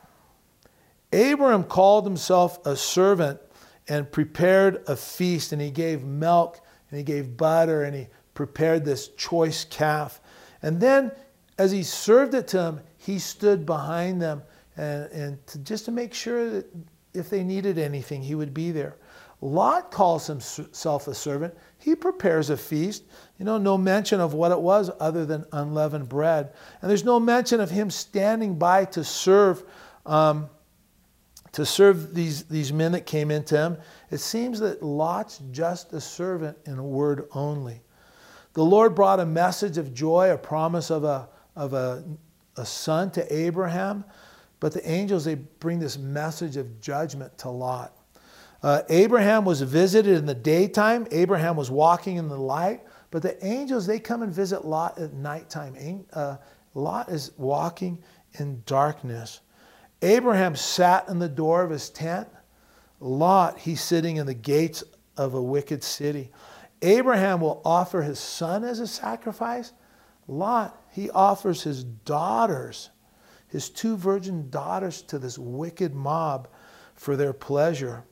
Abram 1.12 1.66
called 1.66 2.06
himself 2.06 2.66
a 2.66 2.78
servant 2.78 3.42
and 3.90 4.10
prepared 4.10 4.82
a 4.88 4.96
feast, 4.96 5.52
and 5.52 5.62
he 5.62 5.72
gave 5.72 6.06
milk 6.06 6.62
and 6.90 6.98
he 7.00 7.04
gave 7.04 7.36
butter 7.36 7.84
and 7.84 7.94
he 7.94 8.08
prepared 8.34 8.86
this 8.86 9.10
choice 9.10 9.66
calf. 9.66 10.22
And 10.62 10.80
then, 10.80 11.12
as 11.58 11.74
he 11.74 11.84
served 11.84 12.34
it 12.34 12.48
to 12.50 12.62
him, 12.62 12.80
he 12.98 13.20
stood 13.20 13.66
behind 13.66 14.22
them 14.22 14.42
and, 14.78 15.12
and 15.12 15.48
to, 15.48 15.60
just 15.60 15.84
to 15.84 15.92
make 15.92 16.14
sure 16.14 16.50
that 16.52 16.66
if 17.14 17.30
they 17.30 17.44
needed 17.44 17.78
anything, 17.78 18.22
he 18.22 18.36
would 18.36 18.54
be 18.54 18.72
there. 18.72 18.96
Lot 19.42 19.90
calls 19.90 20.28
himself 20.28 21.08
a 21.08 21.14
servant. 21.14 21.56
He 21.78 21.96
prepares 21.96 22.50
a 22.50 22.58
feast. 22.58 23.04
You 23.38 23.46
know, 23.46 23.58
no 23.58 23.78
mention 23.78 24.20
of 24.20 24.34
what 24.34 24.52
it 24.52 24.60
was 24.60 24.92
other 25.00 25.26
than 25.26 25.46
unleavened 25.54 26.10
bread. 26.10 26.52
And 26.82 26.90
there's 26.90 27.06
no 27.06 27.20
mention 27.20 27.62
of 27.62 27.70
him 27.70 27.90
standing 27.90 28.60
by 28.60 28.86
to 28.86 29.04
serve, 29.04 29.64
um, 30.06 30.50
to 31.54 31.66
serve 31.66 32.14
these, 32.14 32.44
these 32.44 32.74
men 32.74 32.92
that 32.92 33.06
came 33.06 33.32
into 33.32 33.56
him. 33.56 33.78
It 34.12 34.18
seems 34.18 34.60
that 34.60 34.84
Lot's 34.84 35.40
just 35.52 35.94
a 35.94 36.02
servant 36.02 36.58
in 36.66 36.78
a 36.78 36.84
word 36.84 37.30
only. 37.32 37.82
The 38.54 38.66
Lord 38.66 38.94
brought 38.94 39.22
a 39.22 39.26
message 39.26 39.78
of 39.78 39.94
joy, 39.94 40.34
a 40.34 40.38
promise 40.38 40.90
of 40.90 41.06
a, 41.06 41.30
of 41.56 41.74
a, 41.74 42.04
a 42.58 42.66
son 42.66 43.10
to 43.12 43.34
Abraham, 43.34 44.04
but 44.60 44.74
the 44.74 44.90
angels, 44.90 45.26
they 45.26 45.36
bring 45.36 45.80
this 45.80 45.98
message 45.98 46.58
of 46.58 46.82
judgment 46.82 47.38
to 47.40 47.50
Lot. 47.50 47.96
Uh, 48.62 48.82
Abraham 48.90 49.46
was 49.46 49.62
visited 49.62 50.18
in 50.18 50.26
the 50.26 50.36
daytime. 50.36 51.08
Abraham 51.12 51.56
was 51.56 51.72
walking 51.72 52.18
in 52.18 52.28
the 52.28 52.38
light. 52.38 52.82
But 53.12 53.22
the 53.22 53.44
angels, 53.46 53.88
they 53.88 54.00
come 54.00 54.22
and 54.22 54.32
visit 54.32 54.66
Lot 54.66 55.00
at 55.00 55.14
nighttime. 55.14 56.06
Uh, 56.12 56.38
Lot 56.74 57.10
is 57.10 57.32
walking 57.38 58.04
in 58.34 58.62
darkness. 58.66 59.42
Abraham 60.02 60.56
sat 60.56 61.08
in 61.08 61.20
the 61.20 61.30
door 61.30 61.64
of 61.64 61.72
his 61.72 61.90
tent. 61.90 62.28
Lot, 63.00 63.58
he's 63.60 63.82
sitting 63.82 64.18
in 64.18 64.26
the 64.26 64.34
gates 64.34 64.84
of 65.18 65.34
a 65.34 65.42
wicked 65.42 65.84
city. 65.84 66.32
Abraham 66.82 67.42
will 67.42 67.62
offer 67.66 68.02
his 68.02 68.20
son 68.20 68.64
as 68.64 68.80
a 68.80 68.88
sacrifice. 68.88 69.74
Lot, 70.28 70.82
he 70.92 71.10
offers 71.10 71.64
his 71.64 71.84
daughters, 71.84 72.90
his 73.50 73.70
two 73.70 73.98
virgin 73.98 74.50
daughters, 74.50 75.02
to 75.04 75.20
this 75.20 75.38
wicked 75.38 75.94
mob 75.94 76.48
for 76.96 77.16
their 77.16 77.34
pleasure. 77.34 78.04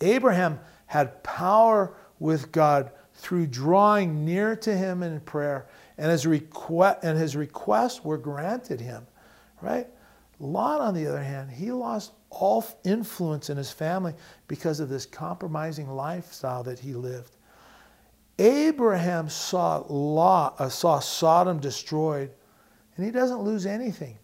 Abraham 0.00 0.58
had 0.86 1.22
power 1.22 1.94
with 2.18 2.52
God 2.52 2.90
through 3.14 3.46
drawing 3.46 4.24
near 4.24 4.56
to 4.56 4.76
him 4.76 5.02
in 5.02 5.20
prayer, 5.20 5.68
and 5.96 6.10
his, 6.10 6.26
request, 6.26 7.00
and 7.02 7.18
his 7.18 7.36
requests 7.36 8.04
were 8.04 8.18
granted 8.18 8.80
him, 8.80 9.06
right? 9.60 9.86
Lot, 10.40 10.80
on 10.80 10.94
the 10.94 11.06
other 11.06 11.22
hand, 11.22 11.50
he 11.50 11.70
lost 11.70 12.12
all 12.30 12.64
influence 12.84 13.50
in 13.50 13.56
his 13.56 13.70
family 13.70 14.14
because 14.48 14.80
of 14.80 14.88
this 14.88 15.06
compromising 15.06 15.88
lifestyle 15.88 16.62
that 16.64 16.78
he 16.78 16.94
lived. 16.94 17.36
Abraham 18.38 19.28
saw, 19.28 19.84
Lot, 19.88 20.56
uh, 20.58 20.68
saw 20.68 20.98
Sodom 20.98 21.60
destroyed, 21.60 22.30
and 22.96 23.06
he 23.06 23.12
doesn't 23.12 23.42
lose 23.42 23.66
anything. 23.66 24.18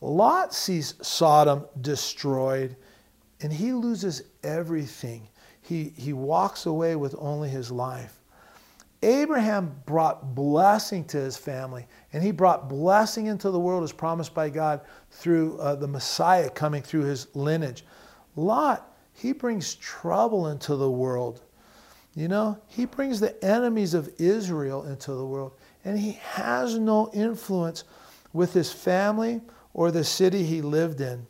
Lot 0.00 0.54
sees 0.54 0.94
Sodom 1.02 1.64
destroyed, 1.80 2.76
and 3.40 3.52
he 3.52 3.72
loses 3.72 4.22
everything. 4.42 5.28
He, 5.60 5.92
he 5.96 6.12
walks 6.12 6.66
away 6.66 6.96
with 6.96 7.14
only 7.18 7.48
his 7.48 7.70
life. 7.70 8.18
Abraham 9.02 9.80
brought 9.86 10.34
blessing 10.34 11.04
to 11.06 11.18
his 11.18 11.36
family, 11.36 11.86
and 12.12 12.22
he 12.22 12.32
brought 12.32 12.68
blessing 12.68 13.26
into 13.26 13.50
the 13.50 13.58
world 13.58 13.84
as 13.84 13.92
promised 13.92 14.34
by 14.34 14.48
God 14.48 14.80
through 15.10 15.58
uh, 15.58 15.76
the 15.76 15.86
Messiah 15.86 16.50
coming 16.50 16.82
through 16.82 17.04
his 17.04 17.28
lineage. 17.34 17.84
Lot, 18.34 18.96
he 19.12 19.32
brings 19.32 19.74
trouble 19.76 20.48
into 20.48 20.74
the 20.74 20.90
world. 20.90 21.42
You 22.14 22.26
know, 22.26 22.58
he 22.66 22.86
brings 22.86 23.20
the 23.20 23.44
enemies 23.44 23.94
of 23.94 24.12
Israel 24.18 24.84
into 24.84 25.12
the 25.12 25.26
world, 25.26 25.52
and 25.84 25.98
he 25.98 26.12
has 26.12 26.78
no 26.78 27.10
influence 27.12 27.84
with 28.32 28.52
his 28.52 28.72
family 28.72 29.40
or 29.78 29.92
the 29.92 30.02
city 30.02 30.42
he 30.42 30.60
lived 30.60 31.00
in. 31.00 31.24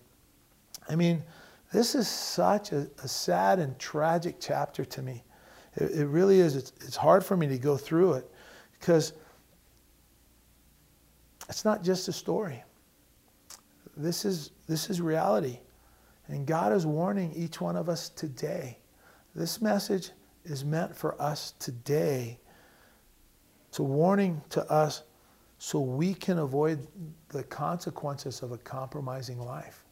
I 0.89 0.97
mean, 0.97 1.23
this 1.71 1.95
is 1.95 2.09
such 2.09 2.73
a, 2.73 2.89
a 3.05 3.07
sad 3.07 3.59
and 3.59 3.79
tragic 3.79 4.37
chapter 4.41 4.87
to 4.87 5.03
me. 5.03 5.23
It, 5.77 5.91
it 5.91 6.07
really 6.07 6.41
is. 6.41 6.57
It's, 6.57 6.73
it's 6.81 6.97
hard 6.97 7.23
for 7.23 7.37
me 7.37 7.47
to 7.49 7.59
go 7.59 7.77
through 7.77 8.15
it 8.15 8.31
because 8.81 9.13
it's 11.51 11.67
not 11.67 11.85
just 11.85 12.09
a 12.09 12.13
story. 12.13 12.65
This 13.99 14.25
is, 14.25 14.53
this 14.67 14.89
is 14.89 15.03
reality. 15.03 15.59
And 16.29 16.47
God 16.47 16.73
is 16.73 16.87
warning 16.87 17.35
each 17.37 17.61
one 17.61 17.77
of 17.77 17.91
us 17.91 18.09
today. 18.09 18.79
This 19.35 19.61
message 19.61 20.13
is 20.47 20.65
meant 20.65 20.97
for 20.97 21.21
us 21.21 21.53
today. 21.59 22.39
It's 23.69 23.79
a 23.79 23.83
warning 23.83 24.41
to 24.49 24.65
us 24.73 25.03
so 25.59 25.81
we 25.81 26.15
can 26.15 26.39
avoid 26.39 26.87
the 27.29 27.43
consequences 27.43 28.43
of 28.43 28.53
a 28.53 28.59
compromising 28.59 29.41
life. 29.41 29.85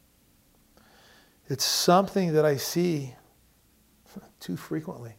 It's 1.48 1.64
something 1.64 2.32
that 2.32 2.44
I 2.44 2.56
see 2.56 3.14
too 4.40 4.56
frequently. 4.56 5.14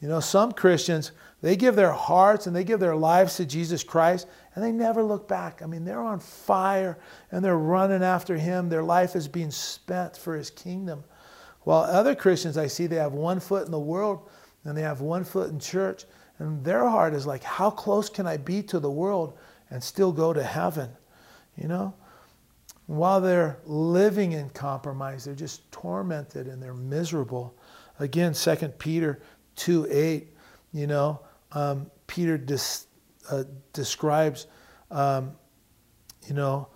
You 0.00 0.08
know, 0.08 0.20
some 0.20 0.52
Christians, 0.52 1.12
they 1.40 1.56
give 1.56 1.74
their 1.74 1.92
hearts 1.92 2.46
and 2.46 2.54
they 2.54 2.64
give 2.64 2.80
their 2.80 2.96
lives 2.96 3.36
to 3.36 3.46
Jesus 3.46 3.82
Christ 3.82 4.26
and 4.54 4.62
they 4.62 4.72
never 4.72 5.02
look 5.02 5.26
back. 5.26 5.62
I 5.62 5.66
mean, 5.66 5.84
they're 5.84 6.02
on 6.02 6.20
fire 6.20 6.98
and 7.30 7.42
they're 7.42 7.56
running 7.56 8.02
after 8.02 8.36
Him. 8.36 8.68
Their 8.68 8.82
life 8.82 9.16
is 9.16 9.26
being 9.26 9.50
spent 9.50 10.16
for 10.16 10.36
His 10.36 10.50
kingdom. 10.50 11.02
While 11.62 11.82
other 11.82 12.14
Christians, 12.14 12.58
I 12.58 12.66
see 12.66 12.86
they 12.86 12.96
have 12.96 13.14
one 13.14 13.40
foot 13.40 13.64
in 13.64 13.72
the 13.72 13.78
world 13.78 14.28
and 14.64 14.76
they 14.76 14.82
have 14.82 15.00
one 15.00 15.24
foot 15.24 15.50
in 15.50 15.58
church. 15.58 16.04
And 16.38 16.64
their 16.64 16.88
heart 16.88 17.14
is 17.14 17.26
like, 17.26 17.42
how 17.42 17.70
close 17.70 18.08
can 18.08 18.26
I 18.26 18.36
be 18.36 18.62
to 18.64 18.78
the 18.78 18.90
world 18.90 19.38
and 19.70 19.82
still 19.82 20.12
go 20.12 20.32
to 20.32 20.42
heaven? 20.42 20.90
You 21.56 21.68
know? 21.68 21.94
while 22.86 23.20
they're 23.20 23.58
living 23.64 24.32
in 24.32 24.48
compromise, 24.50 25.24
they're 25.24 25.34
just 25.34 25.70
tormented 25.72 26.46
and 26.46 26.62
they're 26.62 26.74
miserable. 26.74 27.56
Again, 27.98 28.32
2 28.32 28.56
Peter 28.78 29.20
2 29.56 29.88
8, 29.90 30.28
you 30.72 30.86
know, 30.86 31.20
um, 31.52 31.90
Peter 32.06 32.38
dis, 32.38 32.86
uh, 33.30 33.44
describes, 33.72 34.46
um, 34.90 35.32
you 36.28 36.34
know, 36.34 36.68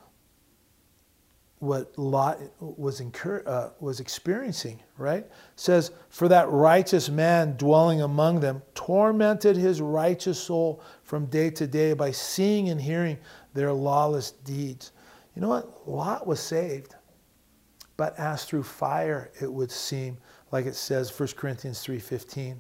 what 1.60 1.96
Lot 1.98 2.40
was, 2.58 3.00
incur- 3.00 3.42
uh, 3.46 3.68
was 3.80 4.00
experiencing, 4.00 4.80
right? 4.96 5.26
says, 5.56 5.92
For 6.08 6.26
that 6.28 6.48
righteous 6.48 7.10
man 7.10 7.56
dwelling 7.56 8.00
among 8.00 8.40
them 8.40 8.62
tormented 8.74 9.56
his 9.56 9.80
righteous 9.82 10.40
soul 10.40 10.82
from 11.04 11.26
day 11.26 11.50
to 11.50 11.66
day 11.66 11.92
by 11.92 12.12
seeing 12.12 12.70
and 12.70 12.80
hearing 12.80 13.18
their 13.52 13.72
lawless 13.72 14.30
deeds. 14.30 14.92
You 15.36 15.42
know 15.42 15.48
what? 15.48 15.88
Lot 15.88 16.26
was 16.26 16.40
saved, 16.40 16.94
but 17.98 18.18
as 18.18 18.46
through 18.46 18.62
fire, 18.62 19.30
it 19.40 19.52
would 19.52 19.70
seem, 19.70 20.16
like 20.52 20.64
it 20.64 20.74
says 20.74 21.16
1 21.16 21.28
Corinthians 21.36 21.84
3.15. 21.84 22.56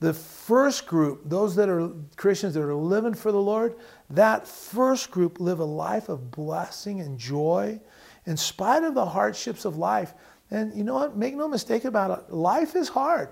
The 0.00 0.12
first 0.12 0.88
group, 0.88 1.22
those 1.26 1.54
that 1.54 1.68
are 1.68 1.92
Christians 2.16 2.54
that 2.54 2.64
are 2.64 2.74
living 2.74 3.14
for 3.14 3.30
the 3.30 3.40
Lord, 3.40 3.76
that 4.10 4.48
first 4.48 5.12
group 5.12 5.38
live 5.38 5.60
a 5.60 5.64
life 5.64 6.08
of 6.08 6.32
blessing 6.32 7.00
and 7.00 7.16
joy 7.16 7.80
in 8.26 8.36
spite 8.36 8.84
of 8.84 8.94
the 8.94 9.06
hardships 9.06 9.64
of 9.64 9.76
life. 9.76 10.14
And 10.50 10.74
you 10.74 10.84
know 10.84 10.94
what? 10.94 11.16
Make 11.16 11.34
no 11.34 11.48
mistake 11.48 11.84
about 11.84 12.18
it. 12.18 12.32
Life 12.32 12.76
is 12.76 12.88
hard. 12.88 13.30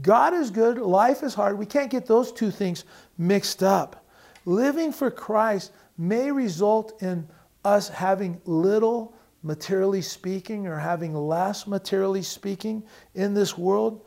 God 0.00 0.34
is 0.34 0.50
good. 0.50 0.78
Life 0.78 1.22
is 1.22 1.34
hard. 1.34 1.58
We 1.58 1.66
can't 1.66 1.90
get 1.90 2.06
those 2.06 2.32
two 2.32 2.50
things 2.50 2.84
mixed 3.18 3.62
up. 3.62 4.06
Living 4.44 4.92
for 4.92 5.10
Christ 5.10 5.72
may 5.98 6.30
result 6.30 7.02
in 7.02 7.28
us 7.64 7.88
having 7.88 8.40
little 8.44 9.14
materially 9.42 10.02
speaking 10.02 10.66
or 10.66 10.78
having 10.78 11.14
less 11.14 11.66
materially 11.66 12.22
speaking 12.22 12.82
in 13.14 13.34
this 13.34 13.58
world. 13.58 14.04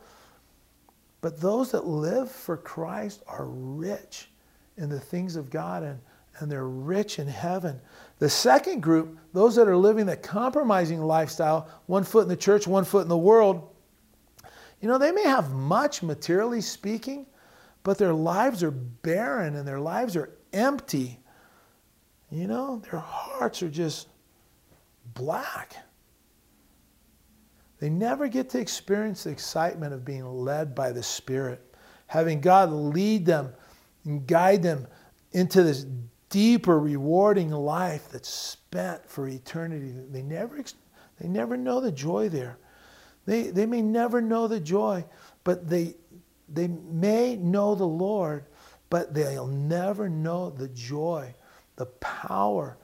But 1.20 1.40
those 1.40 1.70
that 1.72 1.86
live 1.86 2.30
for 2.30 2.56
Christ 2.56 3.22
are 3.26 3.46
rich 3.46 4.28
in 4.76 4.88
the 4.88 5.00
things 5.00 5.36
of 5.36 5.50
God 5.50 5.82
and, 5.82 6.00
and 6.38 6.50
they're 6.50 6.68
rich 6.68 7.18
in 7.18 7.26
heaven. 7.26 7.80
The 8.18 8.28
second 8.28 8.82
group, 8.82 9.18
those 9.32 9.56
that 9.56 9.68
are 9.68 9.76
living 9.76 10.06
that 10.06 10.22
compromising 10.22 11.00
lifestyle, 11.02 11.68
one 11.86 12.04
foot 12.04 12.22
in 12.22 12.28
the 12.28 12.36
church, 12.36 12.66
one 12.66 12.84
foot 12.84 13.02
in 13.02 13.08
the 13.08 13.16
world, 13.16 13.68
you 14.80 14.88
know, 14.88 14.98
they 14.98 15.12
may 15.12 15.24
have 15.24 15.52
much 15.52 16.02
materially 16.02 16.60
speaking, 16.60 17.26
but 17.82 17.98
their 17.98 18.12
lives 18.12 18.62
are 18.62 18.70
barren 18.70 19.56
and 19.56 19.66
their 19.66 19.80
lives 19.80 20.16
are 20.16 20.30
empty. 20.52 21.18
You 22.30 22.46
know, 22.46 22.82
their 22.90 23.00
hearts 23.00 23.62
are 23.62 23.70
just 23.70 24.08
black. 25.14 25.76
They 27.78 27.90
never 27.90 28.28
get 28.28 28.48
to 28.50 28.58
experience 28.58 29.24
the 29.24 29.30
excitement 29.30 29.92
of 29.92 30.04
being 30.04 30.24
led 30.24 30.74
by 30.74 30.92
the 30.92 31.02
Spirit, 31.02 31.62
having 32.06 32.40
God 32.40 32.70
lead 32.70 33.26
them 33.26 33.52
and 34.04 34.26
guide 34.26 34.62
them 34.62 34.86
into 35.32 35.62
this 35.62 35.86
deeper, 36.30 36.78
rewarding 36.78 37.50
life 37.50 38.08
that's 38.10 38.28
spent 38.28 39.08
for 39.08 39.28
eternity. 39.28 39.92
They 40.10 40.22
never, 40.22 40.62
they 41.20 41.28
never 41.28 41.56
know 41.56 41.80
the 41.80 41.92
joy 41.92 42.28
there. 42.28 42.58
They, 43.26 43.44
they 43.44 43.66
may 43.66 43.82
never 43.82 44.20
know 44.20 44.46
the 44.46 44.60
joy, 44.60 45.04
but 45.44 45.68
they, 45.68 45.96
they 46.48 46.68
may 46.68 47.36
know 47.36 47.74
the 47.74 47.86
Lord, 47.86 48.44
but 48.88 49.14
they'll 49.14 49.46
never 49.46 50.08
know 50.08 50.50
the 50.50 50.68
joy, 50.68 51.34
the 51.76 51.86
power 51.86 52.78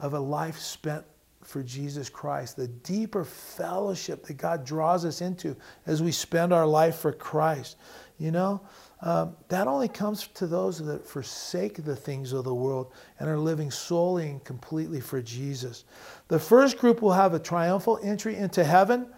of 0.00 0.14
a 0.14 0.20
life 0.20 0.58
spent 0.58 1.04
for 1.42 1.62
Jesus 1.62 2.08
Christ, 2.08 2.56
the 2.56 2.68
deeper 2.68 3.24
fellowship 3.24 4.24
that 4.24 4.34
God 4.34 4.64
draws 4.64 5.04
us 5.04 5.20
into 5.20 5.56
as 5.86 6.02
we 6.02 6.12
spend 6.12 6.52
our 6.52 6.66
life 6.66 6.96
for 6.96 7.12
Christ. 7.12 7.76
You 8.18 8.30
know, 8.30 8.62
um, 9.02 9.36
that 9.48 9.66
only 9.66 9.88
comes 9.88 10.28
to 10.28 10.46
those 10.46 10.78
that 10.78 11.04
forsake 11.04 11.84
the 11.84 11.96
things 11.96 12.32
of 12.32 12.44
the 12.44 12.54
world 12.54 12.92
and 13.18 13.28
are 13.28 13.38
living 13.38 13.70
solely 13.70 14.28
and 14.28 14.44
completely 14.44 15.00
for 15.00 15.20
Jesus. 15.20 15.84
The 16.28 16.38
first 16.38 16.78
group 16.78 17.02
will 17.02 17.12
have 17.12 17.34
a 17.34 17.40
triumphal 17.40 17.98
entry 18.02 18.36
into 18.36 18.62
heaven, 18.62 19.08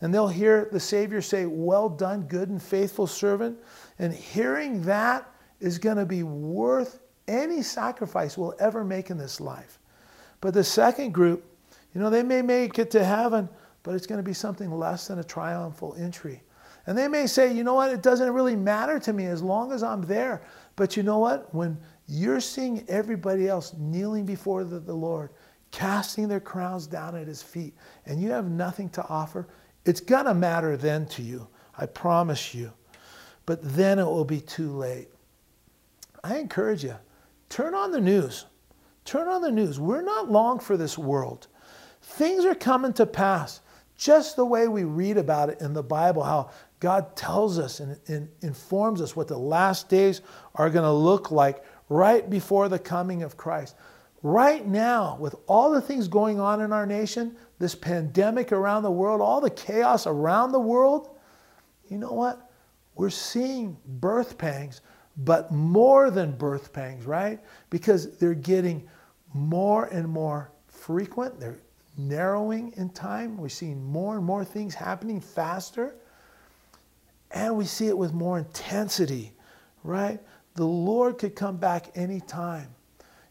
and 0.00 0.12
they'll 0.12 0.26
hear 0.26 0.70
the 0.72 0.80
Savior 0.80 1.20
say, 1.20 1.44
Well 1.44 1.90
done, 1.90 2.22
good 2.22 2.48
and 2.48 2.62
faithful 2.62 3.06
servant. 3.06 3.58
And 3.98 4.12
hearing 4.12 4.82
that 4.82 5.30
is 5.60 5.78
going 5.78 5.98
to 5.98 6.06
be 6.06 6.22
worth 6.22 7.00
any 7.28 7.60
sacrifice 7.60 8.38
we'll 8.38 8.54
ever 8.58 8.84
make 8.84 9.10
in 9.10 9.18
this 9.18 9.40
life. 9.40 9.78
But 10.40 10.54
the 10.54 10.64
second 10.64 11.12
group, 11.12 11.44
you 11.94 12.00
know, 12.00 12.08
they 12.08 12.22
may 12.22 12.40
make 12.40 12.78
it 12.78 12.90
to 12.92 13.04
heaven, 13.04 13.50
but 13.82 13.94
it's 13.94 14.06
going 14.06 14.18
to 14.18 14.28
be 14.28 14.34
something 14.34 14.70
less 14.70 15.08
than 15.08 15.18
a 15.18 15.24
triumphal 15.24 15.94
entry. 15.98 16.42
And 16.86 16.96
they 16.96 17.08
may 17.08 17.26
say, 17.26 17.52
you 17.52 17.64
know 17.64 17.74
what, 17.74 17.90
it 17.90 18.02
doesn't 18.02 18.32
really 18.32 18.56
matter 18.56 18.98
to 19.00 19.12
me 19.12 19.26
as 19.26 19.42
long 19.42 19.72
as 19.72 19.82
I'm 19.82 20.02
there. 20.02 20.42
But 20.76 20.96
you 20.96 21.02
know 21.02 21.18
what? 21.18 21.52
When 21.54 21.78
you're 22.06 22.40
seeing 22.40 22.84
everybody 22.88 23.48
else 23.48 23.74
kneeling 23.76 24.24
before 24.24 24.64
the, 24.64 24.78
the 24.78 24.94
Lord, 24.94 25.30
casting 25.72 26.28
their 26.28 26.40
crowns 26.40 26.86
down 26.86 27.16
at 27.16 27.26
his 27.26 27.42
feet, 27.42 27.74
and 28.06 28.22
you 28.22 28.30
have 28.30 28.48
nothing 28.48 28.88
to 28.90 29.06
offer, 29.08 29.48
it's 29.84 30.00
going 30.00 30.26
to 30.26 30.34
matter 30.34 30.76
then 30.76 31.06
to 31.06 31.22
you. 31.22 31.48
I 31.76 31.86
promise 31.86 32.54
you. 32.54 32.72
But 33.46 33.60
then 33.62 33.98
it 33.98 34.04
will 34.04 34.24
be 34.24 34.40
too 34.40 34.70
late. 34.70 35.08
I 36.22 36.38
encourage 36.38 36.84
you, 36.84 36.96
turn 37.48 37.74
on 37.74 37.90
the 37.90 38.00
news. 38.00 38.46
Turn 39.04 39.28
on 39.28 39.40
the 39.40 39.52
news. 39.52 39.78
We're 39.78 40.02
not 40.02 40.30
long 40.30 40.58
for 40.58 40.76
this 40.76 40.98
world. 40.98 41.46
Things 42.02 42.44
are 42.44 42.54
coming 42.54 42.92
to 42.94 43.06
pass 43.06 43.60
just 43.96 44.36
the 44.36 44.44
way 44.44 44.68
we 44.68 44.84
read 44.84 45.16
about 45.16 45.48
it 45.48 45.60
in 45.60 45.72
the 45.72 45.82
Bible, 45.82 46.22
how 46.22 46.50
God 46.80 47.16
tells 47.16 47.58
us 47.58 47.80
and, 47.80 47.98
and 48.08 48.28
informs 48.42 49.00
us 49.00 49.16
what 49.16 49.28
the 49.28 49.38
last 49.38 49.88
days 49.88 50.20
are 50.54 50.70
going 50.70 50.84
to 50.84 50.92
look 50.92 51.30
like 51.30 51.64
right 51.88 52.28
before 52.28 52.68
the 52.68 52.78
coming 52.78 53.22
of 53.22 53.36
Christ. 53.36 53.76
Right 54.22 54.66
now, 54.66 55.16
with 55.20 55.34
all 55.46 55.70
the 55.70 55.80
things 55.80 56.08
going 56.08 56.40
on 56.40 56.60
in 56.60 56.72
our 56.72 56.86
nation, 56.86 57.36
this 57.58 57.74
pandemic 57.74 58.52
around 58.52 58.82
the 58.82 58.90
world, 58.90 59.20
all 59.20 59.40
the 59.40 59.50
chaos 59.50 60.06
around 60.06 60.52
the 60.52 60.60
world, 60.60 61.16
you 61.88 61.98
know 61.98 62.12
what? 62.12 62.50
We're 62.96 63.10
seeing 63.10 63.76
birth 63.86 64.36
pangs, 64.36 64.80
but 65.18 65.52
more 65.52 66.10
than 66.10 66.32
birth 66.32 66.72
pangs, 66.72 67.06
right? 67.06 67.40
Because 67.70 68.18
they're 68.18 68.34
getting 68.34 68.88
more 69.32 69.84
and 69.86 70.08
more 70.08 70.50
frequent. 70.66 71.38
They're 71.38 71.58
narrowing 71.96 72.72
in 72.76 72.90
time. 72.90 73.36
We're 73.36 73.48
seeing 73.48 73.82
more 73.82 74.16
and 74.16 74.24
more 74.24 74.44
things 74.44 74.74
happening 74.74 75.20
faster. 75.20 75.96
And 77.30 77.56
we 77.56 77.64
see 77.64 77.88
it 77.88 77.98
with 77.98 78.12
more 78.12 78.38
intensity, 78.38 79.32
right? 79.82 80.20
The 80.54 80.64
Lord 80.64 81.18
could 81.18 81.34
come 81.34 81.56
back 81.56 81.90
anytime. 81.94 82.68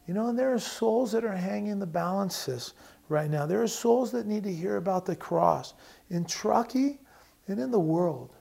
You 0.07 0.13
know, 0.13 0.27
and 0.27 0.37
there 0.37 0.53
are 0.53 0.59
souls 0.59 1.11
that 1.13 1.23
are 1.23 1.35
hanging 1.35 1.79
the 1.79 1.87
balances 1.87 2.73
right 3.09 3.29
now. 3.29 3.45
There 3.45 3.61
are 3.63 3.67
souls 3.67 4.11
that 4.11 4.27
need 4.27 4.43
to 4.43 4.53
hear 4.53 4.77
about 4.77 5.05
the 5.05 5.15
cross 5.15 5.73
in 6.09 6.25
Truckee 6.25 6.99
and 7.47 7.59
in 7.59 7.71
the 7.71 7.79
world. 7.79 8.31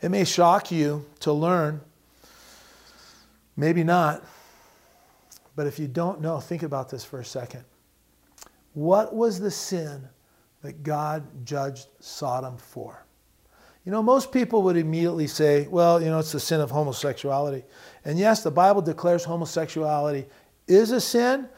It 0.00 0.10
may 0.10 0.24
shock 0.24 0.70
you 0.70 1.04
to 1.20 1.32
learn, 1.32 1.80
maybe 3.56 3.82
not, 3.82 4.24
but 5.56 5.66
if 5.66 5.78
you 5.78 5.88
don't 5.88 6.20
know, 6.20 6.38
think 6.38 6.62
about 6.62 6.88
this 6.88 7.04
for 7.04 7.18
a 7.18 7.24
second. 7.24 7.64
What 8.74 9.14
was 9.14 9.40
the 9.40 9.50
sin 9.50 10.08
that 10.62 10.84
God 10.84 11.44
judged 11.44 11.88
Sodom 11.98 12.56
for? 12.56 13.04
You 13.88 13.92
know, 13.92 14.02
most 14.02 14.32
people 14.32 14.62
would 14.64 14.76
immediately 14.76 15.26
say, 15.26 15.66
well, 15.66 15.98
you 15.98 16.10
know, 16.10 16.18
it's 16.18 16.32
the 16.32 16.38
sin 16.38 16.60
of 16.60 16.70
homosexuality. 16.70 17.64
And 18.04 18.18
yes, 18.18 18.42
the 18.42 18.50
Bible 18.50 18.82
declares 18.82 19.24
homosexuality 19.24 20.26
is 20.66 20.90
a 20.90 21.00
sin, 21.00 21.48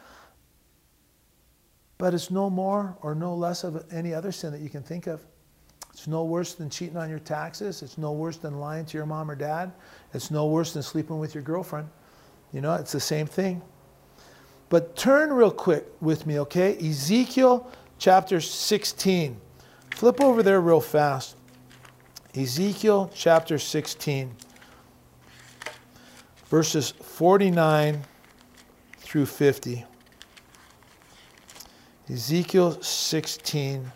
but 1.97 2.13
it's 2.13 2.31
no 2.31 2.49
more 2.49 2.95
or 3.01 3.15
no 3.15 3.35
less 3.35 3.65
of 3.65 3.83
any 3.91 4.13
other 4.13 4.31
sin 4.31 4.53
that 4.53 4.61
you 4.61 4.69
can 4.69 4.81
think 4.81 5.07
of. 5.07 5.19
It's 5.91 6.07
no 6.07 6.23
worse 6.23 6.53
than 6.53 6.69
cheating 6.69 6.95
on 6.95 7.09
your 7.09 7.19
taxes. 7.19 7.81
It's 7.81 7.97
no 7.97 8.13
worse 8.13 8.37
than 8.37 8.61
lying 8.61 8.85
to 8.85 8.97
your 8.97 9.05
mom 9.05 9.29
or 9.29 9.35
dad. 9.35 9.73
It's 10.13 10.31
no 10.31 10.45
worse 10.47 10.71
than 10.71 10.83
sleeping 10.83 11.19
with 11.19 11.35
your 11.35 11.43
girlfriend. 11.43 11.89
You 12.53 12.61
know, 12.61 12.75
it's 12.75 12.93
the 12.93 13.01
same 13.01 13.27
thing. 13.27 13.61
But 14.69 14.95
turn 14.95 15.33
real 15.33 15.51
quick 15.51 15.85
with 15.99 16.25
me, 16.25 16.39
okay? 16.39 16.77
Ezekiel 16.77 17.69
chapter 17.97 18.39
16. 18.39 19.35
Flip 19.95 20.21
over 20.21 20.41
there 20.41 20.61
real 20.61 20.79
fast. 20.79 21.35
Ezekiel 22.35 23.11
chapter 23.13 23.59
16, 23.59 24.33
verses 26.45 26.91
49 26.91 28.03
through 28.99 29.25
50. 29.25 29.85
Ezekiel 32.09 32.81
16, 32.81 33.91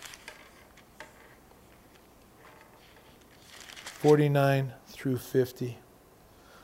49 4.05 4.73
through 4.87 5.17
50 5.17 5.77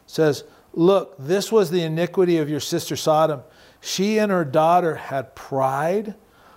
says, 0.06 0.44
Look, 0.74 1.16
this 1.18 1.52
was 1.52 1.72
the 1.72 1.84
iniquity 1.84 2.38
of 2.38 2.50
your 2.50 2.60
sister 2.60 2.96
Sodom. 2.98 3.44
She 3.80 4.20
and 4.20 4.30
her 4.30 4.46
daughter 4.46 4.96
had 4.96 5.36
pride, 5.36 6.16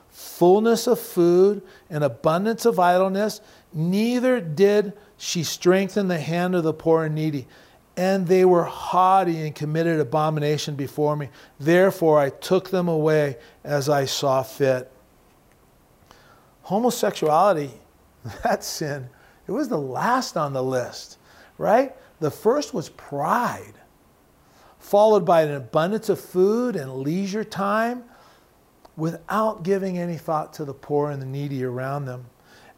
fullness 0.08 0.86
of 0.86 0.98
food, 0.98 1.62
and 1.88 2.02
abundance 2.04 2.66
of 2.66 2.78
idleness. 2.78 3.40
Neither 3.74 4.40
did 4.40 4.92
she 5.16 5.42
strengthen 5.42 6.08
the 6.08 6.18
hand 6.18 6.54
of 6.54 6.62
the 6.62 6.72
poor 6.72 7.04
and 7.04 7.14
needy. 7.14 7.46
And 7.96 8.26
they 8.26 8.44
were 8.44 8.64
haughty 8.64 9.46
and 9.46 9.54
committed 9.54 10.00
abomination 10.00 10.74
before 10.74 11.16
me. 11.16 11.28
Therefore, 11.60 12.18
I 12.18 12.30
took 12.30 12.70
them 12.70 12.88
away 12.88 13.36
as 13.62 13.88
I 13.88 14.04
saw 14.04 14.42
fit. 14.42 14.90
Homosexuality, 16.62 17.70
that 18.42 18.64
sin, 18.64 19.08
it 19.46 19.52
was 19.52 19.68
the 19.68 19.78
last 19.78 20.36
on 20.36 20.52
the 20.52 20.62
list, 20.62 21.18
right? 21.58 21.94
The 22.20 22.30
first 22.30 22.72
was 22.72 22.88
pride 22.88 23.74
followed 24.84 25.24
by 25.24 25.42
an 25.42 25.54
abundance 25.54 26.10
of 26.10 26.20
food 26.20 26.76
and 26.76 26.96
leisure 26.96 27.42
time 27.42 28.04
without 28.98 29.62
giving 29.62 29.96
any 29.96 30.18
thought 30.18 30.52
to 30.52 30.64
the 30.64 30.74
poor 30.74 31.10
and 31.10 31.22
the 31.22 31.26
needy 31.26 31.64
around 31.64 32.04
them. 32.04 32.26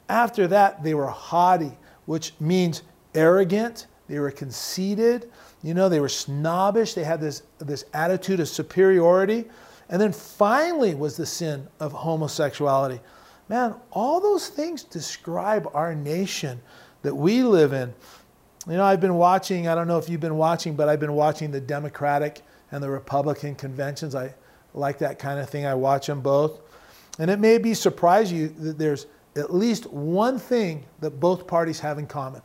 After 0.09 0.47
that, 0.49 0.83
they 0.83 0.95
were 0.95 1.09
haughty, 1.09 1.73
which 2.07 2.33
means 2.41 2.83
arrogant. 3.15 3.87
They 4.09 4.19
were 4.19 4.31
conceited. 4.31 5.31
You 5.63 5.75
know, 5.75 5.89
they 5.89 6.01
were 6.01 6.09
snobbish. 6.09 6.95
They 6.95 7.05
had 7.05 7.21
this, 7.21 7.43
this 7.59 7.85
attitude 7.93 8.41
of 8.41 8.49
superiority. 8.49 9.47
And 9.89 10.01
then 10.01 10.13
finally 10.13 10.95
was 10.95 11.17
the 11.17 11.27
sin 11.27 11.67
of 11.81 11.93
homosexuality. 11.93 13.01
Man, 13.49 13.75
all 13.93 14.21
those 14.21 14.49
things 14.49 14.83
describe 14.83 15.69
our 15.73 15.95
nation 15.95 16.61
that 17.03 17.15
we 17.15 17.43
live 17.43 17.73
in. 17.73 17.95
You 18.69 18.77
know, 18.77 18.85
I've 18.85 19.01
been 19.01 19.15
watching, 19.15 19.69
I 19.69 19.77
don't 19.77 19.87
know 19.87 19.99
if 19.99 20.09
you've 20.09 20.21
been 20.21 20.37
watching, 20.37 20.75
but 20.75 20.89
I've 20.89 20.99
been 20.99 21.15
watching 21.15 21.53
the 21.53 21.61
Democratic 21.61 22.43
and 22.73 22.83
the 22.83 22.91
Republican 22.91 23.55
conventions. 23.55 24.17
I 24.17 24.35
like 24.75 24.99
that 24.99 25.21
kind 25.21 25.39
of 25.39 25.49
thing. 25.49 25.67
I 25.67 25.75
watch 25.75 26.09
them 26.09 26.21
both. 26.21 26.61
And 27.21 27.31
it 27.31 27.39
may 27.39 27.59
be 27.59 27.75
surprise 27.75 28.33
you 28.33 28.49
that 28.49 28.79
there's 28.79 29.07
at 29.37 29.55
least 29.55 29.87
one 29.87 30.39
thing 30.39 30.87
that 31.01 31.21
both 31.21 31.47
parties 31.47 31.81
have 31.81 31.99
in 31.99 32.07
common. 32.07 32.43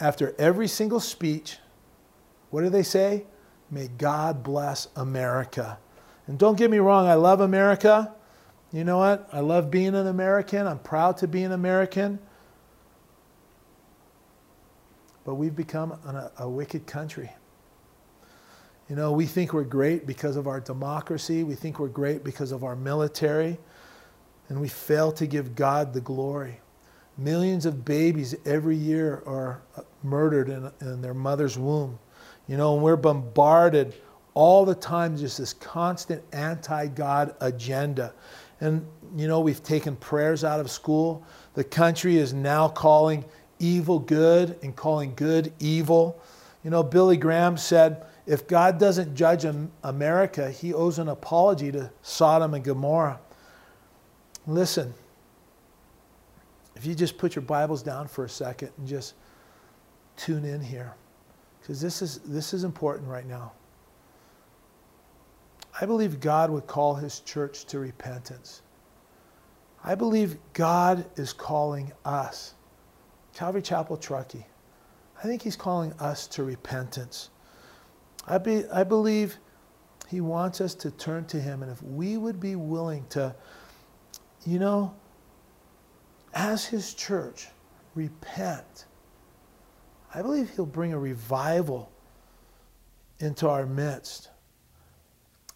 After 0.00 0.34
every 0.38 0.68
single 0.68 1.00
speech, 1.00 1.58
what 2.50 2.62
do 2.62 2.68
they 2.68 2.82
say? 2.82 3.24
May 3.70 3.88
God 3.88 4.42
bless 4.42 4.88
America. 4.96 5.78
And 6.26 6.38
don't 6.38 6.58
get 6.58 6.70
me 6.70 6.78
wrong, 6.78 7.06
I 7.06 7.14
love 7.14 7.40
America. 7.40 8.12
You 8.72 8.84
know 8.84 8.98
what? 8.98 9.28
I 9.32 9.40
love 9.40 9.70
being 9.70 9.94
an 9.94 10.06
American. 10.06 10.66
I'm 10.66 10.80
proud 10.80 11.16
to 11.18 11.28
be 11.28 11.44
an 11.44 11.52
American 11.52 12.18
but 15.24 15.34
we've 15.34 15.56
become 15.56 15.92
a, 15.92 16.30
a 16.38 16.48
wicked 16.48 16.86
country. 16.86 17.30
You 18.88 18.96
know, 18.96 19.12
we 19.12 19.24
think 19.24 19.54
we're 19.54 19.64
great 19.64 20.06
because 20.06 20.36
of 20.36 20.46
our 20.46 20.60
democracy, 20.60 21.42
we 21.42 21.54
think 21.54 21.78
we're 21.78 21.88
great 21.88 22.22
because 22.22 22.52
of 22.52 22.62
our 22.62 22.76
military, 22.76 23.58
and 24.48 24.60
we 24.60 24.68
fail 24.68 25.12
to 25.12 25.26
give 25.26 25.54
God 25.54 25.92
the 25.92 26.00
glory. 26.00 26.60
Millions 27.16 27.64
of 27.66 27.84
babies 27.84 28.34
every 28.44 28.76
year 28.76 29.22
are 29.26 29.62
murdered 30.02 30.48
in, 30.48 30.70
in 30.80 31.00
their 31.00 31.14
mother's 31.14 31.58
womb. 31.58 31.98
You 32.46 32.56
know, 32.56 32.74
and 32.74 32.82
we're 32.82 32.96
bombarded 32.96 33.94
all 34.34 34.64
the 34.64 34.74
time, 34.74 35.16
just 35.16 35.38
this 35.38 35.54
constant 35.54 36.22
anti 36.32 36.88
God 36.88 37.34
agenda. 37.40 38.12
And, 38.60 38.86
you 39.16 39.28
know, 39.28 39.40
we've 39.40 39.62
taken 39.62 39.96
prayers 39.96 40.44
out 40.44 40.60
of 40.60 40.70
school. 40.70 41.24
The 41.54 41.64
country 41.64 42.16
is 42.16 42.34
now 42.34 42.68
calling 42.68 43.24
evil 43.58 43.98
good 43.98 44.58
and 44.62 44.74
calling 44.74 45.14
good 45.14 45.52
evil. 45.58 46.20
You 46.64 46.70
know, 46.70 46.82
Billy 46.82 47.16
Graham 47.16 47.56
said, 47.56 48.04
if 48.26 48.46
God 48.46 48.78
doesn't 48.78 49.14
judge 49.14 49.46
America, 49.82 50.50
he 50.50 50.72
owes 50.72 50.98
an 50.98 51.08
apology 51.08 51.70
to 51.72 51.90
Sodom 52.02 52.54
and 52.54 52.64
Gomorrah. 52.64 53.20
Listen, 54.46 54.92
if 56.76 56.84
you 56.84 56.94
just 56.94 57.16
put 57.18 57.34
your 57.34 57.42
Bibles 57.42 57.82
down 57.82 58.08
for 58.08 58.24
a 58.24 58.28
second 58.28 58.70
and 58.78 58.86
just 58.86 59.14
tune 60.16 60.44
in 60.44 60.60
here, 60.60 60.94
because 61.60 61.80
this 61.80 62.02
is, 62.02 62.18
this 62.20 62.52
is 62.52 62.64
important 62.64 63.08
right 63.08 63.26
now. 63.26 63.52
I 65.80 65.86
believe 65.86 66.20
God 66.20 66.50
would 66.50 66.66
call 66.66 66.94
his 66.94 67.20
church 67.20 67.64
to 67.66 67.78
repentance. 67.78 68.62
I 69.82 69.94
believe 69.94 70.36
God 70.52 71.04
is 71.16 71.32
calling 71.32 71.92
us 72.04 72.54
Calvary 73.34 73.62
Chapel 73.62 73.96
Truckee, 73.96 74.46
I 75.18 75.26
think 75.26 75.42
he's 75.42 75.56
calling 75.56 75.92
us 75.94 76.26
to 76.28 76.44
repentance. 76.44 77.30
I, 78.26 78.38
be, 78.38 78.64
I 78.72 78.84
believe 78.84 79.38
he 80.08 80.20
wants 80.20 80.60
us 80.60 80.74
to 80.76 80.90
turn 80.92 81.24
to 81.26 81.40
him. 81.40 81.62
And 81.62 81.70
if 81.70 81.82
we 81.82 82.16
would 82.16 82.40
be 82.40 82.56
willing 82.56 83.04
to, 83.10 83.34
you 84.46 84.58
know, 84.58 84.94
as 86.34 86.64
his 86.64 86.94
church, 86.94 87.48
repent, 87.94 88.86
I 90.14 90.22
believe 90.22 90.50
he'll 90.50 90.66
bring 90.66 90.92
a 90.92 90.98
revival 90.98 91.90
into 93.18 93.48
our 93.48 93.66
midst. 93.66 94.30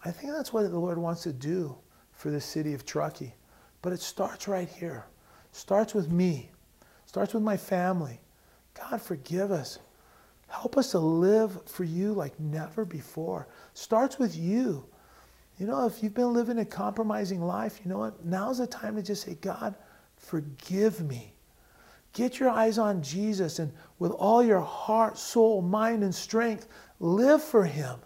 I 0.03 0.11
think 0.11 0.33
that's 0.33 0.53
what 0.53 0.69
the 0.69 0.79
Lord 0.79 0.97
wants 0.97 1.23
to 1.23 1.33
do 1.33 1.77
for 2.13 2.29
the 2.31 2.41
city 2.41 2.73
of 2.73 2.85
Truckee. 2.85 3.33
But 3.81 3.93
it 3.93 4.01
starts 4.01 4.47
right 4.47 4.69
here. 4.69 5.05
Starts 5.51 5.93
with 5.93 6.11
me. 6.11 6.51
Starts 7.05 7.33
with 7.33 7.43
my 7.43 7.57
family. 7.57 8.19
God, 8.73 9.01
forgive 9.01 9.51
us. 9.51 9.79
Help 10.47 10.77
us 10.77 10.91
to 10.91 10.99
live 10.99 11.59
for 11.65 11.83
you 11.83 12.13
like 12.13 12.39
never 12.39 12.85
before. 12.85 13.47
Starts 13.73 14.17
with 14.17 14.35
you. 14.35 14.85
You 15.59 15.67
know, 15.67 15.85
if 15.85 16.01
you've 16.01 16.13
been 16.13 16.33
living 16.33 16.59
a 16.59 16.65
compromising 16.65 17.41
life, 17.41 17.81
you 17.83 17.91
know 17.91 17.97
what? 17.97 18.25
Now's 18.25 18.59
the 18.59 18.67
time 18.67 18.95
to 18.95 19.03
just 19.03 19.23
say, 19.23 19.35
God, 19.41 19.75
forgive 20.15 21.01
me. 21.01 21.33
Get 22.13 22.39
your 22.39 22.49
eyes 22.49 22.77
on 22.77 23.03
Jesus 23.03 23.59
and 23.59 23.73
with 23.99 24.11
all 24.13 24.41
your 24.41 24.61
heart, 24.61 25.17
soul, 25.17 25.61
mind, 25.61 26.01
and 26.03 26.15
strength, 26.15 26.67
live 27.01 27.43
for 27.43 27.65
Him. 27.65 27.99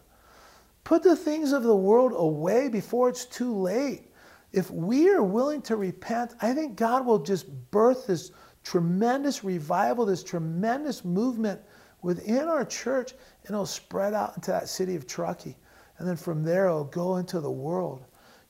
Put 0.83 1.03
the 1.03 1.15
things 1.15 1.51
of 1.51 1.61
the 1.61 1.75
world 1.75 2.13
away 2.15 2.69
before 2.69 3.07
it's 3.07 3.25
too 3.25 3.55
late. 3.55 4.09
If 4.51 4.71
we 4.71 5.09
are 5.11 5.23
willing 5.23 5.61
to 5.63 5.75
repent, 5.75 6.33
I 6.41 6.53
think 6.53 6.75
God 6.75 7.05
will 7.05 7.19
just 7.19 7.45
birth 7.69 8.07
this 8.07 8.31
tremendous 8.63 9.43
revival, 9.43 10.07
this 10.07 10.23
tremendous 10.23 11.05
movement 11.05 11.61
within 12.01 12.47
our 12.47 12.65
church, 12.65 13.11
and 13.45 13.51
it'll 13.51 13.65
spread 13.67 14.15
out 14.15 14.35
into 14.35 14.51
that 14.51 14.69
city 14.69 14.95
of 14.95 15.05
Truckee. 15.05 15.55
And 16.03 16.09
then 16.09 16.17
from 16.17 16.43
there, 16.43 16.67
I'll 16.67 16.83
go 16.83 17.15
into 17.15 17.39
the 17.39 17.49
world. 17.49 18.03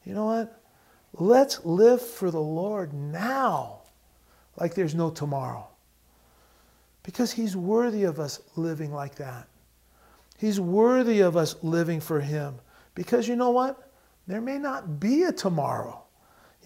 You 0.06 0.16
know 0.16 0.26
what? 0.26 0.60
Let's 1.14 1.64
live 1.64 2.02
for 2.02 2.32
the 2.32 2.42
Lord 2.42 2.94
now 2.94 3.82
like 4.56 4.74
there's 4.74 4.96
no 4.96 5.12
tomorrow. 5.12 5.68
Because 7.04 7.32
He's 7.32 7.56
worthy 7.56 8.06
of 8.06 8.20
us 8.20 8.42
living 8.56 8.92
like 8.92 9.14
that. 9.18 9.48
He's 10.36 10.60
worthy 10.60 11.20
of 11.20 11.38
us 11.38 11.56
living 11.62 12.02
for 12.02 12.20
Him. 12.20 12.56
Because 12.96 13.28
you 13.28 13.36
know 13.36 13.52
what? 13.52 13.92
There 14.26 14.42
may 14.42 14.58
not 14.58 15.00
be 15.00 15.22
a 15.26 15.32
tomorrow. 15.32 16.04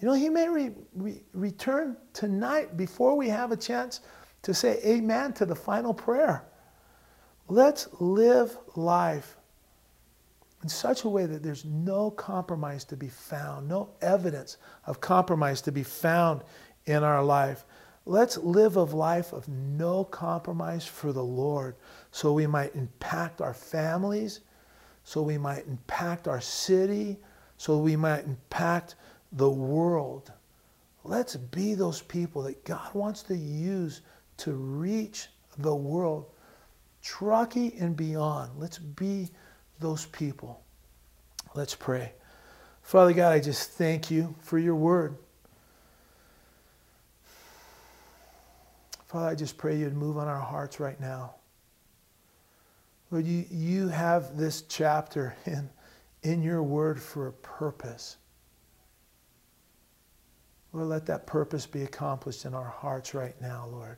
You 0.00 0.08
know, 0.08 0.14
he 0.14 0.30
may 0.30 0.48
re, 0.48 0.70
re, 0.94 1.22
return 1.34 1.98
tonight 2.14 2.78
before 2.78 3.14
we 3.14 3.28
have 3.28 3.52
a 3.52 3.58
chance 3.58 4.00
to 4.40 4.54
say 4.54 4.80
amen 4.86 5.34
to 5.34 5.44
the 5.44 5.54
final 5.54 5.92
prayer. 5.92 6.46
Let's 7.46 7.88
live 8.00 8.56
life 8.74 9.37
in 10.68 10.70
such 10.70 11.04
a 11.04 11.08
way 11.08 11.24
that 11.24 11.42
there's 11.42 11.64
no 11.64 12.10
compromise 12.10 12.84
to 12.84 12.94
be 12.94 13.08
found, 13.08 13.66
no 13.66 13.88
evidence 14.02 14.58
of 14.84 15.00
compromise 15.00 15.62
to 15.62 15.72
be 15.72 15.82
found 15.82 16.42
in 16.84 17.02
our 17.02 17.24
life. 17.24 17.64
Let's 18.04 18.36
live 18.36 18.76
a 18.76 18.82
life 18.82 19.32
of 19.32 19.48
no 19.48 20.04
compromise 20.04 20.84
for 20.84 21.10
the 21.10 21.24
Lord 21.24 21.74
so 22.10 22.34
we 22.34 22.46
might 22.46 22.74
impact 22.74 23.40
our 23.40 23.54
families, 23.54 24.40
so 25.04 25.22
we 25.22 25.38
might 25.38 25.66
impact 25.66 26.28
our 26.28 26.42
city, 26.42 27.16
so 27.56 27.78
we 27.78 27.96
might 27.96 28.26
impact 28.26 28.96
the 29.32 29.48
world. 29.48 30.30
Let's 31.02 31.36
be 31.36 31.72
those 31.72 32.02
people 32.02 32.42
that 32.42 32.62
God 32.66 32.92
wants 32.92 33.22
to 33.22 33.34
use 33.34 34.02
to 34.36 34.52
reach 34.52 35.28
the 35.56 35.74
world, 35.74 36.26
Truckee 37.00 37.74
and 37.80 37.96
beyond. 37.96 38.50
Let's 38.58 38.76
be 38.76 39.30
those 39.80 40.06
people. 40.06 40.62
Let's 41.54 41.74
pray. 41.74 42.12
Father 42.82 43.12
God, 43.12 43.32
I 43.32 43.40
just 43.40 43.72
thank 43.72 44.10
you 44.10 44.34
for 44.40 44.58
your 44.58 44.74
word. 44.74 45.16
Father, 49.06 49.28
I 49.28 49.34
just 49.34 49.56
pray 49.56 49.76
you'd 49.76 49.96
move 49.96 50.18
on 50.18 50.28
our 50.28 50.40
hearts 50.40 50.80
right 50.80 51.00
now. 51.00 51.34
Lord, 53.10 53.26
you, 53.26 53.44
you 53.50 53.88
have 53.88 54.36
this 54.36 54.62
chapter 54.62 55.34
in, 55.46 55.68
in 56.22 56.42
your 56.42 56.62
word 56.62 57.00
for 57.00 57.28
a 57.28 57.32
purpose. 57.32 58.16
Lord, 60.72 60.88
let 60.88 61.06
that 61.06 61.26
purpose 61.26 61.66
be 61.66 61.82
accomplished 61.82 62.44
in 62.44 62.54
our 62.54 62.68
hearts 62.68 63.14
right 63.14 63.38
now, 63.40 63.66
Lord. 63.70 63.96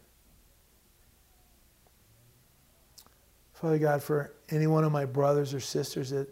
Father 3.61 3.78
God, 3.78 4.02
for 4.02 4.32
any 4.48 4.66
one 4.66 4.84
of 4.84 4.92
my 4.92 5.04
brothers 5.04 5.52
or 5.52 5.61
sisters 5.61 6.11
that 6.11 6.28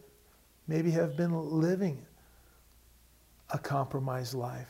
maybe 0.66 0.90
have 0.92 1.14
been 1.14 1.32
living 1.32 2.06
a 3.50 3.58
compromised 3.58 4.32
life. 4.32 4.68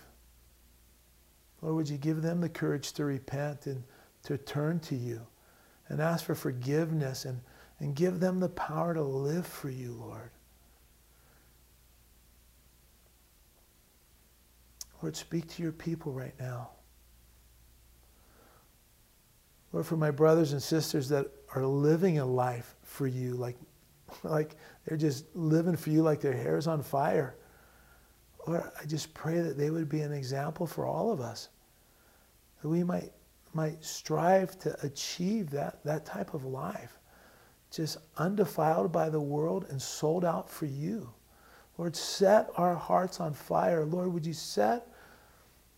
Lord, 1.62 1.76
would 1.76 1.88
you 1.88 1.98
give 1.98 2.20
them 2.20 2.40
the 2.40 2.48
courage 2.48 2.92
to 2.94 3.04
repent 3.04 3.66
and 3.66 3.84
to 4.24 4.38
turn 4.38 4.80
to 4.80 4.96
you 4.96 5.24
and 5.88 6.00
ask 6.00 6.24
for 6.24 6.34
forgiveness 6.34 7.24
and, 7.24 7.40
and 7.78 7.94
give 7.94 8.18
them 8.18 8.40
the 8.40 8.48
power 8.48 8.92
to 8.92 9.02
live 9.02 9.46
for 9.46 9.70
you, 9.70 9.92
Lord. 9.92 10.30
Lord, 15.00 15.16
speak 15.16 15.48
to 15.48 15.62
your 15.62 15.72
people 15.72 16.12
right 16.12 16.34
now. 16.40 16.70
Lord, 19.72 19.86
for 19.86 19.96
my 19.96 20.10
brothers 20.10 20.52
and 20.52 20.62
sisters 20.62 21.08
that 21.10 21.30
are 21.54 21.64
living 21.64 22.18
a 22.18 22.24
life 22.24 22.76
for 22.82 23.06
you, 23.06 23.34
like, 23.34 23.56
like 24.22 24.56
they're 24.84 24.98
just 24.98 25.24
living 25.34 25.76
for 25.76 25.90
you 25.90 26.02
like 26.02 26.20
their 26.20 26.32
hair 26.32 26.56
is 26.56 26.66
on 26.66 26.82
fire. 26.82 27.36
Lord, 28.46 28.62
I 28.80 28.86
just 28.86 29.12
pray 29.14 29.40
that 29.40 29.58
they 29.58 29.70
would 29.70 29.88
be 29.88 30.00
an 30.00 30.12
example 30.12 30.66
for 30.66 30.86
all 30.86 31.10
of 31.10 31.20
us. 31.20 31.48
That 32.62 32.68
we 32.68 32.82
might, 32.82 33.12
might 33.52 33.84
strive 33.84 34.58
to 34.60 34.76
achieve 34.84 35.50
that, 35.50 35.84
that 35.84 36.06
type 36.06 36.34
of 36.34 36.44
life. 36.44 36.98
Just 37.70 37.98
undefiled 38.16 38.90
by 38.90 39.10
the 39.10 39.20
world 39.20 39.66
and 39.68 39.80
sold 39.80 40.24
out 40.24 40.48
for 40.48 40.66
you. 40.66 41.10
Lord, 41.76 41.94
set 41.94 42.50
our 42.56 42.74
hearts 42.74 43.20
on 43.20 43.34
fire. 43.34 43.84
Lord, 43.84 44.12
would 44.12 44.26
you 44.26 44.32
set 44.32 44.88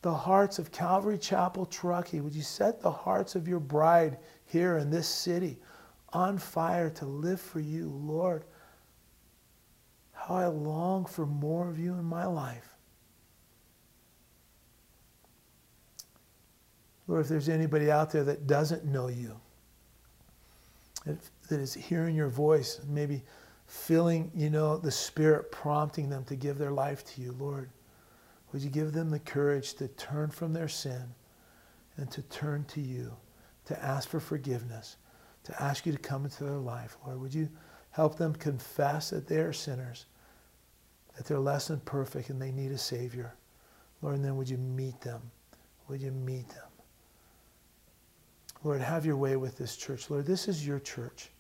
the 0.03 0.15
hearts 0.15 0.59
of 0.59 0.73
Calvary 0.73 1.19
Chapel, 1.19 1.67
Truckee? 1.67 2.21
Would 2.21 2.35
you 2.35 2.43
set 2.43 2.81
the 2.81 2.91
hearts 2.91 3.35
of 3.35 3.47
your 3.47 3.61
bride 3.61 4.19
here 4.51 4.79
in 4.79 4.91
this 4.91 5.09
city 5.09 5.59
on 6.13 6.39
fire 6.39 6.91
to 6.91 7.05
live 7.05 7.41
for 7.41 7.61
you, 7.61 7.89
Lord? 7.89 8.45
How 10.13 10.35
I 10.35 10.47
long 10.47 11.05
for 11.07 11.27
more 11.27 11.69
of 11.69 11.79
you 11.79 11.95
in 11.95 12.05
my 12.05 12.27
life. 12.27 12.75
Lord, 17.07 17.23
if 17.23 17.29
there's 17.29 17.49
anybody 17.49 17.91
out 17.91 18.11
there 18.13 18.25
that 18.25 18.47
doesn't 18.47 18.85
know 18.85 19.09
you, 19.09 19.41
that 21.05 21.61
is 21.61 21.75
hearing 21.75 22.15
your 22.15 22.29
voice, 22.29 22.81
maybe 22.87 23.23
feeling, 23.67 24.31
you 24.35 24.51
know, 24.51 24.77
the 24.77 24.91
Spirit 24.91 25.51
prompting 25.51 26.09
them 26.09 26.25
to 26.25 26.37
give 26.37 26.59
their 26.59 26.71
life 26.71 27.05
to 27.07 27.21
you, 27.21 27.35
Lord, 27.39 27.71
would 28.53 28.63
you 28.63 28.71
give 28.71 28.93
them 28.93 29.11
the 29.11 29.19
courage 29.19 29.75
to 29.75 29.89
turn 29.89 30.31
from 30.31 30.53
their 30.53 30.69
sin 30.69 31.15
and 31.97 32.11
to 32.11 32.23
turn 32.23 32.65
to 32.65 32.81
you, 32.81 33.17
to 33.71 33.85
ask 33.85 34.09
for 34.09 34.19
forgiveness, 34.19 34.97
to 35.45 35.63
ask 35.63 35.87
you 35.87 35.93
to 35.93 35.99
come 35.99 36.25
into 36.25 36.43
their 36.43 36.59
life, 36.59 36.97
Lord? 37.07 37.21
Would 37.21 37.35
you 37.35 37.49
help 37.93 38.17
them 38.17 38.35
confess 38.35 39.11
that 39.11 39.29
they 39.29 39.37
are 39.37 39.53
sinners, 39.53 40.07
that 41.17 41.25
they're 41.25 41.39
less 41.39 41.69
than 41.69 41.79
perfect 41.81 42.31
and 42.31 42.43
they 42.43 42.51
need 42.51 42.73
a 42.73 42.79
Savior? 42.79 43.35
Lord, 44.03 44.17
and 44.17 44.25
then 44.25 44.37
would 44.37 44.51
you 44.51 44.59
meet 44.59 45.01
them? 45.01 45.23
Would 45.89 46.03
you 46.03 46.11
meet 46.11 46.49
them? 46.49 46.67
Lord, 48.65 48.81
have 48.81 49.07
your 49.07 49.17
way 49.17 49.37
with 49.37 49.57
this 49.57 49.77
church. 49.77 50.11
Lord, 50.11 50.27
this 50.27 50.49
is 50.49 50.67
your 50.67 50.81
church. 50.81 51.31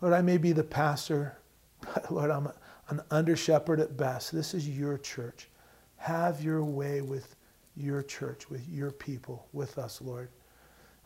Lord, 0.00 0.14
I 0.14 0.22
may 0.22 0.38
be 0.38 0.52
the 0.52 0.62
pastor, 0.62 1.36
but 1.80 2.12
Lord, 2.12 2.30
I'm 2.30 2.48
an 2.90 3.00
under 3.10 3.34
shepherd 3.34 3.80
at 3.80 3.96
best. 3.96 4.30
This 4.30 4.54
is 4.54 4.68
your 4.68 4.98
church. 4.98 5.48
Have 5.96 6.44
your 6.44 6.62
way 6.62 7.00
with 7.00 7.34
your 7.76 8.02
church, 8.02 8.48
with 8.48 8.68
your 8.68 8.92
people, 8.92 9.48
with 9.52 9.78
us, 9.78 10.00
Lord. 10.00 10.28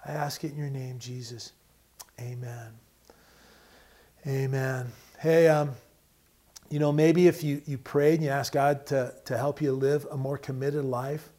I 0.04 0.12
ask 0.12 0.44
it 0.44 0.52
in 0.52 0.56
your 0.56 0.70
name, 0.70 0.98
Jesus. 0.98 1.52
Amen. 2.20 2.72
Amen. 4.26 4.86
Hey, 5.18 5.48
um, 5.48 5.72
you 6.70 6.78
know, 6.78 6.92
maybe 6.92 7.26
if 7.26 7.42
you, 7.42 7.62
you 7.66 7.78
prayed 7.78 8.14
and 8.14 8.24
you 8.24 8.30
asked 8.30 8.52
God 8.52 8.86
to, 8.86 9.14
to 9.24 9.36
help 9.36 9.60
you 9.60 9.72
live 9.72 10.06
a 10.10 10.16
more 10.16 10.38
committed 10.38 10.84
life, 10.84 11.30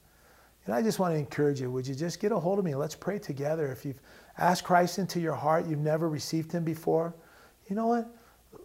and 0.66 0.76
I 0.76 0.82
just 0.82 1.00
want 1.00 1.14
to 1.14 1.18
encourage 1.18 1.60
you, 1.60 1.72
would 1.72 1.88
you 1.88 1.96
just 1.96 2.20
get 2.20 2.32
a 2.32 2.40
hold 2.40 2.60
of 2.60 2.66
me? 2.66 2.76
Let's 2.76 2.96
pray 2.96 3.18
together. 3.18 3.72
If 3.72 3.84
you've 3.86 4.00
asked 4.38 4.64
Christ 4.64 5.00
into 5.00 5.20
your 5.20 5.34
heart, 5.34 5.66
you've 5.68 5.80
never 5.80 6.10
received 6.10 6.52
him 6.52 6.64
before, 6.64 7.16
you 7.68 7.76
know 7.76 7.88
what? 7.88 8.14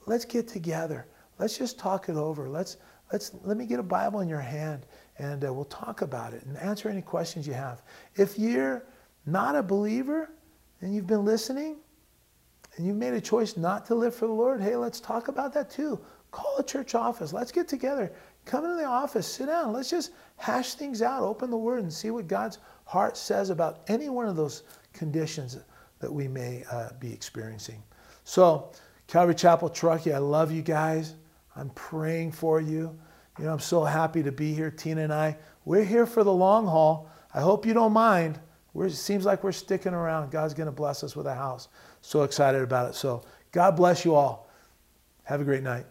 Let's 0.07 0.25
get 0.25 0.49
together. 0.49 1.07
Let's 1.39 1.57
just 1.57 1.79
talk 1.79 2.09
it 2.09 2.17
over. 2.17 2.49
Let's, 2.49 2.77
let's, 3.13 3.33
let 3.45 3.57
me 3.57 3.67
get 3.67 3.79
a 3.79 3.85
Bible 3.85 4.21
in 4.21 4.29
your 4.29 4.41
hand 4.41 4.87
and 5.19 5.45
uh, 5.45 5.53
we'll 5.53 5.65
talk 5.67 6.03
about 6.03 6.35
it 6.35 6.45
and 6.45 6.57
answer 6.59 6.89
any 6.89 7.03
questions 7.03 7.47
you 7.47 7.55
have. 7.55 7.83
If 8.17 8.39
you're 8.39 8.85
not 9.27 9.57
a 9.57 9.63
believer 9.63 10.31
and 10.81 10.95
you've 10.95 11.07
been 11.07 11.25
listening 11.25 11.77
and 12.77 12.87
you've 12.87 12.97
made 12.97 13.15
a 13.15 13.21
choice 13.21 13.57
not 13.57 13.85
to 13.87 13.95
live 13.95 14.15
for 14.15 14.27
the 14.27 14.33
Lord, 14.33 14.61
hey, 14.61 14.77
let's 14.77 15.01
talk 15.01 15.29
about 15.29 15.53
that 15.55 15.71
too. 15.71 15.99
Call 16.31 16.57
a 16.59 16.63
church 16.63 16.95
office. 16.95 17.33
Let's 17.33 17.53
get 17.53 17.69
together. 17.69 18.13
Come 18.45 18.65
into 18.65 18.77
the 18.77 18.85
office, 18.85 19.27
sit 19.27 19.47
down. 19.47 19.73
Let's 19.73 19.91
just 19.91 20.13
hash 20.37 20.75
things 20.75 21.03
out, 21.03 21.23
open 21.23 21.51
the 21.51 21.57
Word, 21.57 21.83
and 21.83 21.93
see 21.93 22.11
what 22.11 22.29
God's 22.29 22.59
heart 22.85 23.17
says 23.17 23.51
about 23.51 23.81
any 23.89 24.09
one 24.09 24.29
of 24.29 24.37
those 24.37 24.63
conditions 24.93 25.59
that 25.99 26.13
we 26.13 26.29
may 26.29 26.63
uh, 26.71 26.91
be 27.01 27.13
experiencing. 27.13 27.83
So, 28.25 28.71
Calvary 29.07 29.35
Chapel 29.35 29.69
Truckee, 29.69 30.13
I 30.13 30.19
love 30.19 30.53
you 30.53 30.63
guys. 30.63 31.15
I'm 31.57 31.71
praying 31.71 32.33
for 32.33 32.61
you. 32.61 32.97
You 33.39 33.45
know, 33.45 33.53
I'm 33.53 33.61
so 33.61 33.85
happy 33.85 34.23
to 34.23 34.33
be 34.33 34.53
here. 34.53 34.71
Tina 34.71 35.03
and 35.03 35.13
I, 35.13 35.37
we're 35.65 35.85
here 35.85 36.07
for 36.07 36.23
the 36.23 36.33
long 36.33 36.67
haul. 36.67 37.11
I 37.35 37.41
hope 37.41 37.67
you 37.67 37.75
don't 37.75 37.93
mind. 37.93 38.39
We're, 38.77 38.87
it 38.87 38.93
seems 38.93 39.25
like 39.25 39.43
we're 39.43 39.53
sticking 39.53 39.95
around. 39.95 40.31
God's 40.31 40.53
going 40.53 40.67
to 40.67 40.73
bless 40.73 41.03
us 41.03 41.17
with 41.17 41.27
a 41.27 41.35
house. 41.35 41.69
So 42.03 42.25
excited 42.25 42.61
about 42.61 42.91
it. 42.91 42.95
So, 42.95 43.23
God 43.51 43.75
bless 43.75 44.05
you 44.05 44.15
all. 44.15 44.51
Have 45.25 45.41
a 45.41 45.45
great 45.45 45.63
night. 45.63 45.87